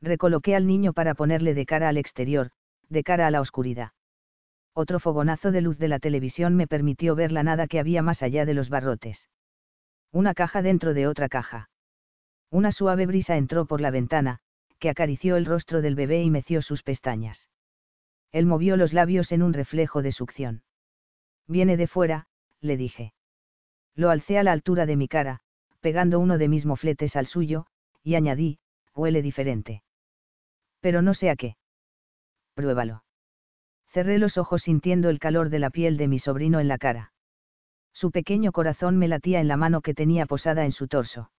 Recoloqué 0.00 0.56
al 0.56 0.66
niño 0.66 0.94
para 0.94 1.14
ponerle 1.14 1.52
de 1.52 1.66
cara 1.66 1.90
al 1.90 1.98
exterior, 1.98 2.52
de 2.88 3.04
cara 3.04 3.26
a 3.26 3.30
la 3.30 3.42
oscuridad. 3.42 3.92
Otro 4.72 4.98
fogonazo 4.98 5.52
de 5.52 5.60
luz 5.60 5.76
de 5.76 5.88
la 5.88 5.98
televisión 5.98 6.56
me 6.56 6.66
permitió 6.66 7.14
ver 7.14 7.32
la 7.32 7.42
nada 7.42 7.66
que 7.66 7.78
había 7.78 8.00
más 8.00 8.22
allá 8.22 8.46
de 8.46 8.54
los 8.54 8.70
barrotes. 8.70 9.28
Una 10.10 10.32
caja 10.32 10.62
dentro 10.62 10.94
de 10.94 11.06
otra 11.06 11.28
caja. 11.28 11.68
Una 12.50 12.72
suave 12.72 13.04
brisa 13.04 13.36
entró 13.36 13.66
por 13.66 13.82
la 13.82 13.90
ventana, 13.90 14.38
que 14.78 14.88
acarició 14.88 15.36
el 15.36 15.44
rostro 15.44 15.82
del 15.82 15.96
bebé 15.96 16.22
y 16.22 16.30
meció 16.30 16.62
sus 16.62 16.82
pestañas. 16.82 17.46
Él 18.32 18.46
movió 18.46 18.78
los 18.78 18.94
labios 18.94 19.32
en 19.32 19.42
un 19.42 19.52
reflejo 19.52 20.00
de 20.00 20.12
succión. 20.12 20.62
Viene 21.46 21.76
de 21.76 21.88
fuera, 21.88 22.26
le 22.62 22.78
dije. 22.78 23.12
Lo 23.94 24.08
alcé 24.08 24.38
a 24.38 24.42
la 24.42 24.52
altura 24.52 24.86
de 24.86 24.96
mi 24.96 25.08
cara, 25.08 25.42
pegando 25.80 26.18
uno 26.20 26.38
de 26.38 26.48
mis 26.48 26.66
mofletes 26.66 27.16
al 27.16 27.26
suyo, 27.26 27.66
y 28.02 28.14
añadí, 28.14 28.58
huele 28.94 29.22
diferente. 29.22 29.82
Pero 30.80 31.02
no 31.02 31.14
sé 31.14 31.30
a 31.30 31.36
qué. 31.36 31.56
Pruébalo. 32.54 33.04
Cerré 33.92 34.18
los 34.18 34.36
ojos 34.38 34.62
sintiendo 34.62 35.08
el 35.08 35.18
calor 35.18 35.50
de 35.50 35.58
la 35.58 35.70
piel 35.70 35.96
de 35.96 36.08
mi 36.08 36.18
sobrino 36.18 36.60
en 36.60 36.68
la 36.68 36.78
cara. 36.78 37.12
Su 37.92 38.10
pequeño 38.10 38.52
corazón 38.52 38.96
me 38.96 39.08
latía 39.08 39.40
en 39.40 39.48
la 39.48 39.56
mano 39.56 39.80
que 39.80 39.94
tenía 39.94 40.26
posada 40.26 40.64
en 40.64 40.72
su 40.72 40.88
torso. 40.88 41.30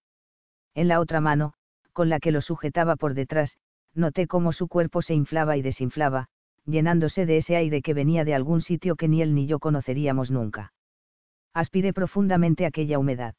En 0.73 0.87
la 0.87 0.99
otra 0.99 1.21
mano, 1.21 1.53
con 1.93 2.09
la 2.09 2.19
que 2.19 2.31
lo 2.31 2.41
sujetaba 2.41 2.95
por 2.95 3.13
detrás, 3.13 3.57
noté 3.93 4.27
cómo 4.27 4.51
su 4.51 4.67
cuerpo 4.67 5.01
se 5.01 5.13
inflaba 5.13 5.57
y 5.57 5.61
desinflaba, 5.61 6.27
llenándose 6.65 7.25
de 7.25 7.37
ese 7.37 7.55
aire 7.55 7.81
que 7.81 7.93
venía 7.93 8.25
de 8.25 8.35
algún 8.35 8.61
sitio 8.61 8.95
que 8.95 9.07
ni 9.07 9.21
él 9.21 9.35
ni 9.35 9.47
yo 9.47 9.59
conoceríamos 9.59 10.31
nunca. 10.31 10.73
Aspiré 11.53 11.93
profundamente 11.93 12.65
aquella 12.65 12.99
humedad. 12.99 13.35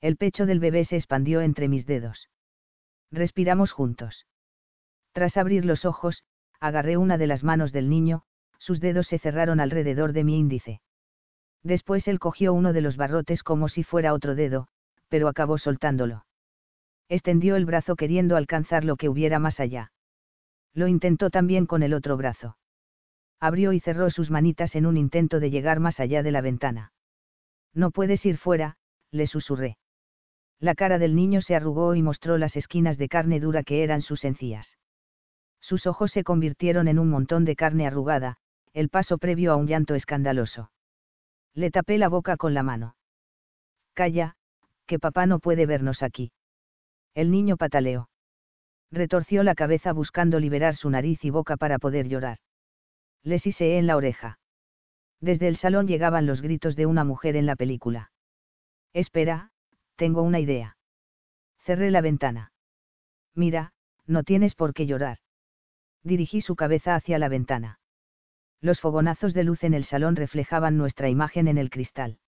El 0.00 0.16
pecho 0.16 0.46
del 0.46 0.60
bebé 0.60 0.84
se 0.84 0.96
expandió 0.96 1.42
entre 1.42 1.68
mis 1.68 1.86
dedos. 1.86 2.30
Respiramos 3.10 3.72
juntos. 3.72 4.26
Tras 5.12 5.36
abrir 5.36 5.64
los 5.64 5.84
ojos, 5.84 6.24
agarré 6.58 6.96
una 6.96 7.18
de 7.18 7.26
las 7.26 7.44
manos 7.44 7.72
del 7.72 7.90
niño, 7.90 8.22
sus 8.58 8.80
dedos 8.80 9.08
se 9.08 9.18
cerraron 9.18 9.60
alrededor 9.60 10.12
de 10.12 10.24
mi 10.24 10.38
índice. 10.38 10.80
Después 11.62 12.08
él 12.08 12.18
cogió 12.18 12.54
uno 12.54 12.72
de 12.72 12.80
los 12.80 12.96
barrotes 12.96 13.42
como 13.42 13.68
si 13.68 13.82
fuera 13.82 14.14
otro 14.14 14.34
dedo, 14.34 14.68
pero 15.08 15.28
acabó 15.28 15.58
soltándolo. 15.58 16.24
Extendió 17.08 17.56
el 17.56 17.66
brazo 17.66 17.96
queriendo 17.96 18.36
alcanzar 18.36 18.84
lo 18.84 18.96
que 18.96 19.08
hubiera 19.08 19.38
más 19.38 19.60
allá. 19.60 19.92
Lo 20.72 20.86
intentó 20.86 21.28
también 21.28 21.66
con 21.66 21.82
el 21.82 21.92
otro 21.92 22.16
brazo. 22.16 22.56
Abrió 23.40 23.72
y 23.72 23.80
cerró 23.80 24.10
sus 24.10 24.30
manitas 24.30 24.76
en 24.76 24.86
un 24.86 24.96
intento 24.96 25.40
de 25.40 25.50
llegar 25.50 25.80
más 25.80 25.98
allá 25.98 26.22
de 26.22 26.30
la 26.30 26.40
ventana. 26.40 26.92
No 27.74 27.90
puedes 27.90 28.24
ir 28.24 28.38
fuera, 28.38 28.76
le 29.10 29.26
susurré. 29.26 29.76
La 30.60 30.74
cara 30.74 30.98
del 30.98 31.16
niño 31.16 31.40
se 31.40 31.56
arrugó 31.56 31.94
y 31.94 32.02
mostró 32.02 32.38
las 32.38 32.54
esquinas 32.54 32.98
de 32.98 33.08
carne 33.08 33.40
dura 33.40 33.64
que 33.64 33.82
eran 33.82 34.02
sus 34.02 34.24
encías. 34.24 34.76
Sus 35.60 35.86
ojos 35.86 36.12
se 36.12 36.22
convirtieron 36.22 36.86
en 36.86 36.98
un 36.98 37.10
montón 37.10 37.44
de 37.44 37.56
carne 37.56 37.86
arrugada, 37.86 38.36
el 38.72 38.88
paso 38.88 39.18
previo 39.18 39.52
a 39.52 39.56
un 39.56 39.66
llanto 39.66 39.94
escandaloso. 39.94 40.70
Le 41.54 41.70
tapé 41.70 41.98
la 41.98 42.08
boca 42.08 42.36
con 42.36 42.54
la 42.54 42.62
mano. 42.62 42.94
Calla, 43.94 44.36
que 44.86 44.98
papá 44.98 45.26
no 45.26 45.40
puede 45.40 45.66
vernos 45.66 46.02
aquí. 46.02 46.30
El 47.14 47.30
niño 47.30 47.56
pataleó 47.56 48.10
retorció 48.90 49.42
la 49.42 49.54
cabeza 49.54 49.92
buscando 49.92 50.40
liberar 50.40 50.74
su 50.74 50.90
nariz 50.90 51.24
y 51.24 51.30
boca 51.30 51.56
para 51.56 51.78
poder 51.78 52.08
llorar. 52.08 52.38
Le 53.22 53.38
siseé 53.38 53.78
en 53.78 53.86
la 53.86 53.96
oreja. 53.96 54.38
Desde 55.20 55.48
el 55.48 55.56
salón 55.56 55.86
llegaban 55.86 56.26
los 56.26 56.40
gritos 56.40 56.76
de 56.76 56.86
una 56.86 57.04
mujer 57.04 57.36
en 57.36 57.46
la 57.46 57.56
película. 57.56 58.10
Espera, 58.92 59.49
tengo 60.02 60.22
una 60.22 60.40
idea. 60.40 60.76
Cerré 61.66 61.90
la 61.90 62.00
ventana. 62.00 62.52
Mira, 63.34 63.72
no 64.06 64.22
tienes 64.24 64.54
por 64.54 64.72
qué 64.72 64.86
llorar. 64.86 65.18
Dirigí 66.02 66.40
su 66.40 66.56
cabeza 66.56 66.94
hacia 66.94 67.18
la 67.18 67.28
ventana. 67.28 67.78
Los 68.60 68.80
fogonazos 68.80 69.34
de 69.34 69.44
luz 69.44 69.62
en 69.62 69.74
el 69.74 69.84
salón 69.84 70.16
reflejaban 70.16 70.78
nuestra 70.78 71.10
imagen 71.10 71.48
en 71.48 71.58
el 71.58 71.68
cristal. 71.68 72.18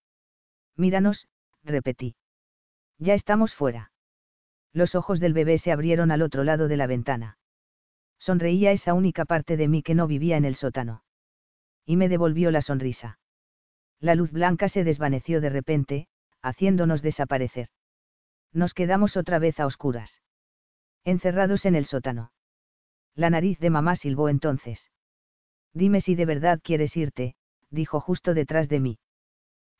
Míranos, 0.77 1.29
repetí. 1.65 2.15
Ya 2.99 3.15
estamos 3.15 3.55
fuera 3.55 3.93
los 4.73 4.95
ojos 4.95 5.21
del 5.21 5.33
bebé 5.33 5.59
se 5.59 5.73
abrieron 5.73 6.11
al 6.11 6.23
otro 6.23 6.45
lado 6.45 6.69
de 6.69 6.77
la 6.77 6.87
ventana. 6.87 7.37
Sonreía 8.19 8.73
esa 8.73 8.95
única 8.95 9.25
parte 9.25 9.57
de 9.57 9.69
mí 9.69 9.83
que 9.83 9.95
no 9.95 10.07
vivía 10.07 10.37
en 10.37 10.45
el 10.45 10.55
sótano. 10.55 11.03
Y 11.85 11.97
me 11.97 12.09
devolvió 12.09 12.51
la 12.51 12.63
sonrisa. 12.63 13.19
La 14.01 14.15
luz 14.15 14.33
blanca 14.33 14.69
se 14.69 14.85
desvaneció 14.85 15.41
de 15.41 15.51
repente, 15.51 16.07
haciéndonos 16.43 17.03
desaparecer. 17.03 17.69
Nos 18.53 18.75
quedamos 18.75 19.17
otra 19.17 19.39
vez 19.39 19.59
a 19.61 19.67
oscuras. 19.67 20.21
Encerrados 21.05 21.65
en 21.65 21.75
el 21.75 21.87
sótano. 21.87 22.33
La 23.15 23.31
nariz 23.31 23.59
de 23.59 23.71
mamá 23.71 23.97
silbó 23.97 24.29
entonces. 24.29 24.91
Dime 25.73 26.01
si 26.01 26.15
de 26.15 26.27
verdad 26.27 26.61
quieres 26.63 26.97
irte, 26.97 27.35
dijo 27.71 28.01
justo 28.01 28.35
detrás 28.35 28.69
de 28.69 28.81
mí. 28.81 28.99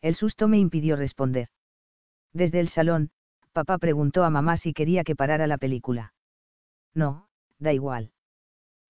El 0.01 0.15
susto 0.15 0.49
me 0.49 0.59
impidió 0.59 0.97
responder. 0.97 1.49
Desde 2.33 2.61
el 2.61 2.71
salón, 2.71 3.11
papá 3.53 3.79
preguntó 3.79 4.25
a 4.25 4.31
mamá 4.31 4.57
si 4.57 4.73
quería 4.73 5.05
que 5.05 5.15
parara 5.15 5.47
la 5.47 5.59
película. 5.59 6.15
No, 6.95 7.29
da 7.59 7.73
igual. 7.73 8.13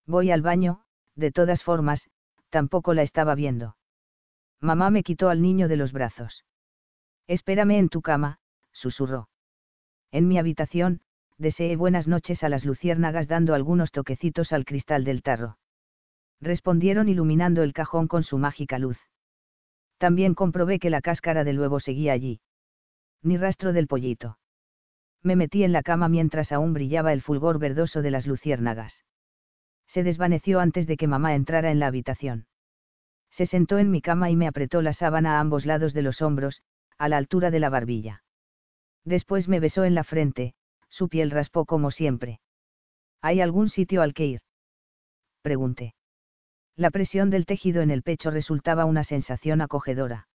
Voy 0.07 0.31
al 0.31 0.43
baño, 0.43 0.85
de 1.17 1.33
todas 1.33 1.63
formas, 1.63 2.09
tampoco 2.51 2.95
la 2.95 3.03
estaba 3.03 3.35
viendo. 3.35 3.77
Mamá 4.61 4.91
me 4.91 5.03
quitó 5.03 5.29
al 5.29 5.43
niño 5.43 5.69
de 5.69 5.77
los 5.77 5.93
brazos. 5.93 6.45
Espérame 7.27 7.79
en 7.79 7.89
tu 7.89 8.03
cama, 8.03 8.39
susurró. 8.73 9.29
En 10.11 10.29
mi 10.29 10.39
habitación, 10.39 11.01
deseé 11.39 11.77
buenas 11.77 12.09
noches 12.09 12.43
a 12.43 12.49
las 12.49 12.65
luciérnagas 12.65 13.29
dando 13.29 13.55
algunos 13.55 13.91
toquecitos 13.93 14.53
al 14.53 14.65
cristal 14.65 15.05
del 15.05 15.23
tarro. 15.23 15.59
Respondieron 16.41 17.09
iluminando 17.09 17.63
el 17.63 17.73
cajón 17.73 18.09
con 18.09 18.25
su 18.25 18.39
mágica 18.39 18.79
luz. 18.79 18.99
También 19.99 20.35
comprobé 20.35 20.79
que 20.79 20.91
la 20.91 21.01
cáscara 21.01 21.45
del 21.45 21.61
huevo 21.61 21.81
seguía 21.81 22.13
allí. 22.13 22.41
Ni 23.23 23.37
rastro 23.37 23.73
del 23.73 23.87
pollito 23.87 24.39
me 25.23 25.37
metí 25.37 25.63
en 25.65 25.73
la 25.73 25.83
cama 25.83 26.09
mientras 26.09 26.53
aún 26.53 26.73
brillaba 26.73 27.13
el 27.13 27.23
fulgor 27.23 27.59
verdoso 27.59 28.03
de 28.03 28.11
las 28.11 28.27
luciérnagas. 28.27 29.05
Se 29.87 30.03
desvaneció 30.03 30.61
antes 30.61 30.87
de 30.87 30.97
que 30.97 31.07
mamá 31.07 31.35
entrara 31.35 31.71
en 31.71 31.79
la 31.79 31.87
habitación. 31.87 32.47
Se 33.31 33.47
sentó 33.47 33.79
en 33.79 33.91
mi 33.91 34.03
cama 34.03 34.31
y 34.31 34.37
me 34.37 34.49
apretó 34.49 34.83
la 34.83 34.93
sábana 34.93 35.37
a 35.37 35.41
ambos 35.41 35.65
lados 35.65 35.95
de 35.95 36.03
los 36.03 36.21
hombros, 36.23 36.63
a 37.03 37.09
la 37.09 37.17
altura 37.17 37.51
de 37.51 37.61
la 37.61 37.71
barbilla. 37.71 38.23
Después 39.05 39.49
me 39.49 39.61
besó 39.61 39.85
en 39.85 39.95
la 39.95 40.05
frente, 40.05 40.55
su 40.89 41.09
piel 41.09 41.31
raspó 41.31 41.65
como 41.65 41.91
siempre. 41.91 42.41
¿Hay 43.21 43.41
algún 43.41 43.69
sitio 43.71 44.03
al 44.03 44.15
que 44.15 44.27
ir? 44.27 44.41
Pregunté. 45.43 45.95
La 46.77 46.91
presión 46.91 47.31
del 47.31 47.47
tejido 47.47 47.83
en 47.83 47.91
el 47.91 48.03
pecho 48.03 48.31
resultaba 48.31 48.85
una 48.85 49.05
sensación 49.05 49.61
acogedora. 49.61 50.29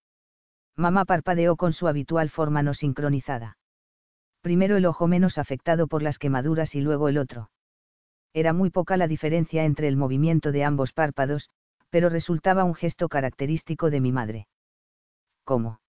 Mamá 0.76 1.04
parpadeó 1.04 1.56
con 1.56 1.72
su 1.72 1.88
habitual 1.88 2.30
forma 2.30 2.62
no 2.62 2.74
sincronizada 2.74 3.58
primero 4.40 4.76
el 4.76 4.86
ojo 4.86 5.06
menos 5.06 5.38
afectado 5.38 5.88
por 5.88 6.02
las 6.02 6.18
quemaduras 6.18 6.74
y 6.74 6.80
luego 6.80 7.08
el 7.08 7.18
otro. 7.18 7.50
Era 8.32 8.52
muy 8.52 8.70
poca 8.70 8.96
la 8.96 9.08
diferencia 9.08 9.64
entre 9.64 9.88
el 9.88 9.96
movimiento 9.96 10.52
de 10.52 10.64
ambos 10.64 10.92
párpados, 10.92 11.50
pero 11.90 12.08
resultaba 12.08 12.64
un 12.64 12.74
gesto 12.74 13.08
característico 13.08 13.90
de 13.90 14.00
mi 14.00 14.12
madre. 14.12 14.48
¿Cómo? 15.44 15.80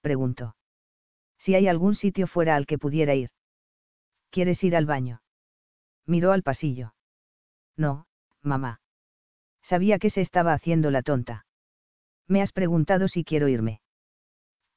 Preguntó. 0.00 0.56
Si 1.38 1.54
hay 1.54 1.68
algún 1.68 1.94
sitio 1.94 2.26
fuera 2.26 2.56
al 2.56 2.66
que 2.66 2.78
pudiera 2.78 3.14
ir. 3.14 3.30
¿Quieres 4.30 4.62
ir 4.62 4.76
al 4.76 4.86
baño? 4.86 5.22
Miró 6.06 6.32
al 6.32 6.42
pasillo. 6.42 6.94
No, 7.76 8.06
mamá. 8.42 8.80
Sabía 9.62 9.98
que 9.98 10.10
se 10.10 10.20
estaba 10.20 10.52
haciendo 10.52 10.90
la 10.90 11.02
tonta. 11.02 11.46
Me 12.26 12.42
has 12.42 12.52
preguntado 12.52 13.08
si 13.08 13.24
quiero 13.24 13.48
irme. 13.48 13.80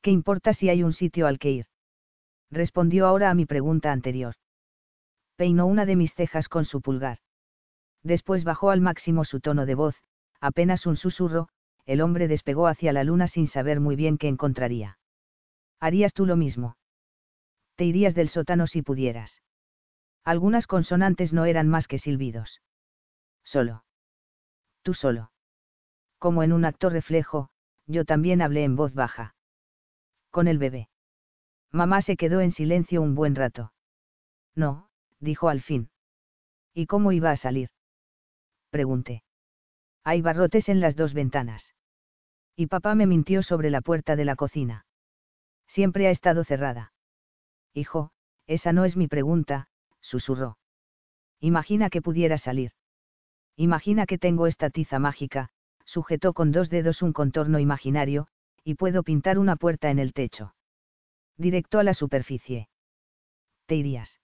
¿Qué 0.02 0.12
importa 0.12 0.54
si 0.54 0.70
hay 0.70 0.84
un 0.84 0.94
sitio 0.94 1.28
al 1.28 1.40
que 1.40 1.52
ir? 1.52 1.66
respondió 2.50 3.08
ahora 3.08 3.30
a 3.30 3.34
mi 3.34 3.46
pregunta 3.46 3.92
anterior. 3.92 4.36
Peinó 5.36 5.66
una 5.66 5.86
de 5.86 5.96
mis 5.96 6.14
cejas 6.14 6.50
con 6.50 6.66
su 6.66 6.82
pulgar. 6.82 7.20
Después 8.04 8.44
bajó 8.44 8.70
al 8.70 8.82
máximo 8.82 9.26
su 9.26 9.40
tono 9.40 9.66
de 9.66 9.76
voz, 9.76 9.96
apenas 10.40 10.86
un 10.86 10.98
susurro, 10.98 11.50
el 11.86 12.02
hombre 12.02 12.28
despegó 12.28 12.68
hacia 12.68 12.94
la 12.94 13.04
luna 13.04 13.28
sin 13.28 13.48
saber 13.48 13.80
muy 13.80 13.96
bien 13.96 14.18
qué 14.18 14.28
encontraría. 14.28 14.98
¿Harías 15.84 16.14
tú 16.14 16.26
lo 16.26 16.38
mismo? 16.38 16.78
Te 17.76 17.84
irías 17.84 18.16
del 18.16 18.30
sótano 18.30 18.68
si 18.68 18.82
pudieras. 18.82 19.42
Algunas 20.24 20.66
consonantes 20.66 21.34
no 21.34 21.44
eran 21.44 21.68
más 21.68 21.90
que 21.90 22.00
silbidos. 22.00 22.62
Solo. 23.44 23.84
Tú 24.82 24.94
solo. 24.94 25.34
Como 26.20 26.42
en 26.42 26.54
un 26.54 26.64
acto 26.64 26.90
reflejo, 26.90 27.50
yo 27.86 28.06
también 28.06 28.42
hablé 28.42 28.64
en 28.64 28.78
voz 28.78 28.94
baja. 28.94 29.36
Con 30.30 30.48
el 30.48 30.58
bebé. 30.58 30.88
Mamá 31.70 32.02
se 32.02 32.16
quedó 32.16 32.40
en 32.40 32.54
silencio 32.54 33.02
un 33.02 33.14
buen 33.14 33.36
rato. 33.36 33.74
No, 34.56 34.88
dijo 35.20 35.50
al 35.50 35.62
fin. 35.62 35.90
¿Y 36.74 36.86
cómo 36.86 37.12
iba 37.12 37.30
a 37.32 37.36
salir? 37.36 37.72
Pregunté. 38.70 39.26
Hay 40.06 40.22
barrotes 40.22 40.70
en 40.70 40.80
las 40.80 40.96
dos 40.96 41.14
ventanas. 41.14 41.74
Y 42.56 42.68
papá 42.68 42.96
me 42.96 43.06
mintió 43.06 43.44
sobre 43.44 43.70
la 43.70 43.82
puerta 43.82 44.16
de 44.16 44.24
la 44.24 44.38
cocina. 44.38 44.86
Siempre 45.74 46.08
ha 46.08 46.12
estado 46.12 46.44
cerrada. 46.44 46.94
Hijo, 47.74 48.12
esa 48.46 48.74
no 48.74 48.86
es 48.86 48.96
mi 48.96 49.08
pregunta, 49.08 49.70
susurró. 50.02 50.60
Imagina 51.40 51.90
que 51.90 52.00
pudiera 52.00 52.38
salir. 52.38 52.74
Imagina 53.56 54.06
que 54.06 54.20
tengo 54.20 54.46
esta 54.46 54.70
tiza 54.70 55.00
mágica, 55.00 55.50
sujetó 55.84 56.34
con 56.34 56.52
dos 56.52 56.70
dedos 56.70 57.02
un 57.02 57.12
contorno 57.12 57.58
imaginario, 57.58 58.28
y 58.64 58.76
puedo 58.76 59.02
pintar 59.02 59.40
una 59.40 59.56
puerta 59.56 59.90
en 59.90 59.98
el 59.98 60.14
techo. 60.14 60.54
Directo 61.38 61.80
a 61.80 61.84
la 61.84 61.96
superficie. 61.96 62.70
Te 63.66 63.74
irías. 63.74 64.20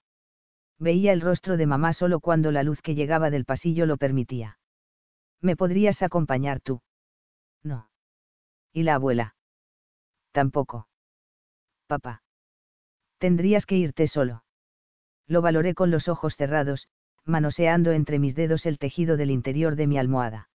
Veía 0.78 1.14
el 1.14 1.22
rostro 1.22 1.58
de 1.58 1.66
mamá 1.66 1.94
solo 1.94 2.20
cuando 2.20 2.52
la 2.52 2.62
luz 2.62 2.80
que 2.84 2.94
llegaba 2.94 3.32
del 3.32 3.46
pasillo 3.46 3.88
lo 3.88 3.98
permitía. 3.98 4.60
¿Me 5.42 5.56
podrías 5.56 6.04
acompañar 6.04 6.62
tú? 6.62 6.84
No. 7.64 7.90
¿Y 8.72 8.84
la 8.84 8.94
abuela? 8.94 9.36
Tampoco. 10.32 10.89
Papá. 11.90 12.22
Tendrías 13.18 13.66
que 13.66 13.76
irte 13.76 14.08
solo. 14.08 14.44
Lo 15.26 15.42
valoré 15.42 15.74
con 15.74 15.90
los 15.90 16.08
ojos 16.08 16.36
cerrados, 16.36 16.88
manoseando 17.26 17.94
entre 17.94 18.20
mis 18.20 18.36
dedos 18.36 18.68
el 18.68 18.78
tejido 18.78 19.18
del 19.18 19.32
interior 19.32 19.76
de 19.76 19.88
mi 19.88 19.98
almohada. 19.98 20.50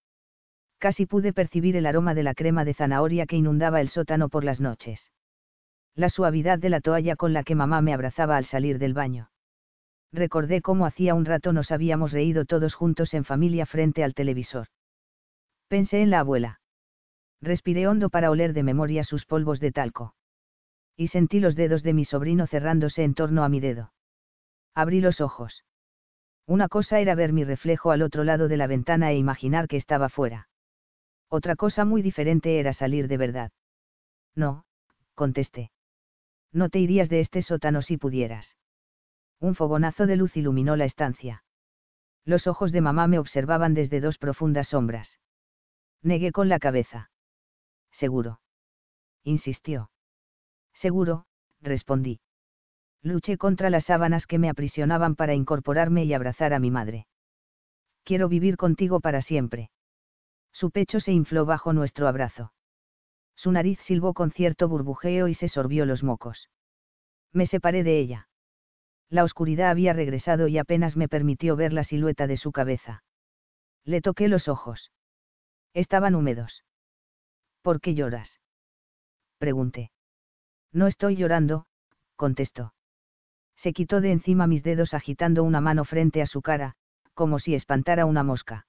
Casi 0.79 1.07
pude 1.07 1.33
percibir 1.33 1.75
el 1.75 1.87
aroma 1.87 2.15
de 2.15 2.23
la 2.23 2.35
crema 2.35 2.65
de 2.65 2.75
zanahoria 2.75 3.27
que 3.27 3.35
inundaba 3.35 3.81
el 3.81 3.89
sótano 3.89 4.29
por 4.29 4.45
las 4.45 4.61
noches. 4.61 5.11
La 5.97 6.09
suavidad 6.09 6.61
de 6.61 6.71
la 6.71 6.81
toalla 6.81 7.17
con 7.17 7.33
la 7.33 7.43
que 7.43 7.57
mamá 7.57 7.81
me 7.81 7.95
abrazaba 7.95 8.37
al 8.37 8.45
salir 8.45 8.79
del 8.79 8.95
baño. 8.95 9.29
Recordé 10.13 10.63
cómo 10.63 10.87
hacía 10.87 11.17
un 11.17 11.25
rato 11.25 11.53
nos 11.53 11.73
habíamos 11.73 12.13
reído 12.13 12.45
todos 12.45 12.77
juntos 12.77 13.13
en 13.13 13.25
familia 13.25 13.67
frente 13.67 14.05
al 14.05 14.15
televisor. 14.15 14.69
Pensé 15.67 16.01
en 16.01 16.11
la 16.11 16.21
abuela. 16.21 16.61
Respiré 17.41 17.89
hondo 17.89 18.09
para 18.09 18.31
oler 18.31 18.53
de 18.53 18.63
memoria 18.63 19.03
sus 19.03 19.27
polvos 19.27 19.59
de 19.59 19.73
talco. 19.73 20.15
Y 20.97 21.09
sentí 21.09 21.41
los 21.41 21.57
dedos 21.57 21.83
de 21.83 21.93
mi 21.93 22.05
sobrino 22.05 22.47
cerrándose 22.47 23.03
en 23.03 23.15
torno 23.15 23.45
a 23.45 23.49
mi 23.49 23.61
dedo. 23.61 23.93
Abrí 24.75 25.01
los 25.01 25.21
ojos. 25.21 25.65
Una 26.47 26.69
cosa 26.69 27.01
era 27.01 27.15
ver 27.15 27.33
mi 27.33 27.45
reflejo 27.45 27.91
al 27.91 28.03
otro 28.03 28.23
lado 28.23 28.49
de 28.49 28.57
la 28.57 28.67
ventana 28.67 29.11
e 29.11 29.17
imaginar 29.17 29.67
que 29.67 29.77
estaba 29.77 30.09
fuera. 30.09 30.49
Otra 31.29 31.57
cosa 31.57 31.85
muy 31.85 32.03
diferente 32.03 32.61
era 32.61 32.73
salir 32.73 33.09
de 33.09 33.17
verdad. 33.17 33.51
No, 34.35 34.67
contesté. 35.15 35.71
No 36.53 36.69
te 36.69 36.79
irías 36.79 37.09
de 37.09 37.21
este 37.21 37.43
sótano 37.43 37.83
si 37.83 37.97
pudieras. 37.97 38.57
Un 39.41 39.55
fogonazo 39.55 40.07
de 40.07 40.17
luz 40.17 40.37
iluminó 40.37 40.77
la 40.77 40.85
estancia. 40.85 41.45
Los 42.25 42.47
ojos 42.47 42.73
de 42.73 42.81
mamá 42.81 43.07
me 43.07 43.19
observaban 43.19 43.75
desde 43.75 44.01
dos 44.01 44.19
profundas 44.19 44.69
sombras. 44.69 45.19
Negué 46.03 46.33
con 46.33 46.49
la 46.49 46.59
cabeza. 46.59 47.11
Seguro. 47.91 48.41
Insistió. 49.25 49.91
Seguro, 50.75 51.27
respondí. 51.61 52.21
Luché 53.03 53.37
contra 53.37 53.71
las 53.71 53.85
sábanas 53.85 54.27
que 54.27 54.39
me 54.39 54.49
aprisionaban 54.49 55.15
para 55.15 55.35
incorporarme 55.35 56.05
y 56.05 56.15
abrazar 56.15 56.53
a 56.53 56.59
mi 56.59 56.71
madre. 56.71 57.07
Quiero 58.03 58.29
vivir 58.29 58.57
contigo 58.57 59.01
para 59.01 59.23
siempre. 59.23 59.71
Su 60.53 60.71
pecho 60.71 61.01
se 61.01 61.13
infló 61.13 61.47
bajo 61.47 61.73
nuestro 61.73 62.07
abrazo. 62.09 62.53
Su 63.35 63.51
nariz 63.51 63.79
silbó 63.81 64.15
con 64.15 64.31
cierto 64.31 64.69
burbujeo 64.69 65.29
y 65.29 65.35
se 65.35 65.49
sorbió 65.49 65.85
los 65.87 66.03
mocos. 66.03 66.49
Me 67.33 67.47
separé 67.47 67.83
de 67.83 67.99
ella. 67.99 68.29
La 69.11 69.25
oscuridad 69.25 69.71
había 69.71 69.93
regresado 69.93 70.49
y 70.49 70.59
apenas 70.59 70.97
me 70.97 71.09
permitió 71.09 71.57
ver 71.57 71.73
la 71.73 71.85
silueta 71.85 72.27
de 72.27 72.37
su 72.37 72.53
cabeza. 72.53 73.03
Le 73.85 74.01
toqué 74.01 74.29
los 74.29 74.49
ojos. 74.49 74.93
Estaban 75.75 76.15
húmedos. 76.15 76.65
¿Por 77.63 77.81
qué 77.81 77.95
lloras? 77.95 78.41
Pregunté. 79.39 79.94
No 80.75 80.89
estoy 80.89 81.15
llorando, 81.15 81.67
contestó. 82.17 82.75
Se 83.57 83.73
quitó 83.73 84.01
de 84.01 84.11
encima 84.11 84.49
mis 84.49 84.65
dedos 84.65 84.93
agitando 84.93 85.45
una 85.45 85.61
mano 85.61 85.85
frente 85.85 86.21
a 86.21 86.27
su 86.27 86.43
cara, 86.43 86.75
como 87.15 87.39
si 87.39 87.55
espantara 87.55 88.07
una 88.07 88.25
mosca. 88.25 88.67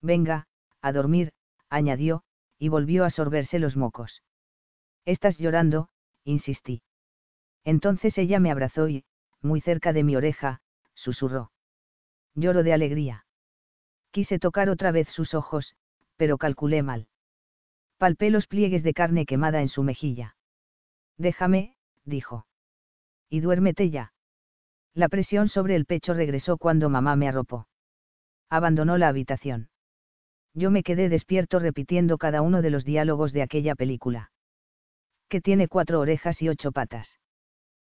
Venga, 0.00 0.46
a 0.80 0.90
dormir, 0.90 1.34
añadió, 1.68 2.22
y 2.58 2.68
volvió 2.68 3.04
a 3.04 3.10
sorberse 3.10 3.58
los 3.58 3.76
mocos. 3.76 4.22
Estás 5.04 5.36
llorando, 5.36 5.90
insistí. 6.24 6.82
Entonces 7.62 8.16
ella 8.16 8.40
me 8.40 8.50
abrazó 8.50 8.88
y, 8.88 9.04
muy 9.42 9.60
cerca 9.60 9.92
de 9.92 10.04
mi 10.04 10.16
oreja, 10.16 10.62
susurró. 10.94 11.52
Lloro 12.34 12.62
de 12.62 12.72
alegría. 12.72 13.26
Quise 14.12 14.38
tocar 14.38 14.70
otra 14.70 14.92
vez 14.92 15.10
sus 15.10 15.34
ojos, 15.34 15.76
pero 16.16 16.38
calculé 16.38 16.82
mal. 16.82 17.06
Palpé 17.98 18.30
los 18.30 18.46
pliegues 18.46 18.82
de 18.82 18.94
carne 18.94 19.26
quemada 19.26 19.60
en 19.60 19.68
su 19.68 19.82
mejilla. 19.82 20.36
Déjame, 21.18 21.74
dijo. 22.04 22.46
Y 23.28 23.40
duérmete 23.40 23.90
ya. 23.90 24.12
La 24.94 25.08
presión 25.08 25.48
sobre 25.48 25.76
el 25.76 25.84
pecho 25.84 26.14
regresó 26.14 26.56
cuando 26.56 26.88
mamá 26.88 27.16
me 27.16 27.28
arropó. 27.28 27.68
Abandonó 28.48 28.96
la 28.96 29.08
habitación. 29.08 29.68
Yo 30.54 30.70
me 30.70 30.82
quedé 30.82 31.08
despierto 31.08 31.58
repitiendo 31.58 32.18
cada 32.18 32.40
uno 32.42 32.62
de 32.62 32.70
los 32.70 32.84
diálogos 32.84 33.32
de 33.32 33.42
aquella 33.42 33.74
película. 33.74 34.30
Que 35.28 35.40
tiene 35.40 35.68
cuatro 35.68 36.00
orejas 36.00 36.40
y 36.40 36.48
ocho 36.48 36.72
patas. 36.72 37.18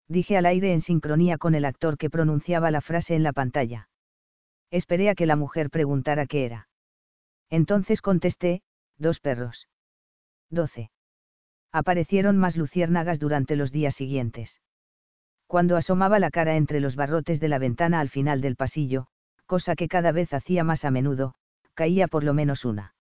Dije 0.07 0.37
al 0.37 0.47
aire 0.47 0.73
en 0.73 0.83
sincronía 0.83 1.39
con 1.39 1.55
el 1.55 1.65
actor 1.65 1.99
que 1.99 2.11
pronunciaba 2.11 2.71
la 2.71 2.81
frase 2.81 3.15
en 3.15 3.23
la 3.23 3.33
pantalla. 3.33 3.89
Esperé 4.71 5.09
a 5.09 5.15
que 5.15 5.27
la 5.27 5.37
mujer 5.37 5.71
preguntara 5.71 6.27
qué 6.27 6.45
era. 6.45 6.69
Entonces 7.51 8.01
contesté, 8.01 8.63
dos 8.99 9.21
perros. 9.21 9.69
Doce. 10.51 10.91
Aparecieron 11.75 12.39
más 12.39 12.57
luciérnagas 12.57 13.19
durante 13.19 13.55
los 13.55 13.71
días 13.71 13.95
siguientes 13.95 14.61
cuando 15.55 15.77
asomaba 15.77 16.19
la 16.19 16.33
cara 16.33 16.57
entre 16.57 16.81
los 16.81 16.97
barrotes 16.97 17.39
de 17.39 17.47
la 17.47 17.61
ventana 17.61 18.01
al 18.01 18.09
final 18.09 18.41
del 18.41 18.57
pasillo, 18.57 19.07
cosa 19.47 19.77
que 19.77 19.87
cada 19.87 20.11
vez 20.11 20.35
hacía 20.35 20.65
más 20.65 20.85
a 20.85 20.91
menudo, 20.91 21.35
caía 21.75 22.09
por 22.09 22.25
lo 22.25 22.35
menos 22.35 22.65
una. 22.65 22.97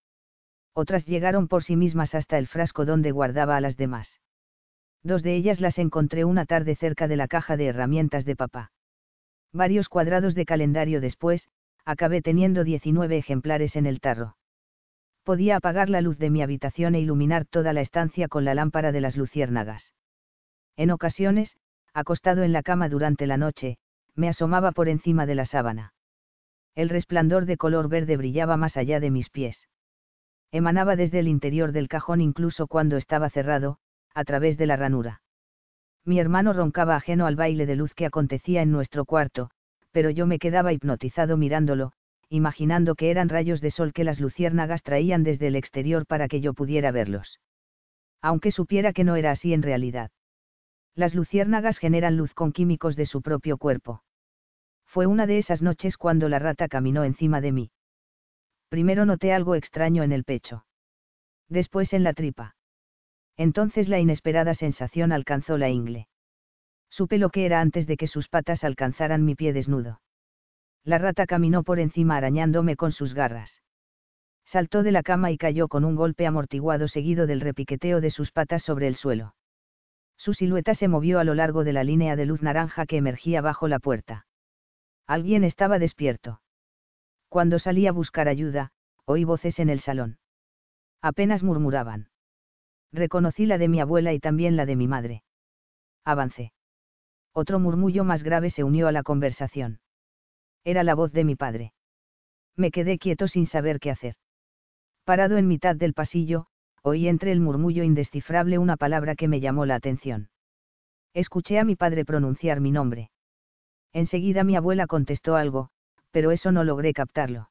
Otras 0.74 1.08
llegaron 1.08 1.48
por 1.48 1.64
sí 1.64 1.76
mismas 1.76 2.14
hasta 2.14 2.38
el 2.38 2.46
frasco 2.46 2.86
donde 2.86 3.10
guardaba 3.10 3.58
a 3.58 3.62
las 3.62 3.76
demás. 3.76 4.20
Dos 5.02 5.24
de 5.24 5.36
ellas 5.36 5.62
las 5.62 5.80
encontré 5.80 6.26
una 6.26 6.46
tarde 6.46 6.76
cerca 6.76 7.08
de 7.08 7.18
la 7.18 7.28
caja 7.28 7.58
de 7.58 7.66
herramientas 7.66 8.24
de 8.24 8.36
papá. 8.36 8.72
Varios 9.52 9.90
cuadrados 9.90 10.36
de 10.36 10.46
calendario 10.46 11.02
después, 11.02 11.50
acabé 11.86 12.22
teniendo 12.22 12.64
19 12.64 13.18
ejemplares 13.18 13.76
en 13.76 13.88
el 13.88 14.00
tarro. 14.00 14.36
Podía 15.24 15.56
apagar 15.56 15.90
la 15.90 16.02
luz 16.02 16.18
de 16.18 16.30
mi 16.30 16.42
habitación 16.42 16.96
e 16.96 17.00
iluminar 17.00 17.46
toda 17.46 17.72
la 17.72 17.82
estancia 17.82 18.28
con 18.28 18.44
la 18.44 18.56
lámpara 18.56 18.92
de 18.92 19.02
las 19.02 19.16
luciérnagas. 19.16 19.94
En 20.76 20.92
ocasiones, 20.92 21.56
acostado 21.94 22.44
en 22.44 22.52
la 22.52 22.64
cama 22.64 22.90
durante 22.90 23.26
la 23.26 23.38
noche, 23.38 23.78
me 24.16 24.28
asomaba 24.28 24.72
por 24.72 24.90
encima 24.90 25.26
de 25.26 25.36
la 25.36 25.46
sábana. 25.46 25.94
El 26.76 26.90
resplandor 26.90 27.46
de 27.46 27.58
color 27.58 27.88
verde 27.88 28.18
brillaba 28.18 28.58
más 28.58 28.78
allá 28.78 29.00
de 29.00 29.12
mis 29.12 29.30
pies. 29.30 29.70
Emanaba 30.52 30.96
desde 30.96 31.20
el 31.20 31.28
interior 31.28 31.72
del 31.72 31.88
cajón 31.88 32.20
incluso 32.20 32.68
cuando 32.68 32.98
estaba 32.98 33.30
cerrado, 33.30 33.78
a 34.14 34.24
través 34.24 34.58
de 34.58 34.66
la 34.66 34.76
ranura. 34.76 35.22
Mi 36.06 36.20
hermano 36.20 36.52
roncaba 36.54 36.96
ajeno 36.96 37.28
al 37.28 37.36
baile 37.36 37.66
de 37.66 37.76
luz 37.76 37.94
que 37.94 38.06
acontecía 38.06 38.62
en 38.62 38.72
nuestro 38.72 39.06
cuarto, 39.06 39.50
pero 39.92 40.10
yo 40.10 40.28
me 40.28 40.38
quedaba 40.38 40.74
hipnotizado 40.74 41.38
mirándolo, 41.38 41.94
imaginando 42.34 42.96
que 42.96 43.12
eran 43.12 43.30
rayos 43.30 43.62
de 43.62 43.70
sol 43.70 43.94
que 43.94 44.04
las 44.04 44.20
luciérnagas 44.20 44.82
traían 44.82 45.24
desde 45.24 45.46
el 45.46 45.56
exterior 45.56 46.08
para 46.08 46.28
que 46.28 46.42
yo 46.42 46.56
pudiera 46.56 46.92
verlos. 46.92 47.40
Aunque 48.24 48.52
supiera 48.52 48.92
que 48.92 49.04
no 49.04 49.16
era 49.16 49.30
así 49.30 49.54
en 49.54 49.62
realidad. 49.62 50.10
Las 50.96 51.14
luciérnagas 51.14 51.78
generan 51.78 52.18
luz 52.18 52.34
con 52.34 52.52
químicos 52.52 52.96
de 52.96 53.06
su 53.06 53.22
propio 53.22 53.60
cuerpo. 53.60 54.04
Fue 54.88 55.06
una 55.06 55.28
de 55.28 55.38
esas 55.38 55.62
noches 55.62 55.96
cuando 55.96 56.28
la 56.28 56.40
rata 56.40 56.68
caminó 56.68 57.04
encima 57.04 57.40
de 57.40 57.52
mí. 57.52 57.72
Primero 58.68 59.06
noté 59.06 59.32
algo 59.32 59.54
extraño 59.54 60.02
en 60.02 60.12
el 60.12 60.24
pecho. 60.24 60.66
Después 61.50 61.94
en 61.94 62.04
la 62.04 62.14
tripa. 62.14 62.56
Entonces 63.38 63.90
la 63.90 64.00
inesperada 64.00 64.56
sensación 64.56 65.12
alcanzó 65.12 65.60
la 65.60 65.70
ingle. 65.70 66.08
Supe 66.90 67.20
lo 67.20 67.30
que 67.30 67.46
era 67.46 67.62
antes 67.62 67.86
de 67.86 67.96
que 67.96 68.08
sus 68.08 68.28
patas 68.28 68.64
alcanzaran 68.64 69.24
mi 69.24 69.36
pie 69.36 69.54
desnudo. 69.54 70.00
La 70.84 70.98
rata 70.98 71.26
caminó 71.26 71.64
por 71.64 71.80
encima 71.80 72.18
arañándome 72.18 72.76
con 72.76 72.92
sus 72.92 73.14
garras. 73.14 73.62
Saltó 74.46 74.84
de 74.84 74.92
la 74.92 75.04
cama 75.04 75.32
y 75.32 75.38
cayó 75.38 75.68
con 75.68 75.86
un 75.86 75.96
golpe 75.96 76.28
amortiguado 76.28 76.88
seguido 76.88 77.26
del 77.26 77.42
repiqueteo 77.42 78.02
de 78.02 78.12
sus 78.12 78.32
patas 78.32 78.64
sobre 78.64 78.88
el 78.88 78.96
suelo. 78.96 79.36
Su 80.18 80.34
silueta 80.34 80.76
se 80.76 80.88
movió 80.88 81.20
a 81.20 81.24
lo 81.24 81.36
largo 81.36 81.64
de 81.64 81.74
la 81.74 81.84
línea 81.84 82.16
de 82.16 82.26
luz 82.26 82.42
naranja 82.42 82.86
que 82.86 82.98
emergía 82.98 83.42
bajo 83.42 83.68
la 83.68 83.80
puerta. 83.80 84.26
Alguien 85.08 85.44
estaba 85.44 85.80
despierto. 85.80 86.42
Cuando 87.30 87.60
salí 87.60 87.88
a 87.88 87.92
buscar 87.92 88.28
ayuda, 88.28 88.72
oí 89.06 89.24
voces 89.24 89.60
en 89.60 89.70
el 89.70 89.80
salón. 89.80 90.18
Apenas 91.02 91.44
murmuraban. 91.44 92.10
Reconocí 92.92 93.46
la 93.46 93.58
de 93.58 93.68
mi 93.68 93.80
abuela 93.80 94.14
y 94.14 94.20
también 94.20 94.56
la 94.56 94.66
de 94.66 94.76
mi 94.76 94.88
madre. 94.88 95.24
Avancé. 96.06 96.54
Otro 97.34 97.60
murmullo 97.60 98.04
más 98.04 98.22
grave 98.24 98.50
se 98.52 98.64
unió 98.64 98.88
a 98.88 98.92
la 98.92 99.04
conversación. 99.04 99.80
Era 100.64 100.84
la 100.84 100.96
voz 100.96 101.12
de 101.12 101.24
mi 101.24 101.36
padre. 101.36 101.74
Me 102.56 102.72
quedé 102.72 102.98
quieto 102.98 103.28
sin 103.28 103.48
saber 103.48 103.80
qué 103.80 103.92
hacer. 103.92 104.16
Parado 105.04 105.38
en 105.38 105.48
mitad 105.48 105.76
del 105.76 105.94
pasillo, 105.94 106.48
oí 106.82 107.08
entre 107.08 107.32
el 107.32 107.40
murmullo 107.40 107.84
indescifrable 107.84 108.58
una 108.58 108.78
palabra 108.78 109.16
que 109.16 109.28
me 109.28 109.40
llamó 109.40 109.66
la 109.66 109.76
atención. 109.76 110.30
Escuché 111.14 111.60
a 111.60 111.64
mi 111.64 111.76
padre 111.76 112.06
pronunciar 112.06 112.60
mi 112.60 112.72
nombre. 112.72 113.12
Enseguida 113.92 114.44
mi 114.44 114.56
abuela 114.56 114.88
contestó 114.88 115.36
algo, 115.36 115.70
pero 116.12 116.32
eso 116.32 116.52
no 116.52 116.64
logré 116.64 116.94
captarlo. 116.94 117.50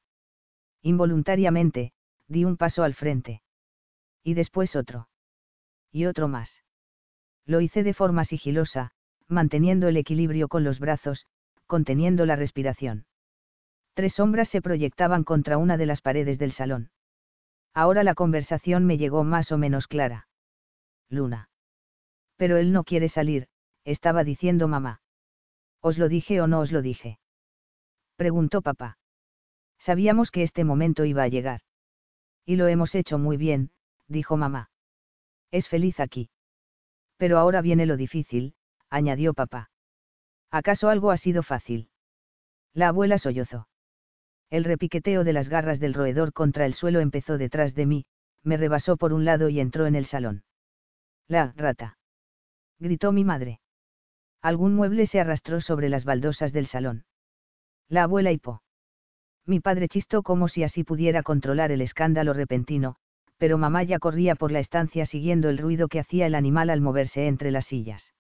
Involuntariamente, 0.83 1.93
di 2.27 2.45
un 2.45 2.57
paso 2.57 2.83
al 2.83 2.95
frente. 2.95 3.43
Y 4.23 4.35
después 4.35 4.75
otro. 4.75 5.09
Y 5.91 6.07
otro 6.07 6.29
más. 6.29 6.51
Lo 7.45 7.61
hice 7.61 7.83
de 7.83 7.95
forma 7.95 8.25
sigilosa, 8.25 8.93
manteniendo 9.29 9.89
el 9.89 9.97
equilibrio 9.97 10.49
con 10.49 10.65
los 10.65 10.79
brazos, 10.79 11.27
conteniendo 11.67 12.27
la 12.27 12.37
respiración. 12.37 13.07
Tres 13.95 14.15
sombras 14.15 14.49
se 14.49 14.63
proyectaban 14.63 15.25
contra 15.25 15.59
una 15.59 15.77
de 15.77 15.87
las 15.87 16.01
paredes 16.01 16.39
del 16.39 16.53
salón. 16.53 16.91
Ahora 17.75 18.05
la 18.05 18.15
conversación 18.15 18.85
me 18.85 18.99
llegó 18.99 19.25
más 19.25 19.53
o 19.53 19.59
menos 19.59 19.87
clara. 19.87 20.29
Luna. 21.09 21.51
Pero 22.37 22.57
él 22.57 22.73
no 22.73 22.85
quiere 22.85 23.09
salir, 23.09 23.49
estaba 23.85 24.25
diciendo 24.25 24.69
mamá. 24.69 25.03
¿Os 25.81 25.99
lo 25.99 26.09
dije 26.09 26.41
o 26.41 26.47
no 26.47 26.61
os 26.61 26.71
lo 26.71 26.81
dije? 26.81 27.19
Preguntó 28.17 28.63
papá. 28.63 28.99
Sabíamos 29.79 30.31
que 30.31 30.45
este 30.45 30.65
momento 30.65 31.05
iba 31.05 31.25
a 31.25 31.29
llegar. 31.29 31.61
Y 32.45 32.57
lo 32.57 32.69
hemos 32.69 32.95
hecho 32.95 33.19
muy 33.19 33.37
bien, 33.37 33.73
dijo 34.07 34.37
mamá. 34.37 34.71
Es 35.51 35.69
feliz 35.69 35.99
aquí. 35.99 36.31
Pero 37.17 37.39
ahora 37.39 37.63
viene 37.63 37.85
lo 37.87 37.97
difícil, 37.97 38.55
añadió 38.89 39.35
papá. 39.35 39.72
¿Acaso 40.53 40.91
algo 40.91 41.11
ha 41.11 41.17
sido 41.17 41.43
fácil? 41.43 41.89
La 42.75 42.89
abuela 42.89 43.17
sollozó. 43.17 43.69
El 44.51 44.65
repiqueteo 44.65 45.25
de 45.25 45.33
las 45.33 45.49
garras 45.49 45.81
del 45.81 45.95
roedor 45.95 46.35
contra 46.35 46.67
el 46.67 46.75
suelo 46.75 47.01
empezó 47.01 47.39
detrás 47.39 47.75
de 47.75 47.87
mí, 47.87 48.05
me 48.43 48.59
rebasó 48.59 48.99
por 48.99 49.15
un 49.15 49.25
lado 49.25 49.49
y 49.49 49.61
entró 49.61 49.87
en 49.87 49.95
el 49.95 50.05
salón. 50.05 50.45
La 51.27 51.55
rata. 51.57 51.97
Gritó 52.79 53.13
mi 53.13 53.25
madre. 53.25 53.61
Algún 54.43 54.75
mueble 54.75 55.07
se 55.07 55.21
arrastró 55.21 55.63
sobre 55.63 55.89
las 55.89 56.05
baldosas 56.05 56.53
del 56.53 56.67
salón. 56.67 57.07
La 57.89 58.03
abuela 58.03 58.31
hipó. 58.31 58.63
Mi 59.47 59.61
padre 59.61 59.89
chistó 59.89 60.23
como 60.23 60.49
si 60.49 60.65
así 60.65 60.85
pudiera 60.85 61.23
controlar 61.23 61.73
el 61.73 61.81
escándalo 61.81 62.35
repentino, 62.35 62.97
pero 63.39 63.57
mamá 63.57 63.85
ya 63.85 63.99
corría 63.99 64.35
por 64.35 64.53
la 64.53 64.61
estancia 64.61 65.07
siguiendo 65.07 65.49
el 65.49 65.57
ruido 65.57 65.89
que 65.89 66.01
hacía 66.01 66.27
el 66.27 66.35
animal 66.35 66.69
al 66.69 66.83
moverse 66.83 67.27
entre 67.27 67.51
las 67.51 67.65
sillas. 67.65 68.13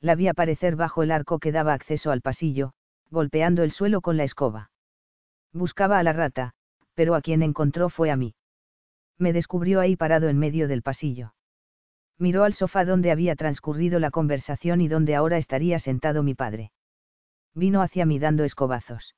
La 0.00 0.14
vi 0.14 0.28
aparecer 0.28 0.76
bajo 0.76 1.02
el 1.02 1.10
arco 1.10 1.38
que 1.38 1.52
daba 1.52 1.72
acceso 1.72 2.10
al 2.10 2.20
pasillo, 2.20 2.72
golpeando 3.10 3.62
el 3.62 3.72
suelo 3.72 4.00
con 4.00 4.16
la 4.16 4.24
escoba. 4.24 4.70
Buscaba 5.52 5.98
a 5.98 6.02
la 6.02 6.12
rata, 6.12 6.52
pero 6.94 7.14
a 7.14 7.20
quien 7.20 7.42
encontró 7.42 7.88
fue 7.88 8.10
a 8.10 8.16
mí. 8.16 8.34
Me 9.18 9.32
descubrió 9.32 9.80
ahí 9.80 9.96
parado 9.96 10.28
en 10.28 10.38
medio 10.38 10.68
del 10.68 10.82
pasillo. 10.82 11.34
Miró 12.18 12.44
al 12.44 12.54
sofá 12.54 12.84
donde 12.84 13.10
había 13.10 13.36
transcurrido 13.36 13.98
la 13.98 14.10
conversación 14.10 14.80
y 14.80 14.88
donde 14.88 15.14
ahora 15.14 15.38
estaría 15.38 15.78
sentado 15.78 16.22
mi 16.22 16.34
padre. 16.34 16.72
Vino 17.54 17.82
hacia 17.82 18.06
mí 18.06 18.18
dando 18.18 18.44
escobazos. 18.44 19.14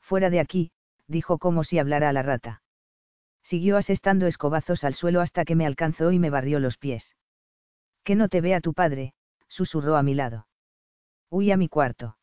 Fuera 0.00 0.30
de 0.30 0.40
aquí, 0.40 0.70
dijo 1.06 1.38
como 1.38 1.64
si 1.64 1.78
hablara 1.78 2.08
a 2.08 2.12
la 2.12 2.22
rata 2.22 2.62
siguió 3.48 3.78
asestando 3.78 4.26
escobazos 4.26 4.84
al 4.84 4.92
suelo 4.92 5.22
hasta 5.22 5.46
que 5.46 5.54
me 5.54 5.64
alcanzó 5.64 6.12
y 6.12 6.18
me 6.18 6.28
barrió 6.28 6.60
los 6.60 6.76
pies. 6.76 7.14
Que 8.04 8.14
no 8.14 8.28
te 8.28 8.42
vea 8.42 8.60
tu 8.60 8.74
padre, 8.74 9.14
susurró 9.48 9.96
a 9.96 10.02
mi 10.02 10.14
lado. 10.14 10.46
Huí 11.30 11.50
a 11.50 11.56
mi 11.56 11.68
cuarto. 11.68 12.16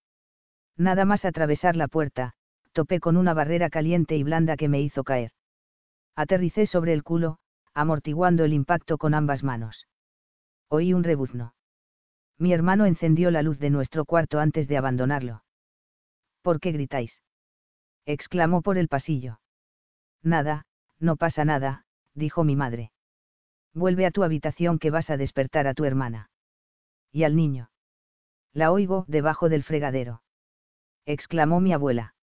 Nada 0.77 1.05
más 1.05 1.25
atravesar 1.25 1.75
la 1.75 1.87
puerta, 1.87 2.33
topé 2.71 2.99
con 2.99 3.17
una 3.17 3.33
barrera 3.33 3.69
caliente 3.69 4.17
y 4.17 4.23
blanda 4.23 4.57
que 4.57 4.67
me 4.67 4.81
hizo 4.81 5.03
caer. 5.03 5.31
Aterricé 6.15 6.65
sobre 6.65 6.93
el 6.93 7.03
culo, 7.03 7.39
amortiguando 7.73 8.43
el 8.43 8.53
impacto 8.53 8.97
con 8.97 9.13
ambas 9.13 9.43
manos. 9.43 9.87
Oí 10.69 10.93
un 10.93 11.03
rebuzno. 11.03 11.53
Mi 12.37 12.51
hermano 12.53 12.85
encendió 12.85 13.31
la 13.31 13.41
luz 13.41 13.59
de 13.59 13.69
nuestro 13.69 14.05
cuarto 14.05 14.39
antes 14.39 14.67
de 14.67 14.77
abandonarlo. 14.77 15.43
¿Por 16.41 16.59
qué 16.59 16.71
gritáis? 16.71 17.21
exclamó 18.05 18.61
por 18.61 18.77
el 18.77 18.87
pasillo. 18.87 19.39
Nada, 20.21 20.65
no 20.99 21.15
pasa 21.15 21.45
nada, 21.45 21.85
dijo 22.13 22.43
mi 22.43 22.55
madre. 22.55 22.91
Vuelve 23.73 24.05
a 24.05 24.11
tu 24.11 24.23
habitación 24.23 24.79
que 24.79 24.91
vas 24.91 25.09
a 25.09 25.17
despertar 25.17 25.67
a 25.67 25.73
tu 25.73 25.85
hermana. 25.85 26.29
¿Y 27.15 27.23
al 27.23 27.37
niño? 27.37 27.69
La 28.51 28.73
oigo 28.73 29.05
debajo 29.07 29.47
del 29.47 29.63
fregadero. 29.63 30.21
exclamó 31.05 31.61
mi 31.61 31.71
abuela. 31.71 32.13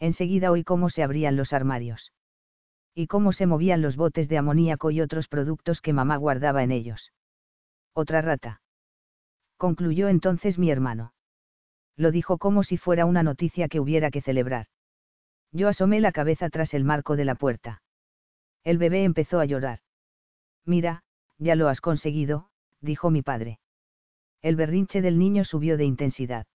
Enseguida 0.00 0.50
oí 0.50 0.64
cómo 0.64 0.90
se 0.90 1.04
abrían 1.04 1.36
los 1.36 1.52
armarios. 1.52 2.12
Y 2.96 3.06
cómo 3.06 3.32
se 3.32 3.46
movían 3.46 3.80
los 3.80 3.94
botes 3.94 4.28
de 4.28 4.36
amoníaco 4.36 4.90
y 4.90 5.00
otros 5.00 5.28
productos 5.28 5.80
que 5.80 5.92
mamá 5.92 6.16
guardaba 6.16 6.64
en 6.64 6.72
ellos. 6.72 7.12
Otra 7.92 8.20
rata. 8.20 8.60
Concluyó 9.56 10.08
entonces 10.08 10.58
mi 10.58 10.68
hermano. 10.68 11.12
Lo 11.94 12.10
dijo 12.10 12.38
como 12.38 12.64
si 12.64 12.76
fuera 12.76 13.06
una 13.06 13.22
noticia 13.22 13.68
que 13.68 13.78
hubiera 13.78 14.10
que 14.10 14.20
celebrar. 14.20 14.66
Yo 15.52 15.68
asomé 15.68 16.00
la 16.00 16.10
cabeza 16.10 16.50
tras 16.50 16.74
el 16.74 16.82
marco 16.82 17.14
de 17.14 17.24
la 17.24 17.36
puerta. 17.36 17.82
El 18.64 18.78
bebé 18.78 19.04
empezó 19.04 19.38
a 19.38 19.44
llorar. 19.44 19.78
Mira, 20.64 21.04
ya 21.38 21.54
lo 21.54 21.68
has 21.68 21.80
conseguido, 21.80 22.50
dijo 22.80 23.10
mi 23.10 23.22
padre. 23.22 23.60
El 24.42 24.56
berrinche 24.56 25.02
del 25.02 25.18
niño 25.18 25.44
subió 25.44 25.76
de 25.76 25.84
intensidad. 25.84 26.46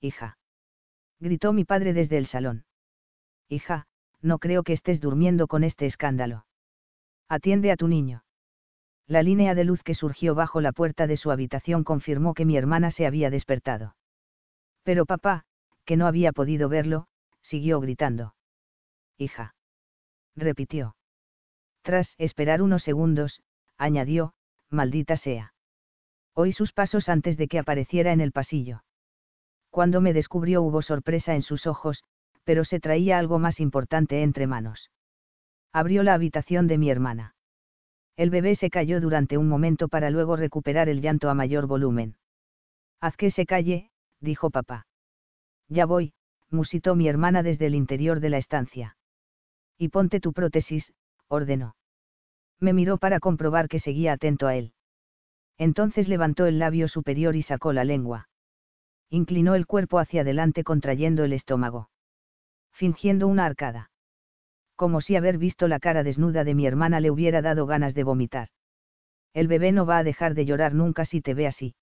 Hija. 0.00 0.38
Gritó 1.18 1.52
mi 1.52 1.64
padre 1.64 1.92
desde 1.92 2.18
el 2.18 2.26
salón. 2.26 2.64
Hija, 3.48 3.86
no 4.20 4.38
creo 4.38 4.62
que 4.62 4.74
estés 4.74 5.00
durmiendo 5.00 5.46
con 5.46 5.64
este 5.64 5.86
escándalo. 5.86 6.46
Atiende 7.28 7.72
a 7.72 7.76
tu 7.76 7.88
niño. 7.88 8.24
La 9.06 9.22
línea 9.22 9.54
de 9.54 9.64
luz 9.64 9.82
que 9.82 9.94
surgió 9.94 10.34
bajo 10.34 10.60
la 10.60 10.72
puerta 10.72 11.06
de 11.06 11.16
su 11.16 11.30
habitación 11.30 11.82
confirmó 11.82 12.34
que 12.34 12.44
mi 12.44 12.56
hermana 12.56 12.90
se 12.90 13.06
había 13.06 13.30
despertado. 13.30 13.96
Pero 14.82 15.06
papá, 15.06 15.44
que 15.84 15.96
no 15.96 16.06
había 16.06 16.32
podido 16.32 16.68
verlo, 16.68 17.08
siguió 17.42 17.80
gritando. 17.80 18.34
Hija. 19.16 19.54
Repitió. 20.36 20.94
Tras 21.82 22.14
esperar 22.18 22.60
unos 22.60 22.82
segundos, 22.82 23.40
añadió, 23.78 24.34
maldita 24.68 25.16
sea. 25.16 25.54
Oí 26.40 26.52
sus 26.52 26.72
pasos 26.72 27.08
antes 27.08 27.36
de 27.36 27.48
que 27.48 27.58
apareciera 27.58 28.12
en 28.12 28.20
el 28.20 28.30
pasillo. 28.30 28.84
Cuando 29.70 30.00
me 30.00 30.12
descubrió 30.12 30.62
hubo 30.62 30.82
sorpresa 30.82 31.34
en 31.34 31.42
sus 31.42 31.66
ojos, 31.66 32.04
pero 32.44 32.64
se 32.64 32.78
traía 32.78 33.18
algo 33.18 33.40
más 33.40 33.58
importante 33.58 34.22
entre 34.22 34.46
manos. 34.46 34.92
Abrió 35.72 36.04
la 36.04 36.14
habitación 36.14 36.68
de 36.68 36.78
mi 36.78 36.90
hermana. 36.90 37.34
El 38.16 38.30
bebé 38.30 38.54
se 38.54 38.70
cayó 38.70 39.00
durante 39.00 39.36
un 39.36 39.48
momento 39.48 39.88
para 39.88 40.10
luego 40.10 40.36
recuperar 40.36 40.88
el 40.88 41.00
llanto 41.00 41.28
a 41.28 41.34
mayor 41.34 41.66
volumen. 41.66 42.16
Haz 43.00 43.16
que 43.16 43.32
se 43.32 43.44
calle, 43.44 43.90
dijo 44.20 44.50
papá. 44.50 44.86
Ya 45.68 45.86
voy, 45.86 46.12
musitó 46.50 46.94
mi 46.94 47.08
hermana 47.08 47.42
desde 47.42 47.66
el 47.66 47.74
interior 47.74 48.20
de 48.20 48.30
la 48.30 48.38
estancia. 48.38 48.96
Y 49.76 49.88
ponte 49.88 50.20
tu 50.20 50.32
prótesis, 50.32 50.92
ordenó 51.26 51.74
me 52.60 52.72
miró 52.72 52.98
para 52.98 53.20
comprobar 53.20 53.68
que 53.68 53.80
seguía 53.80 54.12
atento 54.12 54.46
a 54.46 54.56
él. 54.56 54.72
Entonces 55.58 56.08
levantó 56.08 56.46
el 56.46 56.58
labio 56.58 56.88
superior 56.88 57.36
y 57.36 57.42
sacó 57.42 57.72
la 57.72 57.84
lengua. 57.84 58.28
Inclinó 59.10 59.54
el 59.54 59.66
cuerpo 59.66 59.98
hacia 59.98 60.22
adelante 60.22 60.64
contrayendo 60.64 61.24
el 61.24 61.32
estómago. 61.32 61.90
Fingiendo 62.72 63.26
una 63.26 63.44
arcada. 63.44 63.90
Como 64.76 65.00
si 65.00 65.16
haber 65.16 65.38
visto 65.38 65.66
la 65.66 65.80
cara 65.80 66.04
desnuda 66.04 66.44
de 66.44 66.54
mi 66.54 66.66
hermana 66.66 67.00
le 67.00 67.10
hubiera 67.10 67.42
dado 67.42 67.66
ganas 67.66 67.94
de 67.94 68.04
vomitar. 68.04 68.48
El 69.34 69.48
bebé 69.48 69.72
no 69.72 69.84
va 69.84 69.98
a 69.98 70.04
dejar 70.04 70.34
de 70.34 70.44
llorar 70.44 70.74
nunca 70.74 71.04
si 71.04 71.20
te 71.20 71.34
ve 71.34 71.46
así. 71.46 71.74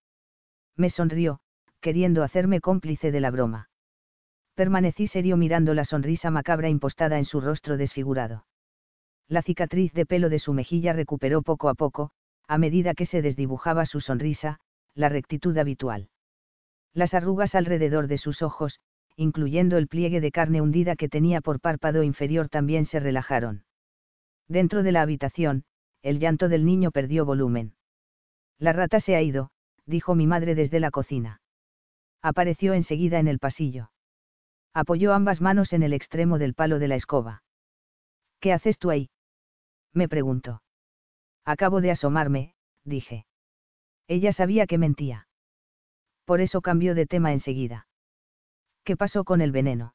Me 0.74 0.88
sonrió, 0.88 1.40
queriendo 1.80 2.22
hacerme 2.22 2.60
cómplice 2.60 3.12
de 3.12 3.20
la 3.20 3.30
broma. 3.30 3.68
Permanecí 4.54 5.06
serio 5.06 5.36
mirando 5.36 5.74
la 5.74 5.84
sonrisa 5.84 6.30
macabra 6.30 6.70
impostada 6.70 7.18
en 7.18 7.26
su 7.26 7.40
rostro 7.40 7.76
desfigurado 7.76 8.46
la 9.28 9.42
cicatriz 9.42 9.92
de 9.92 10.06
pelo 10.06 10.28
de 10.28 10.38
su 10.38 10.52
mejilla 10.52 10.92
recuperó 10.92 11.42
poco 11.42 11.68
a 11.68 11.74
poco, 11.74 12.10
a 12.48 12.58
medida 12.58 12.94
que 12.94 13.06
se 13.06 13.22
desdibujaba 13.22 13.86
su 13.86 14.00
sonrisa, 14.00 14.58
la 14.94 15.08
rectitud 15.08 15.56
habitual. 15.58 16.08
Las 16.92 17.14
arrugas 17.14 17.54
alrededor 17.54 18.06
de 18.06 18.18
sus 18.18 18.42
ojos, 18.42 18.80
incluyendo 19.16 19.76
el 19.78 19.88
pliegue 19.88 20.20
de 20.20 20.30
carne 20.30 20.60
hundida 20.60 20.96
que 20.96 21.08
tenía 21.08 21.40
por 21.40 21.60
párpado 21.60 22.02
inferior 22.02 22.48
también 22.48 22.86
se 22.86 23.00
relajaron. 23.00 23.64
Dentro 24.48 24.82
de 24.82 24.92
la 24.92 25.02
habitación, 25.02 25.64
el 26.02 26.20
llanto 26.20 26.48
del 26.48 26.64
niño 26.64 26.90
perdió 26.92 27.24
volumen. 27.24 27.74
La 28.58 28.72
rata 28.72 29.00
se 29.00 29.16
ha 29.16 29.22
ido, 29.22 29.50
dijo 29.86 30.14
mi 30.14 30.26
madre 30.26 30.54
desde 30.54 30.80
la 30.80 30.90
cocina. 30.90 31.40
Apareció 32.22 32.74
enseguida 32.74 33.18
en 33.18 33.28
el 33.28 33.38
pasillo. 33.38 33.90
Apoyó 34.72 35.14
ambas 35.14 35.40
manos 35.40 35.72
en 35.72 35.82
el 35.82 35.92
extremo 35.92 36.38
del 36.38 36.54
palo 36.54 36.78
de 36.78 36.88
la 36.88 36.96
escoba. 36.96 37.42
¿Qué 38.40 38.52
haces 38.52 38.78
tú 38.78 38.90
ahí? 38.90 39.10
Me 39.92 40.08
preguntó. 40.08 40.62
Acabo 41.46 41.80
de 41.80 41.92
asomarme, 41.92 42.54
dije. 42.84 43.24
Ella 44.08 44.32
sabía 44.32 44.66
que 44.66 44.78
mentía. 44.78 45.28
Por 46.24 46.40
eso 46.40 46.60
cambió 46.60 46.96
de 46.96 47.06
tema 47.06 47.32
enseguida. 47.32 47.86
¿Qué 48.82 48.96
pasó 48.96 49.22
con 49.22 49.40
el 49.40 49.52
veneno? 49.52 49.94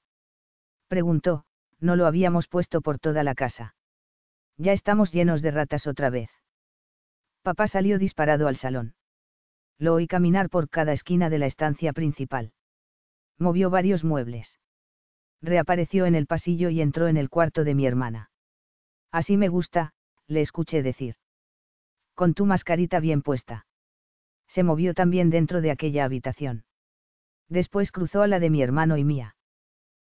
Preguntó, 0.88 1.44
no 1.80 1.98
lo 1.98 2.08
habíamos 2.08 2.48
puesto 2.48 2.80
por 2.82 3.00
toda 3.00 3.24
la 3.24 3.36
casa. 3.36 3.76
Ya 4.58 4.72
estamos 4.72 5.12
llenos 5.12 5.42
de 5.42 5.52
ratas 5.52 5.88
otra 5.88 6.10
vez. 6.10 6.30
Papá 7.42 7.68
salió 7.68 8.00
disparado 8.00 8.48
al 8.48 8.56
salón. 8.56 8.96
Lo 9.78 9.96
oí 9.96 10.08
caminar 10.08 10.50
por 10.50 10.70
cada 10.70 10.94
esquina 10.94 11.30
de 11.30 11.40
la 11.40 11.48
estancia 11.48 11.92
principal. 11.92 12.54
Movió 13.38 13.70
varios 13.70 14.04
muebles. 14.06 14.60
Reapareció 15.42 16.06
en 16.06 16.16
el 16.16 16.28
pasillo 16.28 16.70
y 16.70 16.82
entró 16.82 17.08
en 17.08 17.18
el 17.18 17.30
cuarto 17.30 17.66
de 17.66 17.76
mi 17.76 17.88
hermana. 17.88 18.30
Así 19.12 19.36
me 19.36 19.50
gusta, 19.50 19.94
le 20.28 20.42
escuché 20.42 20.84
decir. 20.84 21.16
Con 22.16 22.34
tu 22.34 22.46
mascarita 22.46 23.00
bien 23.00 23.22
puesta. 23.22 23.66
Se 24.48 24.64
movió 24.64 24.94
también 24.94 25.30
dentro 25.30 25.62
de 25.62 25.72
aquella 25.72 26.06
habitación. 26.06 26.66
Después 27.48 27.92
cruzó 27.92 28.22
a 28.22 28.28
la 28.28 28.40
de 28.40 28.50
mi 28.50 28.62
hermano 28.62 28.98
y 28.98 29.04
mía. 29.04 29.36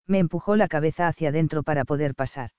Me 0.07 0.19
empujó 0.19 0.55
la 0.55 0.67
cabeza 0.67 1.07
hacia 1.07 1.29
adentro 1.29 1.63
para 1.63 1.85
poder 1.85 2.15
pasar. 2.15 2.51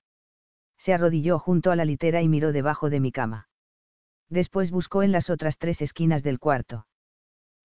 Se 0.77 0.93
arrodilló 0.93 1.37
junto 1.37 1.71
a 1.71 1.75
la 1.75 1.85
litera 1.85 2.21
y 2.21 2.29
miró 2.29 2.51
debajo 2.51 2.89
de 2.89 2.99
mi 2.99 3.11
cama. 3.11 3.49
Después 4.29 4.71
buscó 4.71 5.03
en 5.03 5.11
las 5.11 5.29
otras 5.29 5.57
tres 5.57 5.81
esquinas 5.81 6.23
del 6.23 6.39
cuarto. 6.39 6.87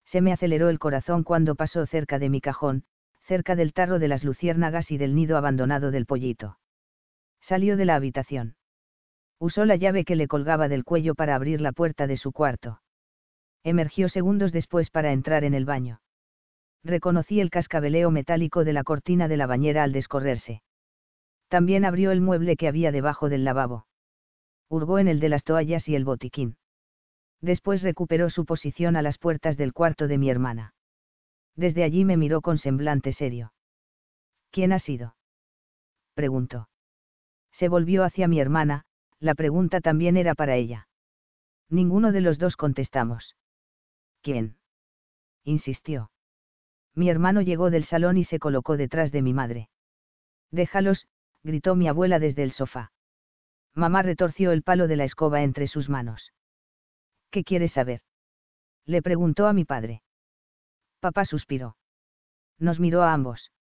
Se 0.05 0.21
me 0.21 0.33
aceleró 0.33 0.69
el 0.69 0.79
corazón 0.79 1.23
cuando 1.23 1.55
pasó 1.55 1.87
cerca 1.87 2.19
de 2.19 2.29
mi 2.29 2.41
cajón, 2.41 2.85
cerca 3.27 3.57
del 3.57 3.73
tarro 3.73 3.99
de 3.99 4.09
las 4.09 4.25
luciérnagas 4.25 4.91
y 4.91 4.99
del 4.99 5.15
nido 5.15 5.37
abandonado 5.37 5.91
del 5.91 6.07
pollito. 6.07 6.59
Salió 7.41 7.77
de 7.77 7.85
la 7.85 7.95
habitación. 7.95 8.57
Usó 9.39 9.65
la 9.65 9.77
llave 9.77 10.05
que 10.05 10.17
le 10.17 10.29
colgaba 10.29 10.69
del 10.69 10.85
cuello 10.85 11.15
para 11.15 11.35
abrir 11.35 11.61
la 11.61 11.73
puerta 11.73 12.07
de 12.07 12.17
su 12.17 12.33
cuarto. 12.33 12.81
Emergió 13.65 14.09
segundos 14.09 14.53
después 14.53 14.91
para 14.91 15.13
entrar 15.13 15.45
en 15.45 15.55
el 15.55 15.65
baño 15.65 16.01
reconocí 16.87 17.41
el 17.41 17.51
cascabeleo 17.51 18.11
metálico 18.11 18.65
de 18.65 18.73
la 18.73 18.85
cortina 18.85 19.29
de 19.29 19.37
la 19.37 19.47
bañera 19.47 19.83
al 19.83 19.93
descorrerse. 19.93 20.63
También 21.49 21.85
abrió 21.85 22.11
el 22.13 22.21
mueble 22.21 22.57
que 22.57 22.69
había 22.69 22.93
debajo 22.93 23.29
del 23.29 23.45
lavabo. 23.45 23.87
Hurgó 24.69 24.99
en 24.99 25.09
el 25.09 25.21
de 25.21 25.29
las 25.29 25.45
toallas 25.45 25.89
y 25.89 25.95
el 25.95 26.05
botiquín. 26.05 26.57
Después 27.41 27.83
recuperó 27.83 28.31
su 28.31 28.47
posición 28.47 28.97
a 28.97 29.03
las 29.03 29.19
puertas 29.19 29.57
del 29.57 29.73
cuarto 29.73 30.09
de 30.09 30.19
mi 30.19 30.31
hermana. 30.31 30.75
Desde 31.55 31.85
allí 31.85 32.05
me 32.05 32.17
miró 32.17 32.41
con 32.41 32.59
semblante 32.59 33.13
serio. 33.13 33.53
¿Quién 34.51 34.73
ha 34.73 34.79
sido? 34.79 35.17
preguntó. 36.15 36.69
Se 37.53 37.69
volvió 37.69 38.05
hacia 38.05 38.27
mi 38.27 38.41
hermana, 38.41 38.85
la 39.27 39.35
pregunta 39.35 39.81
también 39.81 40.17
era 40.17 40.35
para 40.35 40.57
ella. 40.57 40.89
Ninguno 41.69 42.13
de 42.13 42.23
los 42.23 42.39
dos 42.39 42.57
contestamos. 42.57 43.37
¿Quién? 44.23 44.57
insistió. 45.45 46.11
Mi 46.95 47.11
hermano 47.11 47.43
llegó 47.43 47.71
del 47.71 47.85
salón 47.85 48.17
y 48.17 48.25
se 48.25 48.39
colocó 48.39 48.77
detrás 48.77 49.13
de 49.13 49.23
mi 49.23 49.35
madre. 49.35 49.69
Déjalos, 50.51 51.07
gritó 51.43 51.75
mi 51.75 51.89
abuela 51.89 52.19
desde 52.19 52.43
el 52.43 52.53
sofá. 52.53 52.93
Mamá 53.75 54.03
retorció 54.03 54.53
el 54.53 54.63
palo 54.63 54.89
de 54.89 54.97
la 54.97 55.05
escoba 55.05 55.43
entre 55.43 55.67
sus 55.67 55.89
manos. 55.89 56.33
¿Qué 57.31 57.45
quieres 57.45 57.73
saber? 57.73 58.01
Le 58.87 59.03
preguntó 59.03 59.47
a 59.47 59.53
mi 59.53 59.65
padre. 59.65 60.03
Papá 61.01 61.25
suspiró. 61.25 61.77
Nos 62.59 62.81
miró 62.81 63.03
a 63.03 63.13
ambos. 63.13 63.53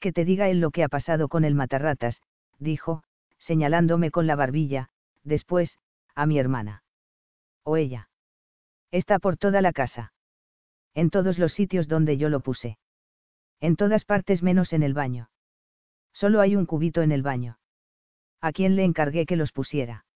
Que 0.00 0.12
te 0.12 0.24
diga 0.24 0.48
él 0.48 0.60
lo 0.60 0.70
que 0.70 0.82
ha 0.82 0.88
pasado 0.88 1.28
con 1.28 1.44
el 1.44 1.54
matarratas, 1.54 2.20
dijo, 2.58 3.04
señalándome 3.38 4.10
con 4.10 4.26
la 4.26 4.36
barbilla, 4.36 4.90
después, 5.24 5.78
a 6.14 6.26
mi 6.26 6.38
hermana. 6.38 6.82
O 7.64 7.76
ella. 7.76 8.08
Está 8.90 9.18
por 9.18 9.36
toda 9.36 9.60
la 9.62 9.72
casa 9.72 10.12
en 10.98 11.10
todos 11.10 11.38
los 11.38 11.52
sitios 11.52 11.86
donde 11.86 12.16
yo 12.16 12.28
lo 12.28 12.40
puse. 12.40 12.76
En 13.60 13.76
todas 13.76 14.04
partes 14.04 14.42
menos 14.42 14.72
en 14.72 14.82
el 14.82 14.94
baño. 14.94 15.30
Solo 16.12 16.40
hay 16.40 16.56
un 16.56 16.66
cubito 16.66 17.02
en 17.02 17.12
el 17.12 17.22
baño. 17.22 17.60
¿A 18.40 18.50
quién 18.50 18.74
le 18.74 18.82
encargué 18.82 19.24
que 19.24 19.36
los 19.36 19.52
pusiera? 19.52 20.06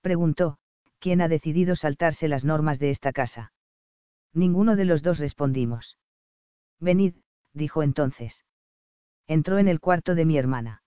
Preguntó, 0.00 0.56
¿quién 0.98 1.20
ha 1.20 1.28
decidido 1.28 1.76
saltarse 1.76 2.26
las 2.26 2.42
normas 2.42 2.78
de 2.78 2.90
esta 2.90 3.12
casa? 3.12 3.52
Ninguno 4.32 4.76
de 4.76 4.86
los 4.86 5.02
dos 5.02 5.18
respondimos. 5.18 5.98
Venid, 6.80 7.14
dijo 7.52 7.82
entonces. 7.82 8.44
Entró 9.26 9.58
en 9.58 9.68
el 9.68 9.78
cuarto 9.78 10.14
de 10.14 10.24
mi 10.24 10.38
hermana. 10.38 10.82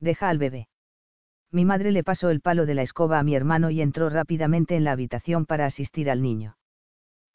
Deja 0.00 0.28
al 0.28 0.36
bebé. 0.36 0.68
Mi 1.54 1.64
madre 1.64 1.92
le 1.92 2.02
pasó 2.02 2.30
el 2.30 2.40
palo 2.40 2.66
de 2.66 2.74
la 2.74 2.82
escoba 2.82 3.20
a 3.20 3.22
mi 3.22 3.36
hermano 3.36 3.70
y 3.70 3.80
entró 3.80 4.10
rápidamente 4.10 4.74
en 4.74 4.82
la 4.82 4.90
habitación 4.90 5.46
para 5.46 5.66
asistir 5.66 6.10
al 6.10 6.20
niño. 6.20 6.56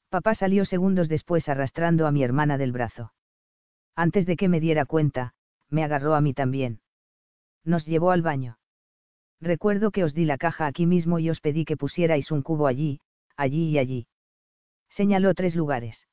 Papá 0.09 0.35
salió 0.35 0.65
segundos 0.65 1.07
después 1.07 1.47
arrastrando 1.47 2.05
a 2.05 2.11
mi 2.11 2.21
hermana 2.21 2.57
del 2.57 2.73
brazo. 2.73 3.13
Antes 3.95 4.25
de 4.25 4.35
que 4.35 4.49
me 4.49 4.59
diera 4.59 4.83
cuenta, 4.83 5.35
me 5.69 5.85
agarró 5.85 6.15
a 6.15 6.21
mí 6.21 6.33
también. 6.33 6.81
Nos 7.63 7.85
llevó 7.85 8.11
al 8.11 8.21
baño. 8.21 8.57
Recuerdo 9.39 9.89
que 9.89 10.03
os 10.03 10.13
di 10.13 10.25
la 10.25 10.37
caja 10.37 10.65
aquí 10.65 10.85
mismo 10.85 11.19
y 11.19 11.29
os 11.29 11.39
pedí 11.39 11.63
que 11.63 11.77
pusierais 11.77 12.29
un 12.29 12.41
cubo 12.41 12.67
allí, 12.67 12.99
allí 13.37 13.69
y 13.69 13.77
allí. 13.77 14.07
Señaló 14.89 15.33
tres 15.33 15.55
lugares. 15.55 16.09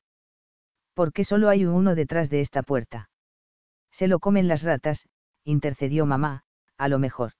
¿Por 0.93 1.11
qué 1.11 1.25
solo 1.25 1.49
hay 1.49 1.65
uno 1.65 1.93
detrás 1.93 2.29
de 2.29 2.39
esta 2.39 2.63
puerta? 2.63 3.09
Se 3.91 4.07
lo 4.07 4.19
comen 4.19 4.47
las 4.47 4.63
ratas, 4.63 5.09
intercedió 5.43 6.05
mamá, 6.05 6.45
a 6.77 6.87
lo 6.87 6.99
mejor. 6.99 7.33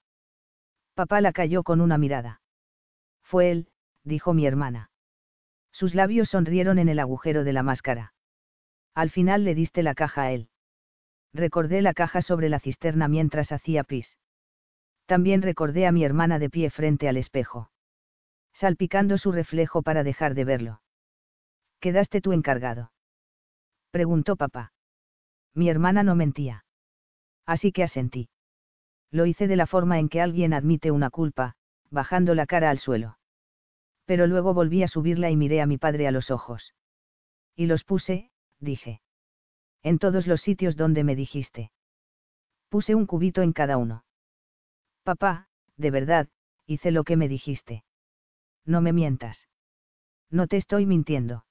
Papá 0.98 1.20
la 1.20 1.30
cayó 1.30 1.62
con 1.62 1.80
una 1.80 1.96
mirada. 1.96 2.40
Fue 3.22 3.52
él, 3.52 3.68
dijo 4.02 4.34
mi 4.34 4.46
hermana. 4.46 4.90
Sus 5.70 5.94
labios 5.94 6.30
sonrieron 6.30 6.80
en 6.80 6.88
el 6.88 6.98
agujero 6.98 7.44
de 7.44 7.52
la 7.52 7.62
máscara. 7.62 8.14
Al 8.96 9.08
final 9.08 9.44
le 9.44 9.54
diste 9.54 9.84
la 9.84 9.94
caja 9.94 10.22
a 10.22 10.32
él. 10.32 10.48
Recordé 11.32 11.82
la 11.82 11.94
caja 11.94 12.20
sobre 12.20 12.48
la 12.48 12.58
cisterna 12.58 13.06
mientras 13.06 13.52
hacía 13.52 13.84
pis. 13.84 14.18
También 15.06 15.40
recordé 15.40 15.86
a 15.86 15.92
mi 15.92 16.02
hermana 16.02 16.40
de 16.40 16.50
pie 16.50 16.68
frente 16.68 17.08
al 17.08 17.16
espejo. 17.16 17.70
Salpicando 18.52 19.18
su 19.18 19.30
reflejo 19.30 19.82
para 19.82 20.02
dejar 20.02 20.34
de 20.34 20.44
verlo. 20.44 20.82
¿Quedaste 21.78 22.20
tú 22.20 22.32
encargado? 22.32 22.90
Preguntó 23.92 24.34
papá. 24.34 24.72
Mi 25.54 25.70
hermana 25.70 26.02
no 26.02 26.16
mentía. 26.16 26.64
Así 27.46 27.70
que 27.70 27.84
asentí. 27.84 28.30
Lo 29.10 29.26
hice 29.26 29.46
de 29.46 29.56
la 29.56 29.66
forma 29.66 29.98
en 29.98 30.08
que 30.08 30.20
alguien 30.20 30.52
admite 30.52 30.90
una 30.90 31.10
culpa, 31.10 31.54
bajando 31.90 32.34
la 32.34 32.46
cara 32.46 32.70
al 32.70 32.78
suelo 32.78 33.18
pero 34.08 34.26
luego 34.26 34.54
volví 34.54 34.82
a 34.82 34.88
subirla 34.88 35.30
y 35.30 35.36
miré 35.36 35.60
a 35.60 35.66
mi 35.66 35.76
padre 35.76 36.08
a 36.08 36.10
los 36.10 36.30
ojos. 36.30 36.72
Y 37.54 37.66
los 37.66 37.84
puse, 37.84 38.30
dije. 38.58 39.02
En 39.82 39.98
todos 39.98 40.26
los 40.26 40.40
sitios 40.40 40.78
donde 40.78 41.04
me 41.04 41.14
dijiste. 41.14 41.70
Puse 42.70 42.94
un 42.94 43.04
cubito 43.04 43.42
en 43.42 43.52
cada 43.52 43.76
uno. 43.76 44.06
Papá, 45.02 45.48
de 45.76 45.90
verdad, 45.90 46.28
hice 46.64 46.90
lo 46.90 47.04
que 47.04 47.18
me 47.18 47.28
dijiste. 47.28 47.84
No 48.64 48.80
me 48.80 48.94
mientas. 48.94 49.46
No 50.30 50.46
te 50.46 50.56
estoy 50.56 50.86
mintiendo. 50.86 51.44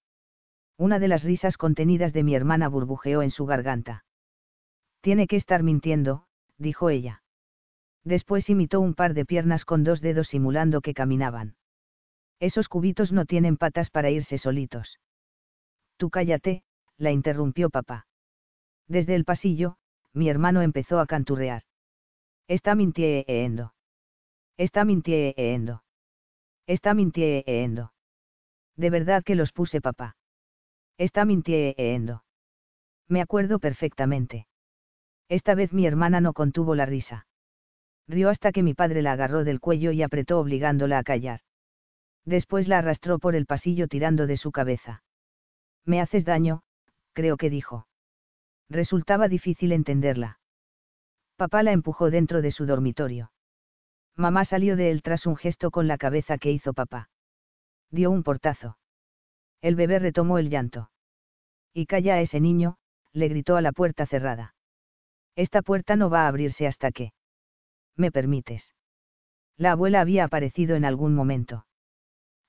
Una 0.77 0.97
de 0.97 1.09
las 1.09 1.23
risas 1.23 1.57
contenidas 1.57 2.11
de 2.11 2.23
mi 2.23 2.33
hermana 2.33 2.69
burbujeó 2.69 3.21
en 3.21 3.29
su 3.29 3.45
garganta. 3.45 4.03
Tiene 5.01 5.27
que 5.27 5.35
estar 5.35 5.61
mintiendo, 5.61 6.25
dijo 6.57 6.89
ella. 6.89 7.21
Después 8.03 8.49
imitó 8.49 8.79
un 8.79 8.93
par 8.93 9.13
de 9.13 9.25
piernas 9.25 9.65
con 9.65 9.83
dos 9.83 10.01
dedos 10.01 10.29
simulando 10.29 10.81
que 10.81 10.93
caminaban. 10.93 11.55
Esos 12.39 12.69
cubitos 12.69 13.11
no 13.11 13.25
tienen 13.25 13.57
patas 13.57 13.89
para 13.89 14.09
irse 14.09 14.37
solitos. 14.37 14.99
Tú 15.97 16.09
cállate, 16.09 16.63
la 16.97 17.11
interrumpió 17.11 17.69
papá. 17.69 18.07
Desde 18.87 19.15
el 19.15 19.25
pasillo, 19.25 19.77
mi 20.13 20.29
hermano 20.29 20.61
empezó 20.61 20.99
a 20.99 21.07
canturrear. 21.07 21.63
Está 22.47 22.75
mintiendo. 22.75 23.73
Está 24.57 24.85
mintiendo. 24.85 25.83
Está 26.65 26.93
mintiendo. 26.93 27.93
De 28.75 28.89
verdad 28.89 29.23
que 29.23 29.35
los 29.35 29.51
puse 29.51 29.81
papá. 29.81 30.15
Está 30.97 31.25
mintiendo. 31.25 32.23
Me 33.07 33.21
acuerdo 33.21 33.59
perfectamente. 33.59 34.47
Esta 35.29 35.55
vez 35.55 35.73
mi 35.73 35.85
hermana 35.85 36.21
no 36.21 36.33
contuvo 36.33 36.75
la 36.75 36.85
risa. 36.85 37.27
Rió 38.07 38.29
hasta 38.29 38.51
que 38.51 38.63
mi 38.63 38.73
padre 38.73 39.01
la 39.01 39.11
agarró 39.11 39.43
del 39.43 39.59
cuello 39.59 39.91
y 39.91 40.01
apretó 40.01 40.39
obligándola 40.39 40.99
a 40.99 41.03
callar. 41.03 41.41
Después 42.25 42.67
la 42.67 42.79
arrastró 42.79 43.19
por 43.19 43.35
el 43.35 43.45
pasillo 43.45 43.87
tirando 43.87 44.27
de 44.27 44.37
su 44.37 44.51
cabeza. 44.51 45.03
Me 45.85 46.01
haces 46.01 46.25
daño, 46.25 46.63
creo 47.13 47.37
que 47.37 47.49
dijo. 47.49 47.87
Resultaba 48.69 49.27
difícil 49.27 49.71
entenderla. 49.71 50.39
Papá 51.37 51.63
la 51.63 51.71
empujó 51.71 52.09
dentro 52.09 52.41
de 52.41 52.51
su 52.51 52.65
dormitorio. 52.65 53.31
Mamá 54.15 54.45
salió 54.45 54.75
de 54.75 54.91
él 54.91 55.03
tras 55.03 55.25
un 55.25 55.35
gesto 55.35 55.71
con 55.71 55.87
la 55.87 55.97
cabeza 55.97 56.37
que 56.37 56.51
hizo 56.51 56.73
papá. 56.73 57.09
Dio 57.91 58.11
un 58.11 58.23
portazo. 58.23 58.77
El 59.61 59.75
bebé 59.75 59.99
retomó 59.99 60.39
el 60.39 60.49
llanto. 60.49 60.89
Y 61.73 61.85
calla 61.85 62.15
a 62.15 62.21
ese 62.21 62.39
niño, 62.39 62.77
le 63.13 63.27
gritó 63.27 63.55
a 63.55 63.61
la 63.61 63.71
puerta 63.71 64.05
cerrada. 64.05 64.55
Esta 65.35 65.61
puerta 65.61 65.95
no 65.95 66.09
va 66.09 66.25
a 66.25 66.27
abrirse 66.27 66.67
hasta 66.67 66.91
que. 66.91 67.13
¿Me 67.97 68.11
permites? 68.11 68.73
La 69.57 69.71
abuela 69.71 70.01
había 70.01 70.23
aparecido 70.23 70.75
en 70.75 70.85
algún 70.85 71.15
momento. 71.15 71.65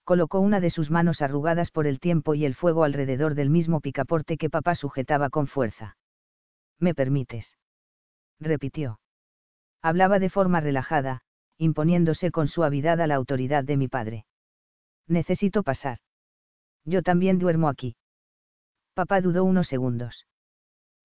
Colocó 0.04 0.40
una 0.40 0.60
de 0.60 0.70
sus 0.70 0.90
manos 0.90 1.22
arrugadas 1.22 1.70
por 1.70 1.86
el 1.86 2.00
tiempo 2.00 2.34
y 2.34 2.44
el 2.44 2.54
fuego 2.54 2.84
alrededor 2.84 3.34
del 3.34 3.50
mismo 3.50 3.80
picaporte 3.80 4.36
que 4.36 4.50
papá 4.50 4.74
sujetaba 4.74 5.30
con 5.30 5.46
fuerza. 5.46 5.96
¿Me 6.78 6.94
permites? 6.94 7.56
repitió. 8.38 9.00
Hablaba 9.82 10.18
de 10.18 10.30
forma 10.30 10.60
relajada, 10.60 11.22
imponiéndose 11.56 12.30
con 12.30 12.48
suavidad 12.48 13.00
a 13.00 13.06
la 13.06 13.14
autoridad 13.16 13.64
de 13.64 13.76
mi 13.76 13.88
padre. 13.88 14.26
Necesito 15.06 15.62
pasar. 15.62 15.98
Yo 16.84 17.02
también 17.02 17.38
duermo 17.38 17.68
aquí. 17.68 17.96
Papá 18.94 19.20
dudó 19.20 19.44
unos 19.44 19.68
segundos. 19.68 20.26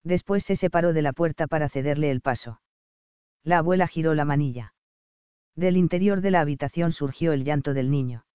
Después 0.04 0.44
se 0.44 0.56
separó 0.58 0.94
de 0.94 1.02
la 1.02 1.14
puerta 1.14 1.48
para 1.48 1.70
cederle 1.70 2.12
el 2.12 2.22
paso. 2.22 2.60
La 3.44 3.58
abuela 3.60 3.88
giró 3.88 4.14
la 4.14 4.26
manilla. 4.26 4.74
Del 5.56 5.78
interior 5.78 6.22
de 6.22 6.32
la 6.32 6.42
habitación 6.42 6.94
surgió 6.94 7.34
el 7.34 7.44
llanto 7.44 7.74
del 7.74 7.92
niño. 7.92 8.26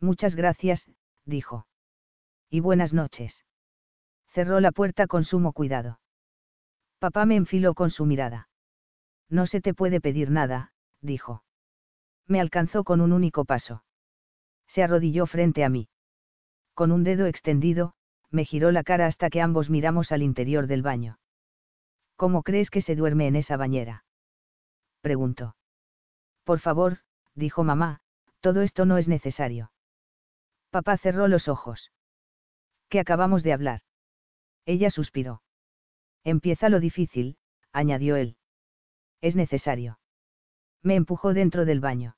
Muchas 0.00 0.34
gracias, 0.34 0.90
dijo. 1.24 1.66
Y 2.50 2.60
buenas 2.60 2.92
noches. 2.92 3.44
Cerró 4.32 4.60
la 4.60 4.72
puerta 4.72 5.06
con 5.06 5.24
sumo 5.24 5.52
cuidado. 5.52 6.00
Papá 6.98 7.24
me 7.24 7.36
enfiló 7.36 7.74
con 7.74 7.90
su 7.90 8.04
mirada. 8.04 8.48
No 9.28 9.46
se 9.46 9.60
te 9.60 9.74
puede 9.74 10.00
pedir 10.00 10.30
nada, 10.30 10.72
dijo. 11.00 11.44
Me 12.26 12.40
alcanzó 12.40 12.84
con 12.84 13.00
un 13.00 13.12
único 13.12 13.44
paso. 13.44 13.84
Se 14.66 14.82
arrodilló 14.82 15.26
frente 15.26 15.64
a 15.64 15.68
mí. 15.68 15.88
Con 16.74 16.90
un 16.90 17.04
dedo 17.04 17.26
extendido, 17.26 17.94
me 18.30 18.44
giró 18.44 18.72
la 18.72 18.82
cara 18.82 19.06
hasta 19.06 19.30
que 19.30 19.40
ambos 19.40 19.70
miramos 19.70 20.10
al 20.10 20.22
interior 20.22 20.66
del 20.66 20.82
baño. 20.82 21.18
¿Cómo 22.16 22.42
crees 22.42 22.70
que 22.70 22.82
se 22.82 22.96
duerme 22.96 23.28
en 23.28 23.36
esa 23.36 23.56
bañera? 23.56 24.03
Preguntó. 25.04 25.54
Por 26.44 26.60
favor, 26.60 27.00
dijo 27.34 27.62
mamá, 27.62 28.00
todo 28.40 28.62
esto 28.62 28.86
no 28.86 28.96
es 28.96 29.06
necesario. 29.06 29.70
Papá 30.70 30.96
cerró 30.96 31.28
los 31.28 31.46
ojos. 31.46 31.92
¿Qué 32.88 33.00
acabamos 33.00 33.42
de 33.42 33.52
hablar? 33.52 33.82
Ella 34.64 34.90
suspiró. 34.90 35.42
Empieza 36.24 36.70
lo 36.70 36.80
difícil, 36.80 37.36
añadió 37.70 38.16
él. 38.16 38.38
Es 39.20 39.36
necesario. 39.36 39.98
Me 40.82 40.94
empujó 40.94 41.34
dentro 41.34 41.66
del 41.66 41.80
baño. 41.80 42.16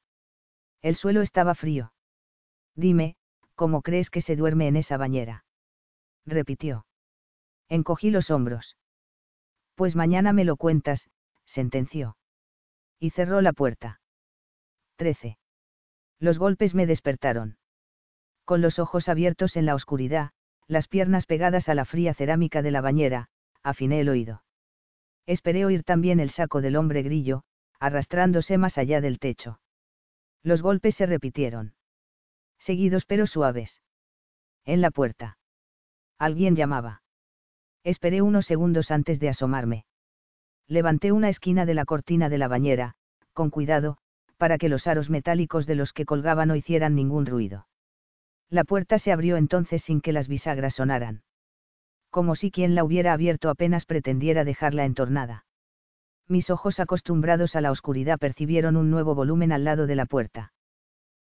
El 0.81 0.95
suelo 0.95 1.23
estaba 1.23 1.57
frío. 1.57 1.93
Dime, 2.77 3.17
¿cómo 3.57 3.83
crees 3.83 4.11
que 4.11 4.23
se 4.23 4.37
duerme 4.37 4.69
en 4.69 4.77
esa 4.77 4.97
bañera? 4.97 5.45
repitió. 6.25 6.87
Encogí 7.69 8.11
los 8.11 8.31
hombros. 8.31 8.77
Pues 9.75 9.97
mañana 9.97 10.33
me 10.33 10.45
lo 10.45 10.57
cuentas, 10.57 11.11
sentenció. 11.47 12.17
Y 12.99 13.11
cerró 13.11 13.41
la 13.41 13.53
puerta. 13.53 14.01
13. 14.97 15.39
Los 16.19 16.39
golpes 16.39 16.75
me 16.75 16.87
despertaron. 16.87 17.59
Con 18.45 18.61
los 18.61 18.79
ojos 18.79 19.09
abiertos 19.09 19.57
en 19.57 19.67
la 19.67 19.75
oscuridad, 19.75 20.31
las 20.67 20.89
piernas 20.89 21.27
pegadas 21.27 21.69
a 21.69 21.75
la 21.75 21.85
fría 21.85 22.15
cerámica 22.15 22.63
de 22.63 22.71
la 22.71 22.81
bañera, 22.81 23.29
afiné 23.63 24.01
el 24.01 24.09
oído. 24.09 24.43
Esperé 25.27 25.65
oír 25.65 25.83
también 25.83 26.21
el 26.21 26.31
saco 26.31 26.61
del 26.61 26.77
hombre 26.77 27.03
grillo, 27.03 27.43
arrastrándose 27.79 28.59
más 28.59 28.79
allá 28.79 29.01
del 29.01 29.19
techo. 29.19 29.61
Los 30.43 30.63
golpes 30.63 30.95
se 30.95 31.07
repitieron. 31.07 31.75
Seguidos 32.59 33.05
pero 33.05 33.27
suaves. 33.27 33.81
En 34.65 34.81
la 34.81 34.91
puerta. 34.91 35.39
Alguien 36.19 36.57
llamaba. 36.57 37.03
Esperé 37.85 38.23
unos 38.23 38.47
segundos 38.47 38.91
antes 38.91 39.21
de 39.21 39.29
asomarme. 39.29 39.86
Levanté 40.69 41.13
una 41.13 41.29
esquina 41.29 41.65
de 41.65 41.75
la 41.75 41.85
cortina 41.85 42.29
de 42.29 42.39
la 42.39 42.49
bañera, 42.49 42.95
con 43.33 43.51
cuidado, 43.51 43.99
para 44.37 44.59
que 44.59 44.69
los 44.69 44.87
aros 44.87 45.11
metálicos 45.11 45.67
de 45.67 45.77
los 45.77 45.93
que 45.93 46.05
colgaba 46.05 46.47
no 46.47 46.57
hicieran 46.57 46.95
ningún 46.95 47.27
ruido. 47.27 47.67
La 48.51 48.65
puerta 48.65 48.99
se 48.99 49.13
abrió 49.13 49.37
entonces 49.37 49.83
sin 49.83 50.01
que 50.01 50.13
las 50.13 50.29
bisagras 50.29 50.75
sonaran. 50.75 51.23
Como 52.11 52.37
si 52.37 52.51
quien 52.51 52.75
la 52.75 52.85
hubiera 52.85 53.13
abierto 53.13 53.51
apenas 53.51 53.85
pretendiera 53.87 54.45
dejarla 54.45 54.85
entornada. 54.85 55.45
Mis 56.29 56.51
ojos 56.51 56.81
acostumbrados 56.81 57.55
a 57.55 57.61
la 57.61 57.71
oscuridad 57.71 58.19
percibieron 58.19 58.77
un 58.77 58.91
nuevo 58.91 59.15
volumen 59.15 59.53
al 59.53 59.65
lado 59.65 59.87
de 59.87 59.95
la 59.95 60.07
puerta. 60.07 60.53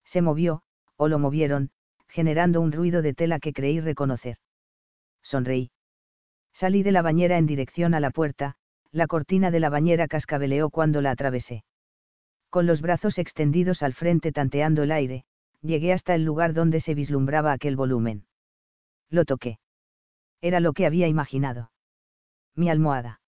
Se 0.05 0.23
movió, 0.23 0.63
o 0.97 1.09
lo 1.09 1.19
movieron, 1.19 1.71
generando 2.09 2.61
un 2.61 2.73
ruido 2.73 3.03
de 3.03 3.13
tela 3.13 3.39
que 3.39 3.53
creí 3.53 3.81
reconocer. 3.81 4.39
Sonreí. 5.23 5.71
Salí 6.53 6.83
de 6.83 6.93
la 6.93 7.03
bañera 7.03 7.37
en 7.37 7.47
dirección 7.47 7.93
a 7.93 8.01
la 8.01 8.11
puerta, 8.11 8.57
la 8.97 9.07
cortina 9.07 9.51
de 9.51 9.61
la 9.61 9.69
bañera 9.71 10.09
cascabeleó 10.09 10.71
cuando 10.71 11.01
la 11.01 11.11
atravesé 11.11 11.65
con 12.57 12.65
los 12.65 12.81
brazos 12.81 13.19
extendidos 13.19 13.83
al 13.83 13.93
frente 13.93 14.33
tanteando 14.33 14.83
el 14.83 14.91
aire, 14.91 15.25
llegué 15.61 15.93
hasta 15.93 16.15
el 16.15 16.25
lugar 16.25 16.55
donde 16.55 16.81
se 16.81 16.95
vislumbraba 16.95 17.53
aquel 17.53 17.77
volumen. 17.77 18.25
Lo 19.11 19.27
toqué. 19.27 19.59
Era 20.41 20.61
lo 20.61 20.73
que 20.73 20.87
había 20.87 21.07
imaginado. 21.07 21.71
Mi 22.55 22.71
almohada. 22.71 23.21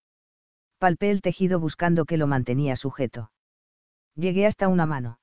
Palpé 0.78 1.10
el 1.10 1.20
tejido 1.20 1.60
buscando 1.60 2.06
que 2.06 2.16
lo 2.16 2.26
mantenía 2.26 2.74
sujeto. 2.74 3.30
Llegué 4.14 4.46
hasta 4.46 4.68
una 4.68 4.86
mano. 4.86 5.18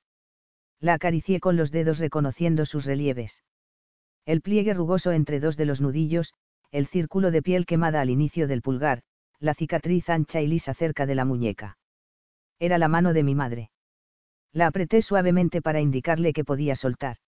La 0.78 0.94
acaricié 0.94 1.40
con 1.40 1.56
los 1.56 1.72
dedos 1.72 1.98
reconociendo 1.98 2.64
sus 2.64 2.84
relieves. 2.84 3.42
El 4.24 4.40
pliegue 4.40 4.72
rugoso 4.72 5.10
entre 5.10 5.40
dos 5.40 5.56
de 5.56 5.64
los 5.64 5.80
nudillos, 5.80 6.32
el 6.70 6.86
círculo 6.86 7.32
de 7.32 7.42
piel 7.42 7.66
quemada 7.66 8.00
al 8.00 8.10
inicio 8.10 8.46
del 8.46 8.62
pulgar, 8.62 9.02
la 9.40 9.54
cicatriz 9.54 10.08
ancha 10.08 10.40
y 10.40 10.46
lisa 10.46 10.74
cerca 10.74 11.06
de 11.06 11.14
la 11.14 11.24
muñeca. 11.24 11.78
Era 12.58 12.78
la 12.78 12.88
mano 12.88 13.12
de 13.12 13.22
mi 13.22 13.34
madre. 13.34 13.70
La 14.52 14.66
apreté 14.66 15.02
suavemente 15.02 15.60
para 15.60 15.80
indicarle 15.80 16.32
que 16.32 16.44
podía 16.44 16.76
soltar. 16.76 17.18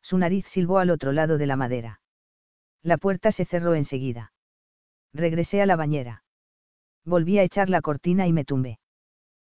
Su 0.00 0.18
nariz 0.18 0.46
silbó 0.48 0.78
al 0.78 0.90
otro 0.90 1.12
lado 1.12 1.36
de 1.36 1.46
la 1.46 1.56
madera. 1.56 2.00
La 2.82 2.96
puerta 2.96 3.32
se 3.32 3.44
cerró 3.44 3.74
enseguida. 3.74 4.32
Regresé 5.12 5.60
a 5.60 5.66
la 5.66 5.76
bañera. 5.76 6.22
Volví 7.04 7.38
a 7.38 7.42
echar 7.42 7.68
la 7.68 7.82
cortina 7.82 8.26
y 8.26 8.32
me 8.32 8.44
tumbé. 8.44 8.78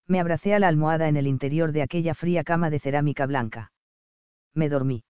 Me 0.07 0.19
abracé 0.19 0.53
a 0.53 0.59
la 0.59 0.67
almohada 0.67 1.07
en 1.07 1.17
el 1.17 1.27
interior 1.27 1.71
de 1.71 1.81
aquella 1.81 2.13
fría 2.13 2.43
cama 2.43 2.69
de 2.69 2.79
cerámica 2.79 3.25
blanca. 3.25 3.71
Me 4.53 4.69
dormí. 4.69 5.03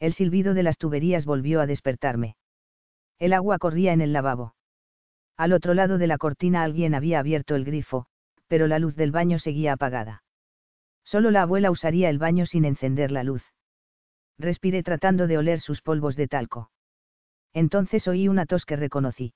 El 0.00 0.14
silbido 0.14 0.54
de 0.54 0.62
las 0.62 0.78
tuberías 0.78 1.24
volvió 1.26 1.60
a 1.60 1.66
despertarme. 1.66 2.36
El 3.18 3.32
agua 3.32 3.58
corría 3.58 3.92
en 3.92 4.00
el 4.00 4.12
lavabo. 4.12 4.54
Al 5.36 5.52
otro 5.52 5.74
lado 5.74 5.98
de 5.98 6.06
la 6.06 6.18
cortina 6.18 6.62
alguien 6.62 6.94
había 6.94 7.18
abierto 7.18 7.56
el 7.56 7.64
grifo, 7.64 8.06
pero 8.46 8.66
la 8.66 8.78
luz 8.78 8.94
del 8.94 9.10
baño 9.10 9.38
seguía 9.38 9.72
apagada. 9.72 10.22
Solo 11.04 11.30
la 11.30 11.42
abuela 11.42 11.70
usaría 11.70 12.08
el 12.08 12.18
baño 12.18 12.46
sin 12.46 12.64
encender 12.64 13.10
la 13.10 13.24
luz. 13.24 13.42
Respiré 14.38 14.82
tratando 14.82 15.26
de 15.26 15.38
oler 15.38 15.60
sus 15.60 15.82
polvos 15.82 16.16
de 16.16 16.28
talco. 16.28 16.70
Entonces 17.52 18.08
oí 18.08 18.28
una 18.28 18.46
tos 18.46 18.64
que 18.64 18.76
reconocí. 18.76 19.34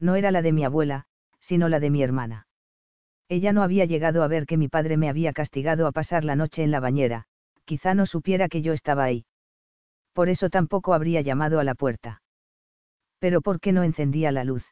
No 0.00 0.16
era 0.16 0.30
la 0.30 0.42
de 0.42 0.52
mi 0.52 0.64
abuela, 0.64 1.06
sino 1.40 1.68
la 1.68 1.80
de 1.80 1.90
mi 1.90 2.02
hermana. 2.02 2.46
Ella 3.28 3.52
no 3.52 3.62
había 3.62 3.84
llegado 3.84 4.22
a 4.22 4.28
ver 4.28 4.46
que 4.46 4.56
mi 4.56 4.68
padre 4.68 4.96
me 4.96 5.08
había 5.08 5.32
castigado 5.32 5.86
a 5.86 5.92
pasar 5.92 6.24
la 6.24 6.36
noche 6.36 6.62
en 6.62 6.70
la 6.70 6.80
bañera, 6.80 7.26
quizá 7.64 7.94
no 7.94 8.06
supiera 8.06 8.48
que 8.48 8.62
yo 8.62 8.72
estaba 8.72 9.04
ahí. 9.04 9.26
Por 10.14 10.28
eso 10.28 10.48
tampoco 10.48 10.94
habría 10.94 11.20
llamado 11.20 11.60
a 11.60 11.64
la 11.64 11.74
puerta. 11.74 12.22
Pero 13.18 13.40
¿por 13.40 13.60
qué 13.60 13.72
no 13.72 13.82
encendía 13.82 14.32
la 14.32 14.44
luz? 14.44 14.64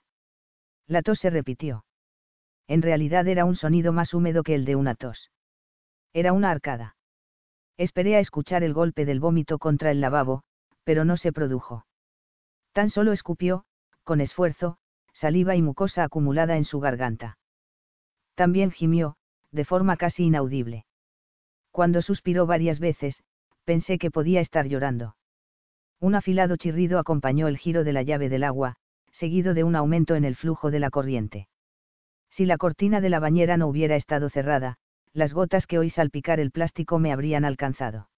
La 0.86 1.02
tos 1.02 1.18
se 1.18 1.30
repitió. 1.30 1.84
En 2.68 2.82
realidad 2.82 3.26
era 3.28 3.44
un 3.44 3.56
sonido 3.56 3.92
más 3.92 4.14
húmedo 4.14 4.42
que 4.42 4.54
el 4.54 4.64
de 4.64 4.76
una 4.76 4.94
tos. 4.94 5.30
Era 6.12 6.32
una 6.32 6.50
arcada. 6.50 6.96
Esperé 7.76 8.16
a 8.16 8.20
escuchar 8.20 8.62
el 8.62 8.72
golpe 8.72 9.04
del 9.04 9.20
vómito 9.20 9.58
contra 9.58 9.90
el 9.90 10.00
lavabo, 10.00 10.42
pero 10.84 11.04
no 11.04 11.16
se 11.16 11.32
produjo. 11.32 11.86
Tan 12.72 12.90
solo 12.90 13.12
escupió, 13.12 13.64
con 14.04 14.20
esfuerzo, 14.20 14.78
saliva 15.12 15.56
y 15.56 15.62
mucosa 15.62 16.04
acumulada 16.04 16.56
en 16.56 16.64
su 16.64 16.80
garganta. 16.80 17.38
También 18.34 18.70
gimió, 18.70 19.16
de 19.50 19.64
forma 19.64 19.96
casi 19.96 20.24
inaudible. 20.24 20.86
Cuando 21.70 22.02
suspiró 22.02 22.46
varias 22.46 22.78
veces, 22.78 23.22
pensé 23.64 23.98
que 23.98 24.10
podía 24.10 24.40
estar 24.40 24.66
llorando. 24.66 25.16
Un 26.00 26.14
afilado 26.14 26.56
chirrido 26.56 26.98
acompañó 26.98 27.48
el 27.48 27.58
giro 27.58 27.82
de 27.84 27.92
la 27.92 28.02
llave 28.02 28.28
del 28.28 28.44
agua, 28.44 28.76
seguido 29.16 29.54
de 29.54 29.64
un 29.64 29.76
aumento 29.76 30.14
en 30.14 30.24
el 30.24 30.36
flujo 30.36 30.70
de 30.70 30.78
la 30.78 30.90
corriente. 30.90 31.48
Si 32.30 32.44
la 32.44 32.58
cortina 32.58 33.00
de 33.00 33.08
la 33.08 33.18
bañera 33.18 33.56
no 33.56 33.66
hubiera 33.66 33.96
estado 33.96 34.28
cerrada, 34.28 34.76
las 35.12 35.32
gotas 35.32 35.66
que 35.66 35.78
oí 35.78 35.88
salpicar 35.88 36.38
el 36.38 36.50
plástico 36.50 36.98
me 36.98 37.12
habrían 37.12 37.46
alcanzado. 37.46 38.10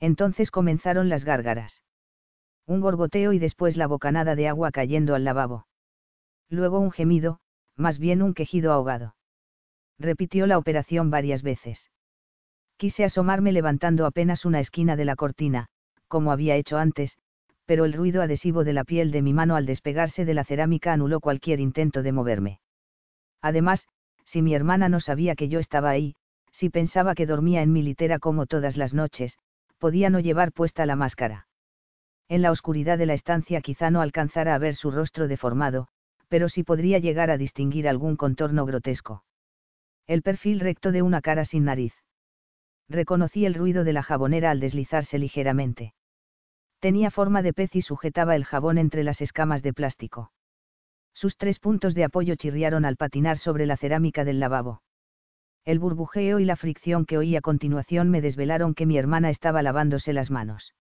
Entonces 0.00 0.50
comenzaron 0.50 1.10
las 1.10 1.24
gárgaras. 1.24 1.82
Un 2.66 2.80
gorgoteo 2.80 3.34
y 3.34 3.38
después 3.38 3.76
la 3.76 3.86
bocanada 3.86 4.34
de 4.34 4.48
agua 4.48 4.70
cayendo 4.70 5.14
al 5.14 5.24
lavabo. 5.24 5.66
Luego 6.48 6.78
un 6.78 6.90
gemido, 6.90 7.40
más 7.76 7.98
bien 7.98 8.22
un 8.22 8.32
quejido 8.32 8.72
ahogado. 8.72 9.16
Repitió 9.98 10.46
la 10.46 10.56
operación 10.56 11.10
varias 11.10 11.42
veces. 11.42 11.90
Quise 12.78 13.04
asomarme 13.04 13.52
levantando 13.52 14.06
apenas 14.06 14.46
una 14.46 14.60
esquina 14.60 14.96
de 14.96 15.04
la 15.04 15.16
cortina, 15.16 15.66
como 16.08 16.32
había 16.32 16.56
hecho 16.56 16.78
antes, 16.78 17.18
pero 17.66 17.84
el 17.84 17.92
ruido 17.92 18.22
adhesivo 18.22 18.64
de 18.64 18.72
la 18.72 18.84
piel 18.84 19.10
de 19.10 19.22
mi 19.22 19.32
mano 19.32 19.56
al 19.56 19.66
despegarse 19.66 20.24
de 20.24 20.34
la 20.34 20.44
cerámica 20.44 20.92
anuló 20.92 21.20
cualquier 21.20 21.60
intento 21.60 22.02
de 22.02 22.12
moverme. 22.12 22.60
Además, 23.40 23.86
si 24.24 24.42
mi 24.42 24.54
hermana 24.54 24.88
no 24.88 25.00
sabía 25.00 25.34
que 25.34 25.48
yo 25.48 25.60
estaba 25.60 25.90
ahí, 25.90 26.14
si 26.52 26.70
pensaba 26.70 27.14
que 27.14 27.26
dormía 27.26 27.62
en 27.62 27.72
mi 27.72 27.82
litera 27.82 28.18
como 28.18 28.46
todas 28.46 28.76
las 28.76 28.94
noches, 28.94 29.38
podía 29.78 30.10
no 30.10 30.20
llevar 30.20 30.52
puesta 30.52 30.86
la 30.86 30.96
máscara. 30.96 31.46
En 32.28 32.42
la 32.42 32.50
oscuridad 32.50 32.96
de 32.96 33.06
la 33.06 33.14
estancia 33.14 33.60
quizá 33.60 33.90
no 33.90 34.00
alcanzara 34.00 34.54
a 34.54 34.58
ver 34.58 34.76
su 34.76 34.90
rostro 34.90 35.28
deformado, 35.28 35.88
pero 36.28 36.48
sí 36.48 36.62
podría 36.62 36.98
llegar 36.98 37.30
a 37.30 37.36
distinguir 37.36 37.88
algún 37.88 38.16
contorno 38.16 38.64
grotesco. 38.66 39.24
El 40.06 40.22
perfil 40.22 40.60
recto 40.60 40.92
de 40.92 41.02
una 41.02 41.20
cara 41.20 41.44
sin 41.44 41.64
nariz. 41.64 41.94
Reconocí 42.88 43.46
el 43.46 43.54
ruido 43.54 43.84
de 43.84 43.92
la 43.92 44.02
jabonera 44.02 44.50
al 44.50 44.60
deslizarse 44.60 45.18
ligeramente. 45.18 45.94
Tenía 46.84 47.10
forma 47.10 47.40
de 47.40 47.54
pez 47.54 47.74
y 47.76 47.80
sujetaba 47.80 48.36
el 48.36 48.44
jabón 48.44 48.76
entre 48.76 49.04
las 49.04 49.22
escamas 49.22 49.62
de 49.62 49.72
plástico. 49.72 50.32
Sus 51.14 51.38
tres 51.38 51.58
puntos 51.58 51.94
de 51.94 52.04
apoyo 52.04 52.34
chirriaron 52.34 52.84
al 52.84 52.98
patinar 52.98 53.38
sobre 53.38 53.64
la 53.64 53.78
cerámica 53.78 54.22
del 54.22 54.38
lavabo. 54.38 54.82
El 55.64 55.78
burbujeo 55.78 56.40
y 56.40 56.44
la 56.44 56.56
fricción 56.56 57.06
que 57.06 57.16
oí 57.16 57.36
a 57.36 57.40
continuación 57.40 58.10
me 58.10 58.20
desvelaron 58.20 58.74
que 58.74 58.84
mi 58.84 58.98
hermana 58.98 59.30
estaba 59.30 59.62
lavándose 59.62 60.12
las 60.12 60.30
manos. 60.30 60.74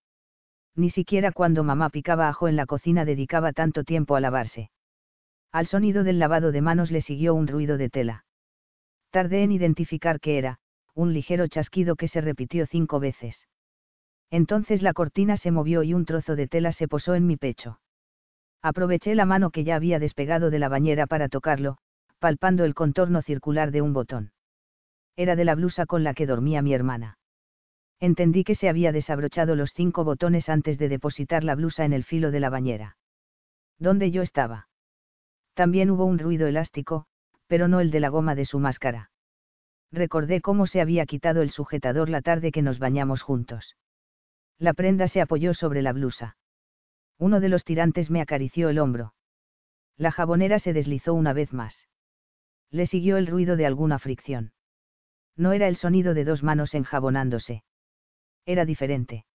Ni 0.75 0.89
siquiera 0.89 1.31
cuando 1.31 1.63
mamá 1.63 1.89
picaba 1.89 2.27
ajo 2.27 2.49
en 2.49 2.57
la 2.57 2.65
cocina 2.65 3.05
dedicaba 3.05 3.53
tanto 3.53 3.85
tiempo 3.85 4.17
a 4.17 4.19
lavarse. 4.19 4.71
Al 5.53 5.67
sonido 5.67 6.03
del 6.03 6.19
lavado 6.19 6.51
de 6.51 6.61
manos 6.61 6.91
le 6.91 6.99
siguió 6.99 7.33
un 7.33 7.47
ruido 7.47 7.77
de 7.77 7.89
tela. 7.89 8.25
Tardé 9.09 9.43
en 9.43 9.53
identificar 9.53 10.19
qué 10.19 10.37
era, 10.37 10.59
un 10.95 11.13
ligero 11.13 11.47
chasquido 11.47 11.95
que 11.95 12.09
se 12.09 12.19
repitió 12.19 12.65
cinco 12.65 12.99
veces. 12.99 13.47
Entonces 14.33 14.81
la 14.81 14.93
cortina 14.93 15.37
se 15.37 15.51
movió 15.51 15.83
y 15.83 15.93
un 15.93 16.05
trozo 16.05 16.35
de 16.35 16.47
tela 16.47 16.71
se 16.71 16.87
posó 16.87 17.13
en 17.13 17.27
mi 17.27 17.37
pecho. 17.37 17.79
Aproveché 18.63 19.13
la 19.13 19.25
mano 19.25 19.51
que 19.51 19.63
ya 19.63 19.75
había 19.75 19.99
despegado 19.99 20.49
de 20.49 20.57
la 20.57 20.69
bañera 20.69 21.05
para 21.05 21.29
tocarlo, 21.29 21.77
palpando 22.17 22.65
el 22.65 22.73
contorno 22.73 23.21
circular 23.21 23.69
de 23.69 23.83
un 23.83 23.93
botón. 23.93 24.31
Era 25.15 25.35
de 25.35 25.45
la 25.45 25.53
blusa 25.53 25.85
con 25.85 26.03
la 26.03 26.15
que 26.15 26.25
dormía 26.25 26.63
mi 26.63 26.73
hermana. 26.73 27.19
Entendí 27.99 28.43
que 28.43 28.55
se 28.55 28.69
había 28.69 28.91
desabrochado 28.91 29.55
los 29.55 29.71
cinco 29.71 30.03
botones 30.03 30.49
antes 30.49 30.79
de 30.79 30.89
depositar 30.89 31.43
la 31.43 31.53
blusa 31.53 31.85
en 31.85 31.93
el 31.93 32.03
filo 32.03 32.31
de 32.31 32.39
la 32.39 32.49
bañera. 32.49 32.97
¿Dónde 33.77 34.09
yo 34.09 34.23
estaba? 34.23 34.67
También 35.53 35.91
hubo 35.91 36.05
un 36.05 36.17
ruido 36.17 36.47
elástico, 36.47 37.05
pero 37.45 37.67
no 37.67 37.81
el 37.81 37.91
de 37.91 37.99
la 37.99 38.09
goma 38.09 38.33
de 38.33 38.45
su 38.45 38.57
máscara. 38.57 39.11
Recordé 39.91 40.41
cómo 40.41 40.65
se 40.65 40.81
había 40.81 41.05
quitado 41.05 41.43
el 41.43 41.51
sujetador 41.51 42.09
la 42.09 42.23
tarde 42.23 42.51
que 42.51 42.63
nos 42.63 42.79
bañamos 42.79 43.21
juntos. 43.21 43.75
La 44.59 44.73
prenda 44.73 45.07
se 45.07 45.21
apoyó 45.21 45.53
sobre 45.53 45.81
la 45.81 45.93
blusa. 45.93 46.37
Uno 47.17 47.39
de 47.39 47.49
los 47.49 47.63
tirantes 47.63 48.09
me 48.09 48.21
acarició 48.21 48.69
el 48.69 48.79
hombro. 48.79 49.13
La 49.97 50.11
jabonera 50.11 50.59
se 50.59 50.73
deslizó 50.73 51.13
una 51.13 51.33
vez 51.33 51.53
más. 51.53 51.87
Le 52.71 52.87
siguió 52.87 53.17
el 53.17 53.27
ruido 53.27 53.55
de 53.55 53.65
alguna 53.65 53.99
fricción. 53.99 54.51
No 55.35 55.51
era 55.51 55.67
el 55.67 55.77
sonido 55.77 56.13
de 56.13 56.25
dos 56.25 56.43
manos 56.43 56.73
enjabonándose. 56.73 57.63
Era 58.45 58.65
diferente. 58.65 59.25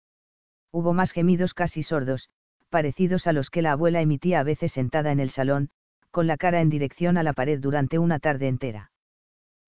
Hubo 0.71 0.93
más 0.93 1.13
gemidos 1.13 1.55
casi 1.55 1.83
sordos, 1.83 2.29
parecidos 2.69 3.27
a 3.27 3.33
los 3.33 3.51
que 3.51 3.63
la 3.63 3.73
abuela 3.73 4.01
emitía 4.01 4.41
a 4.41 4.45
veces 4.45 4.73
sentada 4.73 5.13
en 5.13 5.21
el 5.21 5.31
salón, 5.31 5.71
con 6.11 6.27
la 6.27 6.37
cara 6.37 6.61
en 6.61 6.69
dirección 6.69 7.17
a 7.17 7.23
la 7.23 7.33
pared 7.33 7.61
durante 7.61 7.99
una 7.99 8.19
tarde 8.19 8.49
entera. 8.49 8.91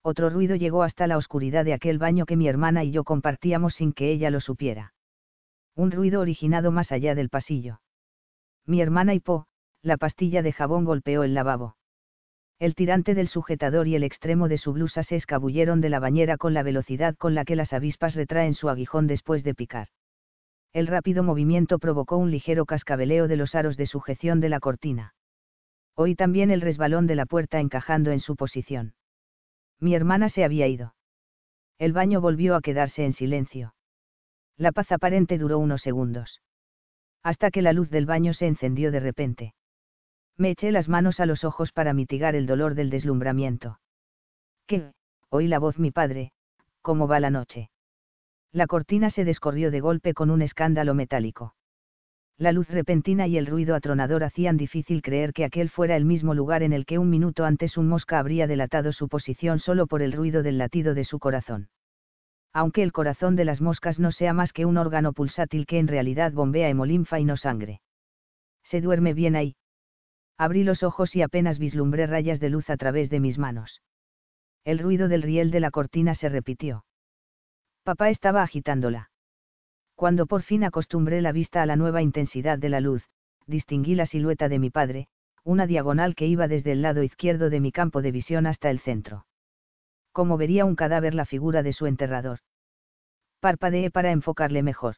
Otro 0.01 0.29
ruido 0.29 0.55
llegó 0.55 0.83
hasta 0.83 1.07
la 1.07 1.17
oscuridad 1.17 1.65
de 1.65 1.73
aquel 1.73 1.99
baño 1.99 2.25
que 2.25 2.37
mi 2.37 2.47
hermana 2.47 2.83
y 2.83 2.91
yo 2.91 3.03
compartíamos 3.03 3.75
sin 3.75 3.93
que 3.93 4.11
ella 4.11 4.29
lo 4.29 4.39
supiera. 4.39 4.93
Un 5.79 5.91
ruido 5.91 6.19
originado 6.19 6.73
más 6.73 6.91
allá 6.91 7.15
del 7.15 7.29
pasillo. 7.29 7.79
Mi 8.65 8.81
hermana 8.81 9.13
y 9.13 9.21
Po, 9.21 9.45
la 9.81 9.95
pastilla 9.95 10.41
de 10.41 10.51
jabón 10.51 10.83
golpeó 10.83 11.23
el 11.23 11.33
lavabo. 11.33 11.77
El 12.59 12.75
tirante 12.75 13.15
del 13.15 13.29
sujetador 13.29 13.87
y 13.87 13.95
el 13.95 14.03
extremo 14.03 14.49
de 14.49 14.57
su 14.57 14.73
blusa 14.73 15.03
se 15.03 15.15
escabulleron 15.15 15.79
de 15.79 15.87
la 15.87 16.01
bañera 16.01 16.35
con 16.35 16.53
la 16.53 16.63
velocidad 16.63 17.15
con 17.15 17.33
la 17.33 17.45
que 17.45 17.55
las 17.55 17.71
avispas 17.71 18.15
retraen 18.15 18.55
su 18.55 18.67
aguijón 18.67 19.07
después 19.07 19.45
de 19.45 19.55
picar. 19.55 19.87
El 20.73 20.85
rápido 20.85 21.23
movimiento 21.23 21.79
provocó 21.79 22.17
un 22.17 22.29
ligero 22.29 22.65
cascabeleo 22.65 23.29
de 23.29 23.37
los 23.37 23.55
aros 23.55 23.77
de 23.77 23.85
sujeción 23.85 24.41
de 24.41 24.49
la 24.49 24.59
cortina. 24.59 25.13
Oí 25.95 26.13
también 26.13 26.51
el 26.51 26.59
resbalón 26.59 27.07
de 27.07 27.15
la 27.15 27.25
puerta 27.25 27.61
encajando 27.61 28.11
en 28.11 28.19
su 28.19 28.35
posición. 28.35 28.95
Mi 29.79 29.95
hermana 29.95 30.27
se 30.27 30.43
había 30.43 30.67
ido. 30.67 30.93
El 31.77 31.93
baño 31.93 32.19
volvió 32.19 32.57
a 32.57 32.61
quedarse 32.61 33.05
en 33.05 33.13
silencio. 33.13 33.75
La 34.59 34.71
paz 34.71 34.91
aparente 34.91 35.39
duró 35.39 35.57
unos 35.57 35.81
segundos. 35.81 36.41
Hasta 37.23 37.49
que 37.49 37.63
la 37.63 37.73
luz 37.73 37.89
del 37.89 38.05
baño 38.05 38.35
se 38.35 38.45
encendió 38.45 38.91
de 38.91 38.99
repente. 38.99 39.55
Me 40.37 40.51
eché 40.51 40.71
las 40.71 40.87
manos 40.87 41.19
a 41.19 41.25
los 41.25 41.43
ojos 41.43 41.71
para 41.71 41.93
mitigar 41.93 42.35
el 42.35 42.45
dolor 42.45 42.75
del 42.75 42.91
deslumbramiento. 42.91 43.79
¿Qué? 44.67 44.91
Oí 45.29 45.47
la 45.47 45.57
voz 45.57 45.79
mi 45.79 45.89
padre, 45.89 46.31
¿cómo 46.83 47.07
va 47.07 47.19
la 47.19 47.31
noche? 47.31 47.71
La 48.51 48.67
cortina 48.67 49.09
se 49.09 49.25
descorrió 49.25 49.71
de 49.71 49.79
golpe 49.79 50.13
con 50.13 50.29
un 50.29 50.43
escándalo 50.43 50.93
metálico 50.93 51.55
la 52.39 52.53
luz 52.53 52.69
repentina 52.69 53.27
y 53.27 53.37
el 53.37 53.45
ruido 53.45 53.75
atronador 53.75 54.23
hacían 54.23 54.55
difícil 54.55 55.01
creer 55.01 55.33
que 55.33 55.43
aquel 55.43 55.69
fuera 55.69 55.97
el 55.97 56.05
mismo 56.05 56.33
lugar 56.33 56.63
en 56.63 56.71
el 56.71 56.85
que 56.85 56.97
un 56.97 57.09
minuto 57.09 57.43
antes 57.43 57.77
un 57.77 57.89
mosca 57.89 58.17
habría 58.17 58.47
delatado 58.47 58.93
su 58.93 59.09
posición 59.09 59.59
solo 59.59 59.87
por 59.87 60.01
el 60.01 60.13
ruido 60.13 60.41
del 60.41 60.57
latido 60.57 60.93
de 60.93 61.03
su 61.03 61.19
corazón. 61.19 61.67
Aunque 62.53 62.83
el 62.83 62.91
corazón 62.91 63.35
de 63.35 63.45
las 63.45 63.61
moscas 63.61 63.99
no 63.99 64.11
sea 64.11 64.33
más 64.33 64.53
que 64.53 64.65
un 64.65 64.77
órgano 64.77 65.13
pulsátil 65.13 65.65
que 65.65 65.79
en 65.79 65.87
realidad 65.87 66.31
bombea 66.31 66.69
hemolinfa 66.69 67.19
y 67.19 67.25
no 67.25 67.37
sangre. 67.37 67.81
Se 68.63 68.81
duerme 68.81 69.13
bien 69.13 69.35
ahí. 69.35 69.55
Abrí 70.37 70.63
los 70.63 70.83
ojos 70.83 71.15
y 71.15 71.21
apenas 71.21 71.59
vislumbré 71.59 72.07
rayas 72.07 72.39
de 72.39 72.49
luz 72.49 72.69
a 72.69 72.77
través 72.77 73.09
de 73.09 73.19
mis 73.19 73.37
manos. 73.37 73.81
El 74.63 74.79
ruido 74.79 75.07
del 75.07 75.21
riel 75.21 75.51
de 75.51 75.59
la 75.59 75.71
cortina 75.71 76.15
se 76.15 76.29
repitió. 76.29 76.85
Papá 77.83 78.09
estaba 78.09 78.43
agitándola. 78.43 79.11
Cuando 79.95 80.27
por 80.27 80.43
fin 80.43 80.63
acostumbré 80.63 81.21
la 81.21 81.31
vista 81.31 81.61
a 81.61 81.65
la 81.65 81.75
nueva 81.75 82.01
intensidad 82.01 82.57
de 82.57 82.69
la 82.69 82.79
luz, 82.79 83.03
distinguí 83.47 83.95
la 83.95 84.05
silueta 84.05 84.47
de 84.47 84.59
mi 84.59 84.69
padre, 84.69 85.07
una 85.43 85.67
diagonal 85.67 86.15
que 86.15 86.27
iba 86.27 86.47
desde 86.47 86.71
el 86.71 86.81
lado 86.81 87.03
izquierdo 87.03 87.49
de 87.49 87.59
mi 87.59 87.71
campo 87.71 88.01
de 88.01 88.11
visión 88.11 88.45
hasta 88.45 88.69
el 88.69 88.79
centro. 88.79 89.25
Como 90.11 90.37
vería 90.37 90.65
un 90.65 90.75
cadáver 90.75 91.13
la 91.13 91.25
figura 91.25 91.63
de 91.63 91.73
su 91.73 91.85
enterrador. 91.85 92.39
Parpadeé 93.39 93.91
para 93.91 94.11
enfocarle 94.11 94.63
mejor. 94.63 94.95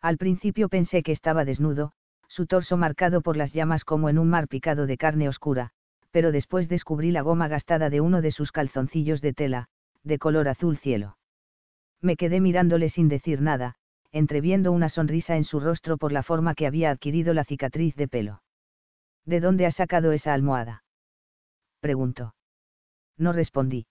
Al 0.00 0.16
principio 0.16 0.68
pensé 0.68 1.02
que 1.02 1.12
estaba 1.12 1.44
desnudo, 1.44 1.92
su 2.28 2.46
torso 2.46 2.76
marcado 2.76 3.20
por 3.20 3.36
las 3.36 3.52
llamas 3.52 3.84
como 3.84 4.08
en 4.08 4.18
un 4.18 4.30
mar 4.30 4.48
picado 4.48 4.86
de 4.86 4.96
carne 4.96 5.28
oscura, 5.28 5.72
pero 6.10 6.32
después 6.32 6.68
descubrí 6.68 7.10
la 7.10 7.22
goma 7.22 7.48
gastada 7.48 7.90
de 7.90 8.00
uno 8.00 8.22
de 8.22 8.30
sus 8.30 8.52
calzoncillos 8.52 9.20
de 9.20 9.32
tela, 9.32 9.66
de 10.02 10.18
color 10.18 10.48
azul 10.48 10.78
cielo. 10.78 11.18
Me 12.00 12.16
quedé 12.16 12.40
mirándole 12.40 12.88
sin 12.88 13.08
decir 13.08 13.42
nada, 13.42 13.76
entreviendo 14.12 14.72
una 14.72 14.88
sonrisa 14.88 15.36
en 15.36 15.44
su 15.44 15.60
rostro 15.60 15.98
por 15.98 16.12
la 16.12 16.22
forma 16.22 16.54
que 16.54 16.66
había 16.66 16.90
adquirido 16.90 17.34
la 17.34 17.44
cicatriz 17.44 17.94
de 17.94 18.08
pelo. 18.08 18.42
¿De 19.24 19.40
dónde 19.40 19.66
ha 19.66 19.70
sacado 19.70 20.12
esa 20.12 20.32
almohada? 20.32 20.82
preguntó. 21.80 22.34
No 23.16 23.32
respondí. 23.32 23.86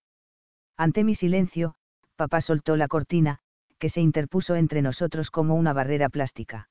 Ante 0.80 1.04
mi 1.04 1.14
silencio, 1.14 1.76
papá 2.16 2.40
soltó 2.40 2.78
la 2.78 2.88
cortina, 2.88 3.40
que 3.80 3.90
se 3.90 4.00
interpuso 4.00 4.56
entre 4.56 4.82
nosotros 4.82 5.30
como 5.30 5.56
una 5.56 5.74
barrera 5.74 6.08
plástica. 6.08 6.70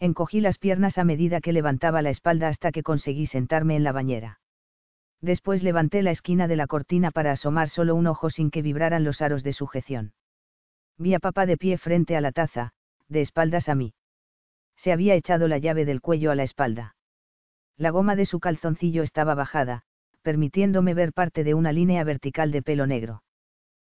Encogí 0.00 0.40
las 0.40 0.56
piernas 0.56 0.96
a 0.96 1.04
medida 1.04 1.42
que 1.42 1.52
levantaba 1.52 2.00
la 2.00 2.08
espalda 2.08 2.48
hasta 2.48 2.72
que 2.72 2.82
conseguí 2.82 3.26
sentarme 3.26 3.76
en 3.76 3.84
la 3.84 3.92
bañera. 3.92 4.40
Después 5.20 5.62
levanté 5.62 6.00
la 6.02 6.10
esquina 6.10 6.48
de 6.48 6.56
la 6.56 6.66
cortina 6.66 7.10
para 7.10 7.32
asomar 7.32 7.68
solo 7.68 7.96
un 7.96 8.06
ojo 8.06 8.30
sin 8.30 8.50
que 8.50 8.62
vibraran 8.62 9.04
los 9.04 9.20
aros 9.20 9.42
de 9.42 9.52
sujeción. 9.52 10.14
Vi 10.96 11.12
a 11.12 11.18
papá 11.18 11.44
de 11.44 11.58
pie 11.58 11.76
frente 11.76 12.16
a 12.16 12.22
la 12.22 12.32
taza, 12.32 12.72
de 13.08 13.20
espaldas 13.20 13.68
a 13.68 13.74
mí. 13.74 13.92
Se 14.76 14.90
había 14.90 15.14
echado 15.14 15.48
la 15.48 15.58
llave 15.58 15.84
del 15.84 16.00
cuello 16.00 16.30
a 16.30 16.34
la 16.34 16.44
espalda. 16.44 16.96
La 17.76 17.90
goma 17.90 18.16
de 18.16 18.24
su 18.24 18.40
calzoncillo 18.40 19.02
estaba 19.02 19.34
bajada, 19.34 19.82
permitiéndome 20.28 20.92
ver 20.92 21.14
parte 21.14 21.42
de 21.42 21.54
una 21.54 21.72
línea 21.72 22.04
vertical 22.04 22.50
de 22.50 22.60
pelo 22.60 22.86
negro. 22.86 23.22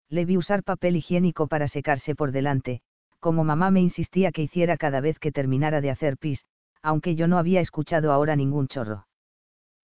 Le 0.08 0.24
vi 0.24 0.38
usar 0.38 0.64
papel 0.64 0.96
higiénico 0.96 1.48
para 1.48 1.68
secarse 1.68 2.16
por 2.16 2.32
delante, 2.32 2.80
como 3.20 3.44
mamá 3.44 3.70
me 3.70 3.82
insistía 3.82 4.32
que 4.32 4.44
hiciera 4.44 4.78
cada 4.78 5.02
vez 5.02 5.20
que 5.20 5.34
terminara 5.34 5.82
de 5.82 5.90
hacer 5.90 6.18
pis, 6.18 6.46
aunque 6.82 7.16
yo 7.16 7.28
no 7.28 7.38
había 7.38 7.60
escuchado 7.60 8.14
ahora 8.14 8.38
ningún 8.38 8.70
chorro. 8.70 9.08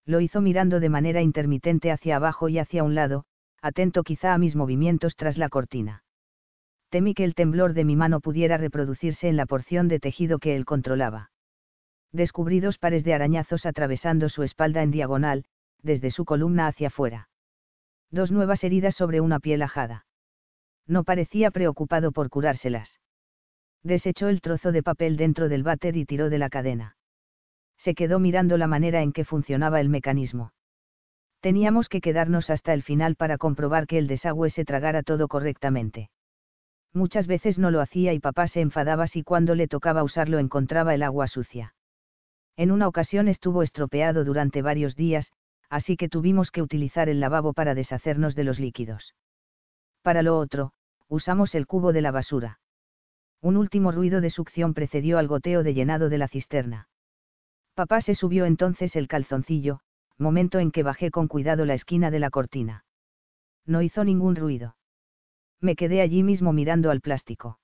Lo 0.06 0.22
hizo 0.22 0.40
mirando 0.40 0.80
de 0.80 0.88
manera 0.88 1.22
intermitente 1.22 1.92
hacia 1.92 2.16
abajo 2.16 2.48
y 2.48 2.60
hacia 2.60 2.86
un 2.86 2.96
lado, 2.96 3.26
atento 3.62 4.04
quizá 4.04 4.34
a 4.34 4.38
mis 4.38 4.56
movimientos 4.56 5.18
tras 5.18 5.38
la 5.38 5.50
cortina 5.50 6.04
temí 6.90 7.14
que 7.14 7.26
el 7.26 7.36
temblor 7.36 7.74
de 7.74 7.84
mi 7.84 7.98
mano 7.98 8.22
pudiera 8.22 8.56
reproducirse 8.56 9.28
en 9.28 9.36
la 9.36 9.46
porción 9.46 9.90
de 9.90 10.00
tejido 10.00 10.40
que 10.40 10.56
él 10.56 10.64
controlaba. 10.64 11.32
Descubrí 12.14 12.62
dos 12.62 12.78
pares 12.78 13.04
de 13.04 13.14
arañazos 13.14 13.66
atravesando 13.66 14.30
su 14.30 14.44
espalda 14.44 14.82
en 14.84 14.92
diagonal, 14.92 15.44
desde 15.82 16.12
su 16.12 16.26
columna 16.26 16.68
hacia 16.68 16.88
afuera. 16.88 17.30
Dos 18.12 18.32
nuevas 18.32 18.64
heridas 18.64 18.96
sobre 18.96 19.22
una 19.22 19.40
piel 19.40 19.62
ajada. 19.62 20.06
No 20.88 21.04
parecía 21.04 21.52
preocupado 21.52 22.12
por 22.12 22.30
curárselas. 22.30 23.00
Desechó 23.84 24.28
el 24.30 24.42
trozo 24.42 24.72
de 24.72 24.84
papel 24.84 25.18
dentro 25.18 25.50
del 25.50 25.64
váter 25.64 25.98
y 25.98 26.06
tiró 26.06 26.30
de 26.30 26.38
la 26.38 26.50
cadena. 26.50 26.96
Se 27.78 27.94
quedó 27.94 28.20
mirando 28.20 28.58
la 28.58 28.68
manera 28.68 29.02
en 29.02 29.12
que 29.12 29.26
funcionaba 29.26 29.80
el 29.82 29.90
mecanismo. 29.90 30.52
Teníamos 31.42 31.88
que 31.90 32.02
quedarnos 32.02 32.50
hasta 32.50 32.74
el 32.74 32.84
final 32.84 33.16
para 33.16 33.38
comprobar 33.38 33.86
que 33.86 33.98
el 33.98 34.08
desagüe 34.08 34.50
se 34.50 34.66
tragara 34.66 35.04
todo 35.04 35.28
correctamente. 35.28 36.10
Muchas 36.94 37.28
veces 37.28 37.60
no 37.60 37.70
lo 37.70 37.82
hacía 37.82 38.14
y 38.14 38.20
papá 38.20 38.48
se 38.48 38.62
enfadaba 38.62 39.08
si 39.08 39.24
cuando 39.24 39.54
le 39.54 39.68
tocaba 39.68 40.04
usarlo 40.04 40.40
encontraba 40.40 40.96
el 40.96 41.04
agua 41.04 41.28
sucia. 41.28 41.76
En 42.56 42.72
una 42.72 42.88
ocasión 42.88 43.28
estuvo 43.28 43.62
estropeado 43.62 44.24
durante 44.24 44.64
varios 44.64 44.96
días, 44.96 45.32
así 45.70 45.98
que 45.98 46.10
tuvimos 46.10 46.52
que 46.52 46.62
utilizar 46.62 47.10
el 47.10 47.20
lavabo 47.20 47.54
para 47.54 47.76
deshacernos 47.76 48.36
de 48.36 48.44
los 48.44 48.60
líquidos. 48.60 49.16
Para 50.02 50.22
lo 50.22 50.38
otro, 50.38 50.72
usamos 51.08 51.56
el 51.56 51.68
cubo 51.68 51.94
de 51.94 52.02
la 52.02 52.12
basura. 52.12 52.60
Un 53.42 53.58
último 53.58 53.92
ruido 53.92 54.22
de 54.22 54.30
succión 54.30 54.74
precedió 54.74 55.18
al 55.20 55.28
goteo 55.28 55.64
de 55.64 55.74
llenado 55.74 56.10
de 56.10 56.18
la 56.18 56.28
cisterna. 56.28 56.90
Papá 57.76 58.02
se 58.02 58.16
subió 58.16 58.46
entonces 58.46 58.96
el 58.96 59.08
calzoncillo, 59.08 59.82
momento 60.18 60.60
en 60.60 60.72
que 60.72 60.84
bajé 60.84 61.12
con 61.12 61.28
cuidado 61.28 61.66
la 61.66 61.76
esquina 61.76 62.10
de 62.10 62.20
la 62.20 62.30
cortina. 62.30 62.86
No 63.66 63.82
hizo 63.82 64.04
ningún 64.04 64.36
ruido. 64.36 64.76
Me 65.62 65.76
quedé 65.76 66.02
allí 66.02 66.24
mismo 66.24 66.54
mirando 66.54 66.90
al 66.90 67.02
plástico. 67.02 67.60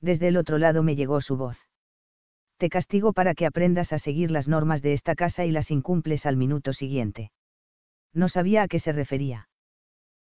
Desde 0.00 0.28
el 0.28 0.36
otro 0.36 0.58
lado 0.58 0.82
me 0.82 0.96
llegó 0.96 1.20
su 1.20 1.36
voz. 1.36 1.65
Te 2.58 2.70
castigo 2.70 3.12
para 3.12 3.34
que 3.34 3.46
aprendas 3.46 3.92
a 3.92 3.98
seguir 3.98 4.30
las 4.30 4.48
normas 4.48 4.80
de 4.80 4.94
esta 4.94 5.14
casa 5.14 5.44
y 5.44 5.50
las 5.50 5.70
incumples 5.70 6.24
al 6.24 6.36
minuto 6.36 6.72
siguiente. 6.72 7.30
No 8.14 8.28
sabía 8.28 8.62
a 8.62 8.68
qué 8.68 8.80
se 8.80 8.92
refería. 8.92 9.48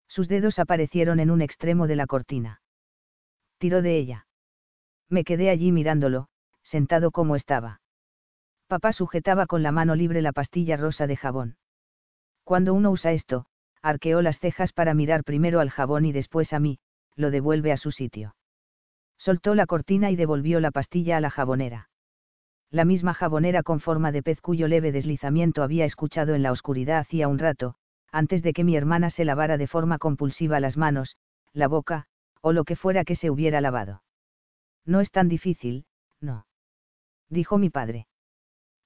Sus 0.08 0.28
dedos 0.28 0.58
aparecieron 0.58 1.20
en 1.20 1.30
un 1.30 1.42
extremo 1.42 1.86
de 1.86 1.96
la 1.96 2.06
cortina. 2.06 2.60
Tiró 3.58 3.82
de 3.82 3.96
ella. 3.96 4.26
Me 5.08 5.22
quedé 5.22 5.48
allí 5.48 5.70
mirándolo, 5.70 6.28
sentado 6.64 7.12
como 7.12 7.36
estaba. 7.36 7.80
Papá 8.66 8.92
sujetaba 8.92 9.46
con 9.46 9.62
la 9.62 9.70
mano 9.70 9.94
libre 9.94 10.22
la 10.22 10.32
pastilla 10.32 10.76
rosa 10.76 11.06
de 11.06 11.16
jabón. 11.16 11.56
Cuando 12.42 12.74
uno 12.74 12.90
usa 12.90 13.12
esto, 13.12 13.46
arqueó 13.80 14.22
las 14.22 14.38
cejas 14.40 14.72
para 14.72 14.94
mirar 14.94 15.22
primero 15.22 15.60
al 15.60 15.70
jabón 15.70 16.04
y 16.04 16.12
después 16.12 16.52
a 16.52 16.58
mí, 16.58 16.78
lo 17.14 17.30
devuelve 17.30 17.70
a 17.70 17.76
su 17.76 17.92
sitio. 17.92 18.34
Soltó 19.18 19.54
la 19.54 19.66
cortina 19.66 20.10
y 20.10 20.16
devolvió 20.16 20.58
la 20.58 20.72
pastilla 20.72 21.18
a 21.18 21.20
la 21.20 21.30
jabonera. 21.30 21.88
La 22.74 22.84
misma 22.84 23.14
jabonera 23.14 23.62
con 23.62 23.78
forma 23.78 24.10
de 24.10 24.24
pez 24.24 24.40
cuyo 24.40 24.66
leve 24.66 24.90
deslizamiento 24.90 25.62
había 25.62 25.84
escuchado 25.84 26.34
en 26.34 26.42
la 26.42 26.50
oscuridad 26.50 26.98
hacía 26.98 27.28
un 27.28 27.38
rato, 27.38 27.76
antes 28.10 28.42
de 28.42 28.52
que 28.52 28.64
mi 28.64 28.74
hermana 28.74 29.10
se 29.10 29.24
lavara 29.24 29.56
de 29.58 29.68
forma 29.68 29.98
compulsiva 29.98 30.58
las 30.58 30.76
manos, 30.76 31.16
la 31.52 31.68
boca, 31.68 32.06
o 32.40 32.50
lo 32.50 32.64
que 32.64 32.74
fuera 32.74 33.04
que 33.04 33.14
se 33.14 33.30
hubiera 33.30 33.60
lavado. 33.60 34.02
No 34.84 35.00
es 35.00 35.12
tan 35.12 35.28
difícil, 35.28 35.86
no. 36.20 36.48
Dijo 37.30 37.58
mi 37.58 37.70
padre. 37.70 38.08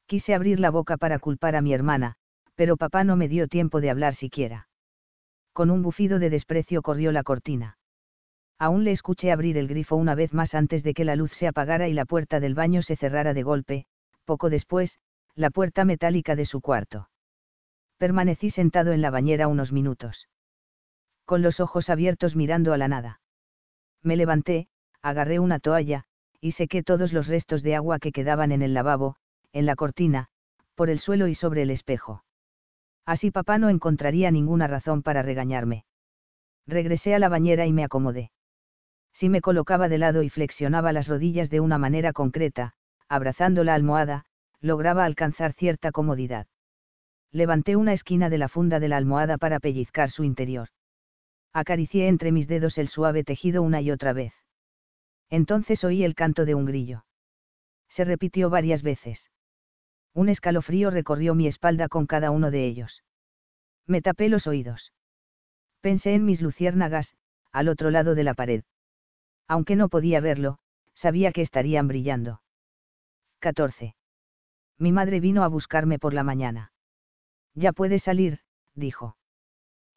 Quise 0.04 0.34
abrir 0.34 0.60
la 0.60 0.68
boca 0.68 0.98
para 0.98 1.18
culpar 1.18 1.56
a 1.56 1.62
mi 1.62 1.72
hermana, 1.72 2.16
pero 2.56 2.76
papá 2.76 3.04
no 3.04 3.16
me 3.16 3.26
dio 3.26 3.48
tiempo 3.48 3.80
de 3.80 3.88
hablar 3.88 4.16
siquiera. 4.16 4.68
Con 5.54 5.70
un 5.70 5.80
bufido 5.80 6.18
de 6.18 6.28
desprecio 6.28 6.82
corrió 6.82 7.10
la 7.10 7.22
cortina. 7.22 7.77
Aún 8.58 8.82
le 8.82 8.90
escuché 8.90 9.30
abrir 9.30 9.56
el 9.56 9.68
grifo 9.68 9.94
una 9.94 10.16
vez 10.16 10.32
más 10.32 10.54
antes 10.54 10.82
de 10.82 10.92
que 10.92 11.04
la 11.04 11.14
luz 11.14 11.32
se 11.32 11.46
apagara 11.46 11.88
y 11.88 11.92
la 11.92 12.04
puerta 12.04 12.40
del 12.40 12.54
baño 12.54 12.82
se 12.82 12.96
cerrara 12.96 13.32
de 13.32 13.44
golpe, 13.44 13.86
poco 14.24 14.50
después, 14.50 14.98
la 15.36 15.50
puerta 15.50 15.84
metálica 15.84 16.34
de 16.34 16.44
su 16.44 16.60
cuarto. 16.60 17.08
Permanecí 17.98 18.50
sentado 18.50 18.92
en 18.92 19.00
la 19.00 19.10
bañera 19.10 19.46
unos 19.46 19.72
minutos. 19.72 20.28
Con 21.24 21.42
los 21.42 21.60
ojos 21.60 21.88
abiertos 21.88 22.34
mirando 22.34 22.72
a 22.72 22.78
la 22.78 22.88
nada. 22.88 23.20
Me 24.02 24.16
levanté, 24.16 24.68
agarré 25.02 25.38
una 25.38 25.60
toalla, 25.60 26.04
y 26.40 26.52
sequé 26.52 26.82
todos 26.82 27.12
los 27.12 27.28
restos 27.28 27.62
de 27.62 27.76
agua 27.76 27.98
que 28.00 28.12
quedaban 28.12 28.50
en 28.50 28.62
el 28.62 28.74
lavabo, 28.74 29.16
en 29.52 29.66
la 29.66 29.76
cortina, 29.76 30.28
por 30.74 30.90
el 30.90 30.98
suelo 30.98 31.28
y 31.28 31.34
sobre 31.34 31.62
el 31.62 31.70
espejo. 31.70 32.24
Así 33.04 33.30
papá 33.30 33.58
no 33.58 33.68
encontraría 33.68 34.30
ninguna 34.30 34.66
razón 34.66 35.02
para 35.02 35.22
regañarme. 35.22 35.84
Regresé 36.66 37.14
a 37.14 37.18
la 37.18 37.28
bañera 37.28 37.66
y 37.66 37.72
me 37.72 37.84
acomodé. 37.84 38.30
Si 39.18 39.28
me 39.28 39.40
colocaba 39.40 39.88
de 39.88 39.98
lado 39.98 40.22
y 40.22 40.30
flexionaba 40.30 40.92
las 40.92 41.08
rodillas 41.08 41.50
de 41.50 41.58
una 41.58 41.76
manera 41.76 42.12
concreta, 42.12 42.74
abrazando 43.08 43.64
la 43.64 43.74
almohada, 43.74 44.24
lograba 44.60 45.04
alcanzar 45.04 45.54
cierta 45.54 45.90
comodidad. 45.90 46.46
Levanté 47.32 47.74
una 47.74 47.94
esquina 47.94 48.30
de 48.30 48.38
la 48.38 48.48
funda 48.48 48.78
de 48.78 48.86
la 48.86 48.96
almohada 48.96 49.36
para 49.36 49.58
pellizcar 49.58 50.10
su 50.10 50.22
interior. 50.22 50.68
Acaricié 51.52 52.06
entre 52.06 52.30
mis 52.30 52.46
dedos 52.46 52.78
el 52.78 52.86
suave 52.86 53.24
tejido 53.24 53.60
una 53.60 53.80
y 53.80 53.90
otra 53.90 54.12
vez. 54.12 54.34
Entonces 55.30 55.82
oí 55.82 56.04
el 56.04 56.14
canto 56.14 56.44
de 56.44 56.54
un 56.54 56.64
grillo. 56.64 57.04
Se 57.88 58.04
repitió 58.04 58.50
varias 58.50 58.84
veces. 58.84 59.32
Un 60.14 60.28
escalofrío 60.28 60.90
recorrió 60.90 61.34
mi 61.34 61.48
espalda 61.48 61.88
con 61.88 62.06
cada 62.06 62.30
uno 62.30 62.52
de 62.52 62.66
ellos. 62.66 63.02
Me 63.84 64.00
tapé 64.00 64.28
los 64.28 64.46
oídos. 64.46 64.92
Pensé 65.80 66.14
en 66.14 66.24
mis 66.24 66.40
luciérnagas, 66.40 67.16
al 67.50 67.66
otro 67.68 67.90
lado 67.90 68.14
de 68.14 68.22
la 68.22 68.34
pared. 68.34 68.62
Aunque 69.48 69.76
no 69.76 69.88
podía 69.88 70.20
verlo, 70.20 70.58
sabía 70.94 71.32
que 71.32 71.42
estarían 71.42 71.88
brillando. 71.88 72.42
14. 73.40 73.94
Mi 74.78 74.92
madre 74.92 75.20
vino 75.20 75.42
a 75.42 75.48
buscarme 75.48 75.98
por 75.98 76.12
la 76.12 76.22
mañana. 76.22 76.72
Ya 77.54 77.72
puede 77.72 77.98
salir, 77.98 78.40
dijo. 78.74 79.16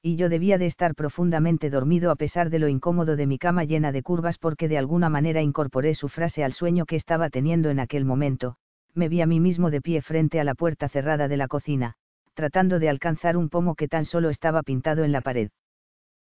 Y 0.01 0.15
yo 0.15 0.29
debía 0.29 0.57
de 0.57 0.65
estar 0.65 0.95
profundamente 0.95 1.69
dormido 1.69 2.09
a 2.09 2.15
pesar 2.15 2.49
de 2.49 2.57
lo 2.57 2.67
incómodo 2.67 3.15
de 3.15 3.27
mi 3.27 3.37
cama 3.37 3.65
llena 3.65 3.91
de 3.91 4.01
curvas 4.01 4.39
porque 4.39 4.67
de 4.67 4.79
alguna 4.79 5.09
manera 5.09 5.43
incorporé 5.43 5.93
su 5.93 6.07
frase 6.07 6.43
al 6.43 6.53
sueño 6.53 6.85
que 6.85 6.95
estaba 6.95 7.29
teniendo 7.29 7.69
en 7.69 7.79
aquel 7.79 8.05
momento, 8.05 8.55
me 8.95 9.09
vi 9.09 9.21
a 9.21 9.27
mí 9.27 9.39
mismo 9.39 9.69
de 9.69 9.81
pie 9.81 10.01
frente 10.01 10.39
a 10.39 10.43
la 10.43 10.55
puerta 10.55 10.89
cerrada 10.89 11.27
de 11.27 11.37
la 11.37 11.47
cocina, 11.47 11.95
tratando 12.33 12.79
de 12.79 12.89
alcanzar 12.89 13.37
un 13.37 13.49
pomo 13.49 13.75
que 13.75 13.87
tan 13.87 14.05
solo 14.05 14.29
estaba 14.29 14.63
pintado 14.63 15.03
en 15.03 15.11
la 15.11 15.21
pared. 15.21 15.51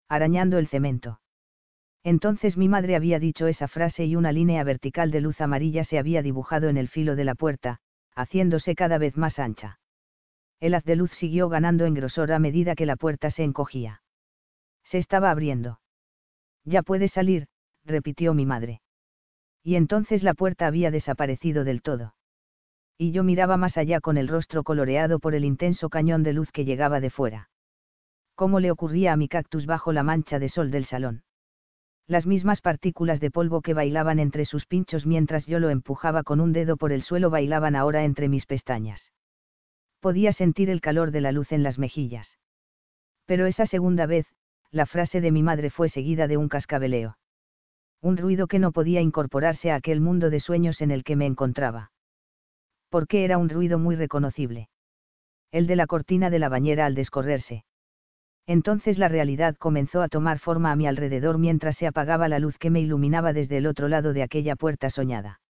Arañando 0.09 0.59
el 0.59 0.69
cemento. 0.69 1.19
Entonces 2.05 2.57
mi 2.57 2.69
madre 2.69 2.95
había 2.95 3.19
dicho 3.19 3.49
esa 3.49 3.67
frase 3.67 4.05
y 4.05 4.15
una 4.15 4.31
línea 4.31 4.63
vertical 4.63 5.11
de 5.11 5.21
luz 5.21 5.41
amarilla 5.41 5.83
se 5.83 5.99
había 5.99 6.23
dibujado 6.23 6.69
en 6.69 6.77
el 6.77 6.89
filo 6.89 7.17
de 7.17 7.25
la 7.25 7.35
puerta, 7.35 7.81
haciéndose 8.15 8.77
cada 8.77 8.99
vez 8.99 9.17
más 9.17 9.41
ancha. 9.41 9.81
El 10.61 10.75
haz 10.75 10.85
de 10.85 10.95
luz 10.95 11.11
siguió 11.13 11.49
ganando 11.49 11.87
en 11.87 11.95
grosor 11.95 12.31
a 12.33 12.39
medida 12.39 12.77
que 12.77 12.87
la 12.87 12.95
puerta 12.95 13.31
se 13.31 13.43
encogía. 13.43 14.03
Se 14.85 14.99
estaba 14.99 15.33
abriendo. 15.33 15.81
Ya 16.65 16.83
puede 16.83 17.09
salir, 17.09 17.49
repitió 17.85 18.35
mi 18.35 18.47
madre. 18.47 18.83
Y 19.65 19.75
entonces 19.75 20.23
la 20.23 20.35
puerta 20.35 20.67
había 20.67 20.93
desaparecido 20.93 21.65
del 21.65 21.83
todo 21.83 22.15
y 22.97 23.11
yo 23.11 23.25
miraba 23.25 23.57
más 23.57 23.77
allá 23.77 24.01
con 24.01 24.17
el 24.17 24.29
rostro 24.29 24.63
coloreado 24.63 25.19
por 25.19 25.35
el 25.35 25.45
intenso 25.45 25.89
cañón 25.89 26.23
de 26.23 26.33
luz 26.33 26.51
que 26.53 26.65
llegaba 26.65 27.01
de 27.01 27.11
fuera. 27.11 27.51
¿Cómo 28.35 28.61
le 28.61 28.71
ocurría 28.71 29.13
a 29.13 29.17
mi 29.17 29.29
cactus 29.29 29.67
bajo 29.67 29.93
la 29.93 30.03
mancha 30.03 30.39
de 30.39 30.49
sol 30.49 30.71
del 30.71 30.85
salón? 30.85 31.23
Las 32.07 32.27
mismas 32.27 32.61
partículas 32.61 33.21
de 33.21 33.31
polvo 33.31 33.63
que 33.63 33.75
bailaban 33.75 34.19
entre 34.19 34.45
sus 34.45 34.67
pinchos 34.67 35.07
mientras 35.07 35.47
yo 35.47 35.59
lo 35.59 35.71
empujaba 35.71 36.23
con 36.23 36.41
un 36.41 36.53
dedo 36.53 36.77
por 36.77 36.93
el 36.93 37.03
suelo 37.03 37.31
bailaban 37.31 37.77
ahora 37.77 38.05
entre 38.05 38.29
mis 38.29 38.47
pestañas. 38.47 39.13
Podía 40.01 40.33
sentir 40.33 40.69
el 40.69 40.81
calor 40.81 41.11
de 41.11 41.23
la 41.23 41.33
luz 41.33 41.51
en 41.53 41.63
las 41.63 41.79
mejillas. 41.79 42.39
Pero 43.25 43.47
esa 43.47 43.67
segunda 43.67 44.05
vez, 44.05 44.27
la 44.71 44.85
frase 44.85 45.21
de 45.21 45.33
mi 45.33 45.43
madre 45.43 45.71
fue 45.71 45.89
seguida 45.89 46.29
de 46.29 46.37
un 46.37 46.49
cascabeleo. 46.49 47.17
Un 48.03 48.19
ruido 48.19 48.47
que 48.49 48.59
no 48.59 48.73
podía 48.73 49.01
incorporarse 49.01 49.71
a 49.71 49.77
aquel 49.77 50.01
mundo 50.01 50.29
de 50.29 50.41
sueños 50.41 50.83
en 50.83 50.91
el 50.91 51.05
que 51.05 51.17
me 51.17 51.25
encontraba 51.25 51.91
porque 52.95 53.25
era 53.25 53.39
un 53.39 53.49
ruido 53.49 53.81
muy 53.81 53.97
reconocible. 53.97 54.69
El 55.51 55.67
de 55.67 55.75
la 55.75 55.89
cortina 55.89 56.31
de 56.31 56.39
la 56.39 56.49
bañera 56.49 56.87
al 56.87 56.95
descorrerse. 56.95 57.65
Entonces 58.47 58.99
la 58.99 59.09
realidad 59.09 59.57
comenzó 59.57 60.03
a 60.03 60.09
tomar 60.09 60.39
forma 60.39 60.71
a 60.71 60.77
mi 60.77 60.87
alrededor 60.87 61.39
mientras 61.39 61.77
se 61.77 61.87
apagaba 61.87 62.29
la 62.29 62.39
luz 62.39 62.59
que 62.59 62.71
me 62.71 62.81
iluminaba 62.81 63.33
desde 63.33 63.57
el 63.57 63.67
otro 63.67 63.89
lado 63.89 64.13
de 64.13 64.23
aquella 64.23 64.55
puerta 64.55 64.91
soñada. 64.91 65.41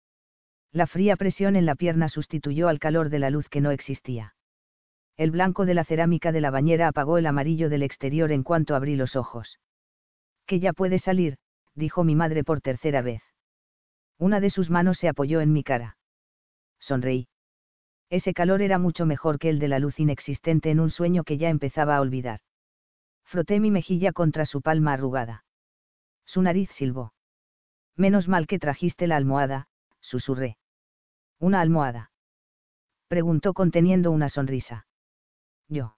La 0.73 0.87
fría 0.87 1.17
presión 1.17 1.57
en 1.57 1.67
la 1.67 1.75
pierna 1.75 2.09
sustituyó 2.09 2.69
al 2.69 2.79
calor 2.79 3.09
de 3.09 3.19
la 3.19 3.31
luz 3.31 3.49
que 3.49 3.61
no 3.61 3.71
existía. 3.71 4.35
El 5.17 5.31
blanco 5.31 5.67
de 5.67 5.75
la 5.75 5.85
cerámica 5.85 6.33
de 6.33 6.41
la 6.41 6.51
bañera 6.51 6.89
apagó 6.89 7.19
el 7.19 7.27
amarillo 7.27 7.69
del 7.69 7.83
exterior 7.83 8.33
en 8.33 8.43
cuanto 8.43 8.75
abrí 8.75 8.97
los 8.97 9.15
ojos. 9.15 9.59
Que 10.47 10.59
ya 10.61 10.73
puede 10.73 10.99
salir, 10.99 11.37
dijo 11.75 12.05
mi 12.05 12.15
madre 12.15 12.43
por 12.45 12.61
tercera 12.61 13.03
vez. 13.03 13.23
Una 14.19 14.41
de 14.41 14.51
sus 14.51 14.71
manos 14.71 14.99
se 14.99 15.09
apoyó 15.09 15.41
en 15.41 15.53
mi 15.53 15.63
cara. 15.63 15.97
Sonreí. 16.81 17.29
Ese 18.11 18.35
calor 18.35 18.63
era 18.63 18.79
mucho 18.79 19.07
mejor 19.07 19.39
que 19.39 19.49
el 19.49 19.59
de 19.59 19.69
la 19.69 19.79
luz 19.79 19.99
inexistente 19.99 20.71
en 20.71 20.81
un 20.81 20.91
sueño 20.91 21.25
que 21.25 21.39
ya 21.39 21.49
empezaba 21.49 21.97
a 21.97 22.01
olvidar. 22.01 22.41
Froté 23.25 23.61
mi 23.61 23.71
mejilla 23.71 24.13
contra 24.13 24.47
su 24.47 24.63
palma 24.63 24.93
arrugada. 24.93 25.45
Su 26.25 26.43
nariz 26.43 26.71
silbó. 26.73 27.13
Menos 27.97 28.29
mal 28.29 28.47
que 28.47 28.59
trajiste 28.59 29.07
la 29.07 29.17
almohada, 29.17 29.69
susurré. 30.01 30.57
¿Una 31.39 31.61
almohada? 31.61 32.11
Preguntó 33.09 33.55
conteniendo 33.55 34.11
una 34.11 34.29
sonrisa. 34.29 34.87
Yo. 35.69 35.97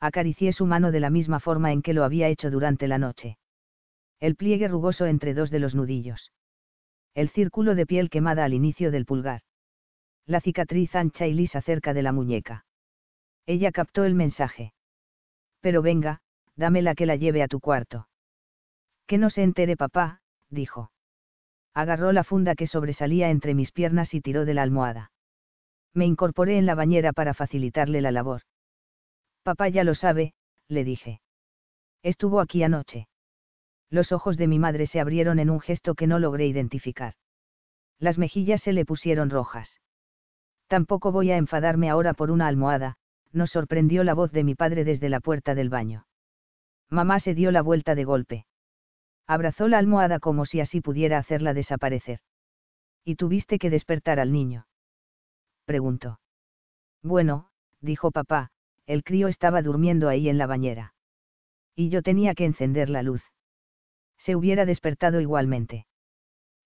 Acaricié 0.00 0.52
su 0.52 0.66
mano 0.66 0.90
de 0.90 1.00
la 1.00 1.10
misma 1.10 1.40
forma 1.40 1.72
en 1.72 1.82
que 1.82 1.94
lo 1.94 2.04
había 2.04 2.28
hecho 2.28 2.50
durante 2.50 2.88
la 2.88 2.98
noche. 2.98 3.38
El 4.20 4.36
pliegue 4.36 4.68
rugoso 4.68 5.06
entre 5.06 5.34
dos 5.34 5.50
de 5.50 5.58
los 5.58 5.74
nudillos. 5.74 6.32
El 7.14 7.28
círculo 7.30 7.74
de 7.74 7.86
piel 7.86 8.10
quemada 8.10 8.44
al 8.44 8.54
inicio 8.54 8.90
del 8.90 9.06
pulgar 9.06 9.42
la 10.26 10.40
cicatriz 10.40 10.94
ancha 10.94 11.26
y 11.26 11.34
lisa 11.34 11.60
cerca 11.60 11.92
de 11.92 12.02
la 12.02 12.12
muñeca. 12.12 12.64
Ella 13.46 13.72
captó 13.72 14.04
el 14.04 14.14
mensaje. 14.14 14.72
Pero 15.60 15.82
venga, 15.82 16.20
dámela 16.56 16.94
que 16.94 17.06
la 17.06 17.16
lleve 17.16 17.42
a 17.42 17.48
tu 17.48 17.60
cuarto. 17.60 18.08
Que 19.06 19.18
no 19.18 19.30
se 19.30 19.42
entere 19.42 19.76
papá, 19.76 20.20
dijo. 20.50 20.90
Agarró 21.74 22.12
la 22.12 22.24
funda 22.24 22.54
que 22.54 22.66
sobresalía 22.66 23.30
entre 23.30 23.54
mis 23.54 23.72
piernas 23.72 24.14
y 24.14 24.20
tiró 24.20 24.44
de 24.44 24.54
la 24.54 24.62
almohada. 24.62 25.12
Me 25.92 26.06
incorporé 26.06 26.58
en 26.58 26.66
la 26.66 26.74
bañera 26.74 27.12
para 27.12 27.34
facilitarle 27.34 28.00
la 28.00 28.12
labor. 28.12 28.42
Papá 29.42 29.68
ya 29.68 29.84
lo 29.84 29.94
sabe, 29.94 30.34
le 30.68 30.84
dije. 30.84 31.20
Estuvo 32.02 32.40
aquí 32.40 32.62
anoche. 32.62 33.08
Los 33.90 34.12
ojos 34.12 34.36
de 34.36 34.46
mi 34.46 34.58
madre 34.58 34.86
se 34.86 35.00
abrieron 35.00 35.38
en 35.38 35.50
un 35.50 35.60
gesto 35.60 35.94
que 35.94 36.06
no 36.06 36.18
logré 36.18 36.46
identificar. 36.46 37.14
Las 37.98 38.18
mejillas 38.18 38.62
se 38.62 38.72
le 38.72 38.84
pusieron 38.84 39.30
rojas. 39.30 39.80
Tampoco 40.66 41.12
voy 41.12 41.30
a 41.30 41.36
enfadarme 41.36 41.90
ahora 41.90 42.14
por 42.14 42.30
una 42.30 42.46
almohada, 42.46 42.96
nos 43.32 43.50
sorprendió 43.50 44.04
la 44.04 44.14
voz 44.14 44.32
de 44.32 44.44
mi 44.44 44.54
padre 44.54 44.84
desde 44.84 45.08
la 45.08 45.20
puerta 45.20 45.54
del 45.54 45.68
baño. 45.68 46.06
Mamá 46.90 47.20
se 47.20 47.34
dio 47.34 47.50
la 47.50 47.62
vuelta 47.62 47.94
de 47.94 48.04
golpe. 48.04 48.46
Abrazó 49.26 49.68
la 49.68 49.78
almohada 49.78 50.20
como 50.20 50.46
si 50.46 50.60
así 50.60 50.80
pudiera 50.80 51.18
hacerla 51.18 51.54
desaparecer. 51.54 52.20
¿Y 53.04 53.16
tuviste 53.16 53.58
que 53.58 53.70
despertar 53.70 54.20
al 54.20 54.32
niño? 54.32 54.66
preguntó. 55.64 56.20
Bueno, 57.02 57.48
dijo 57.80 58.10
papá, 58.10 58.50
el 58.86 59.02
crío 59.02 59.28
estaba 59.28 59.62
durmiendo 59.62 60.08
ahí 60.08 60.28
en 60.28 60.38
la 60.38 60.46
bañera. 60.46 60.94
Y 61.74 61.88
yo 61.88 62.02
tenía 62.02 62.34
que 62.34 62.44
encender 62.44 62.90
la 62.90 63.02
luz. 63.02 63.22
Se 64.18 64.36
hubiera 64.36 64.64
despertado 64.64 65.20
igualmente. 65.20 65.86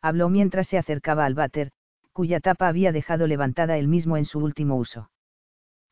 Habló 0.00 0.28
mientras 0.28 0.68
se 0.68 0.78
acercaba 0.78 1.24
al 1.24 1.34
váter, 1.34 1.72
cuya 2.12 2.40
tapa 2.40 2.68
había 2.68 2.92
dejado 2.92 3.26
levantada 3.26 3.78
él 3.78 3.88
mismo 3.88 4.16
en 4.16 4.24
su 4.24 4.38
último 4.38 4.76
uso. 4.76 5.10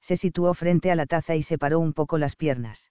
Se 0.01 0.17
situó 0.17 0.55
frente 0.55 0.91
a 0.91 0.97
la 0.97 1.07
taza 1.07 1.35
y 1.35 1.43
separó 1.43 1.81
un 1.81 1.93
poco 1.93 2.19
las 2.19 2.37
piernas. 2.37 2.91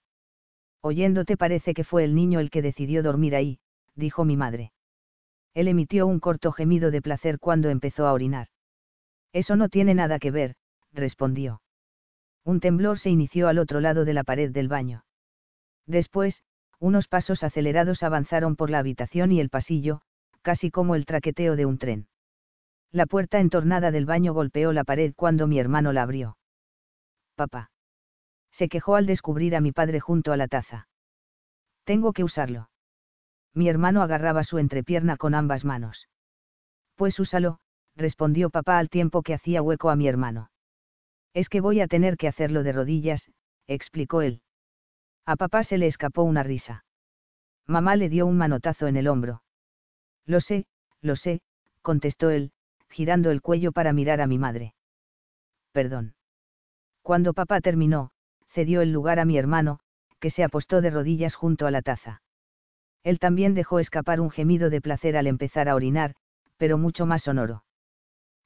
Oyéndote 0.87 1.35
parece 1.35 1.73
que 1.73 1.83
fue 1.83 2.03
el 2.03 2.13
niño 2.13 2.39
el 2.39 2.51
que 2.51 2.61
decidió 2.61 3.01
dormir 3.01 3.35
ahí, 3.35 3.57
dijo 3.95 4.23
mi 4.23 4.37
madre. 4.37 4.71
Él 5.55 5.67
emitió 5.67 6.05
un 6.05 6.19
corto 6.19 6.51
gemido 6.51 6.91
de 6.91 7.01
placer 7.01 7.39
cuando 7.39 7.71
empezó 7.71 8.05
a 8.05 8.13
orinar. 8.13 8.49
Eso 9.33 9.55
no 9.55 9.67
tiene 9.69 9.95
nada 9.95 10.19
que 10.19 10.29
ver, 10.29 10.57
respondió. 10.93 11.63
Un 12.43 12.59
temblor 12.59 12.99
se 12.99 13.09
inició 13.09 13.47
al 13.47 13.57
otro 13.57 13.79
lado 13.79 14.05
de 14.05 14.13
la 14.13 14.23
pared 14.23 14.51
del 14.51 14.67
baño. 14.67 15.05
Después, 15.87 16.43
unos 16.79 17.07
pasos 17.07 17.41
acelerados 17.41 18.03
avanzaron 18.03 18.55
por 18.55 18.69
la 18.69 18.77
habitación 18.77 19.31
y 19.31 19.39
el 19.39 19.49
pasillo, 19.49 20.01
casi 20.43 20.69
como 20.69 20.93
el 20.93 21.07
traqueteo 21.07 21.55
de 21.55 21.65
un 21.65 21.79
tren. 21.79 22.09
La 22.91 23.07
puerta 23.07 23.39
entornada 23.39 23.89
del 23.89 24.05
baño 24.05 24.35
golpeó 24.35 24.71
la 24.71 24.83
pared 24.83 25.15
cuando 25.15 25.47
mi 25.47 25.57
hermano 25.57 25.93
la 25.93 26.03
abrió. 26.03 26.37
Papá. 27.33 27.71
Se 28.57 28.69
quejó 28.69 28.95
al 28.95 29.05
descubrir 29.05 29.55
a 29.55 29.61
mi 29.61 29.71
padre 29.71 29.99
junto 29.99 30.31
a 30.31 30.37
la 30.37 30.47
taza. 30.47 30.87
Tengo 31.83 32.13
que 32.13 32.23
usarlo 32.23 32.69
mi 33.55 33.69
hermano 33.69 34.03
agarraba 34.03 34.43
su 34.43 34.59
entrepierna 34.59 35.15
con 35.17 35.33
ambas 35.33 35.63
manos. 35.63 36.09
Pues 36.95 37.19
úsalo, 37.19 37.59
respondió 37.95 38.49
papá 38.49 38.77
al 38.77 38.89
tiempo 38.89 39.23
que 39.23 39.33
hacía 39.33 39.61
hueco 39.61 39.89
a 39.89 39.95
mi 39.95 40.07
hermano. 40.07 40.51
Es 41.33 41.49
que 41.49 41.61
voy 41.61 41.79
a 41.79 41.87
tener 41.87 42.17
que 42.17 42.27
hacerlo 42.27 42.63
de 42.63 42.73
rodillas, 42.73 43.31
explicó 43.67 44.21
él. 44.21 44.41
A 45.25 45.37
papá 45.37 45.63
se 45.63 45.77
le 45.77 45.87
escapó 45.87 46.23
una 46.23 46.43
risa. 46.43 46.85
Mamá 47.65 47.95
le 47.95 48.09
dio 48.09 48.25
un 48.25 48.37
manotazo 48.37 48.87
en 48.87 48.97
el 48.97 49.07
hombro. 49.07 49.41
Lo 50.25 50.41
sé, 50.41 50.65
lo 51.01 51.15
sé, 51.15 51.41
contestó 51.81 52.29
él, 52.29 52.51
girando 52.89 53.31
el 53.31 53.41
cuello 53.41 53.71
para 53.71 53.93
mirar 53.93 54.21
a 54.21 54.27
mi 54.27 54.37
madre. 54.37 54.75
Perdón. 55.71 56.13
Cuando 57.01 57.33
papá 57.33 57.61
terminó, 57.61 58.11
cedió 58.55 58.81
el 58.81 58.91
lugar 58.91 59.19
a 59.19 59.25
mi 59.25 59.37
hermano, 59.37 59.79
que 60.19 60.31
se 60.31 60.43
apostó 60.43 60.81
de 60.81 60.89
rodillas 60.89 61.35
junto 61.35 61.67
a 61.67 61.71
la 61.71 61.81
taza. 61.81 62.21
Él 63.03 63.19
también 63.19 63.53
dejó 63.53 63.79
escapar 63.79 64.21
un 64.21 64.31
gemido 64.31 64.69
de 64.69 64.81
placer 64.81 65.17
al 65.17 65.27
empezar 65.27 65.69
a 65.69 65.75
orinar, 65.75 66.15
pero 66.57 66.77
mucho 66.77 67.05
más 67.05 67.23
sonoro. 67.23 67.65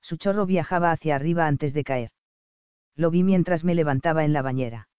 Su 0.02 0.18
chorro 0.18 0.46
viajaba 0.48 0.92
hacia 0.92 1.16
arriba 1.16 1.46
antes 1.46 1.74
de 1.74 1.84
caer. 1.84 2.12
Lo 2.96 3.12
vi 3.12 3.24
mientras 3.24 3.64
me 3.64 3.76
levantaba 3.76 4.26
en 4.26 4.34
la 4.34 4.42
bañera. 4.42 4.90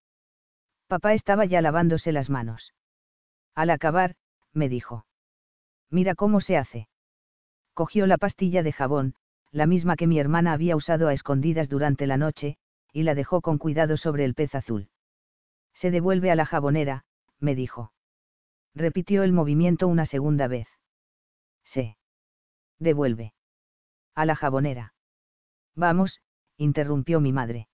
Papá 0.86 1.12
estaba 1.12 1.44
ya 1.44 1.60
lavándose 1.60 2.12
las 2.12 2.30
manos. 2.30 2.72
Al 3.54 3.70
acabar, 3.70 4.14
me 4.52 4.68
dijo. 4.68 5.04
Mira 5.90 6.14
cómo 6.14 6.40
se 6.40 6.56
hace. 6.56 6.88
Cogió 7.74 8.06
la 8.06 8.16
pastilla 8.16 8.62
de 8.62 8.72
jabón, 8.72 9.14
la 9.50 9.66
misma 9.66 9.96
que 9.96 10.06
mi 10.06 10.20
hermana 10.20 10.52
había 10.52 10.76
usado 10.76 11.08
a 11.08 11.12
escondidas 11.12 11.68
durante 11.68 12.06
la 12.06 12.16
noche, 12.16 12.56
y 12.92 13.02
la 13.02 13.14
dejó 13.14 13.40
con 13.40 13.58
cuidado 13.58 13.96
sobre 13.96 14.24
el 14.24 14.34
pez 14.34 14.54
azul. 14.54 14.88
Se 15.80 15.90
devuelve 15.90 16.30
a 16.30 16.36
la 16.36 16.46
jabonera, 16.46 17.04
me 17.40 17.54
dijo 17.54 17.92
repitió 18.74 19.22
el 19.22 19.32
movimiento 19.32 19.88
una 19.88 20.06
segunda 20.06 20.48
vez. 20.48 20.68
Se. 21.64 21.96
Devuelve. 22.78 23.34
A 24.14 24.26
la 24.26 24.36
jabonera. 24.36 24.94
Vamos, 25.74 26.20
interrumpió 26.56 27.20
mi 27.20 27.32
madre. 27.32 27.68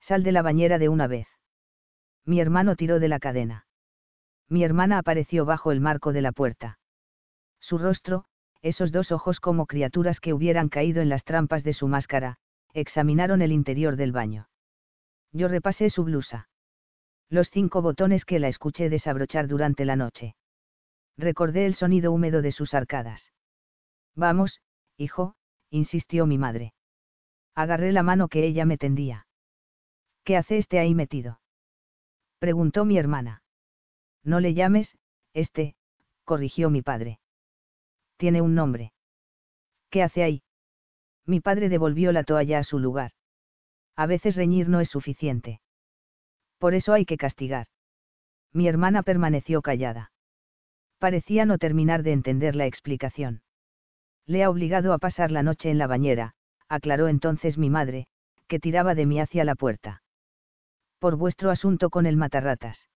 Sal 0.00 0.22
de 0.22 0.32
la 0.32 0.42
bañera 0.42 0.78
de 0.78 0.88
una 0.88 1.06
vez. 1.06 1.26
Mi 2.24 2.40
hermano 2.40 2.76
tiró 2.76 3.00
de 3.00 3.08
la 3.08 3.18
cadena. 3.18 3.66
Mi 4.48 4.64
hermana 4.64 4.98
apareció 4.98 5.44
bajo 5.44 5.72
el 5.72 5.80
marco 5.80 6.12
de 6.12 6.22
la 6.22 6.32
puerta. 6.32 6.78
Su 7.60 7.78
rostro, 7.78 8.24
esos 8.62 8.92
dos 8.92 9.12
ojos 9.12 9.40
como 9.40 9.66
criaturas 9.66 10.20
que 10.20 10.32
hubieran 10.32 10.68
caído 10.68 11.02
en 11.02 11.08
las 11.08 11.24
trampas 11.24 11.62
de 11.62 11.72
su 11.72 11.88
máscara, 11.88 12.38
examinaron 12.72 13.42
el 13.42 13.52
interior 13.52 13.96
del 13.96 14.12
baño. 14.12 14.48
Yo 15.32 15.48
repasé 15.48 15.90
su 15.90 16.04
blusa 16.04 16.49
los 17.30 17.48
cinco 17.50 17.80
botones 17.80 18.24
que 18.24 18.40
la 18.40 18.48
escuché 18.48 18.90
desabrochar 18.90 19.46
durante 19.46 19.84
la 19.84 19.94
noche. 19.94 20.34
Recordé 21.16 21.66
el 21.66 21.76
sonido 21.76 22.12
húmedo 22.12 22.42
de 22.42 22.50
sus 22.50 22.74
arcadas. 22.74 23.32
Vamos, 24.16 24.60
hijo, 24.96 25.36
insistió 25.70 26.26
mi 26.26 26.38
madre. 26.38 26.74
Agarré 27.54 27.92
la 27.92 28.02
mano 28.02 28.28
que 28.28 28.44
ella 28.44 28.64
me 28.64 28.78
tendía. 28.78 29.26
¿Qué 30.24 30.36
hace 30.36 30.58
este 30.58 30.80
ahí 30.80 30.94
metido? 30.94 31.40
preguntó 32.38 32.84
mi 32.84 32.98
hermana. 32.98 33.42
No 34.24 34.40
le 34.40 34.54
llames, 34.54 34.96
este, 35.32 35.76
corrigió 36.24 36.68
mi 36.68 36.82
padre. 36.82 37.20
Tiene 38.16 38.42
un 38.42 38.54
nombre. 38.54 38.92
¿Qué 39.88 40.02
hace 40.02 40.22
ahí? 40.22 40.42
Mi 41.26 41.40
padre 41.40 41.68
devolvió 41.68 42.12
la 42.12 42.24
toalla 42.24 42.58
a 42.58 42.64
su 42.64 42.78
lugar. 42.78 43.12
A 43.94 44.06
veces 44.06 44.36
reñir 44.36 44.68
no 44.68 44.80
es 44.80 44.88
suficiente. 44.88 45.60
Por 46.60 46.74
eso 46.74 46.92
hay 46.92 47.06
que 47.06 47.16
castigar. 47.16 47.66
Mi 48.52 48.68
hermana 48.68 49.02
permaneció 49.02 49.62
callada. 49.62 50.12
Parecía 50.98 51.46
no 51.46 51.56
terminar 51.56 52.02
de 52.02 52.12
entender 52.12 52.54
la 52.54 52.66
explicación. 52.66 53.40
Le 54.26 54.44
ha 54.44 54.50
obligado 54.50 54.92
a 54.92 54.98
pasar 54.98 55.30
la 55.30 55.42
noche 55.42 55.70
en 55.70 55.78
la 55.78 55.86
bañera, 55.86 56.34
aclaró 56.68 57.08
entonces 57.08 57.56
mi 57.56 57.70
madre, 57.70 58.06
que 58.46 58.60
tiraba 58.60 58.94
de 58.94 59.06
mí 59.06 59.18
hacia 59.18 59.44
la 59.44 59.54
puerta. 59.54 60.02
Por 60.98 61.16
vuestro 61.16 61.50
asunto 61.50 61.88
con 61.88 62.04
el 62.04 62.18
matarratas. 62.18 62.88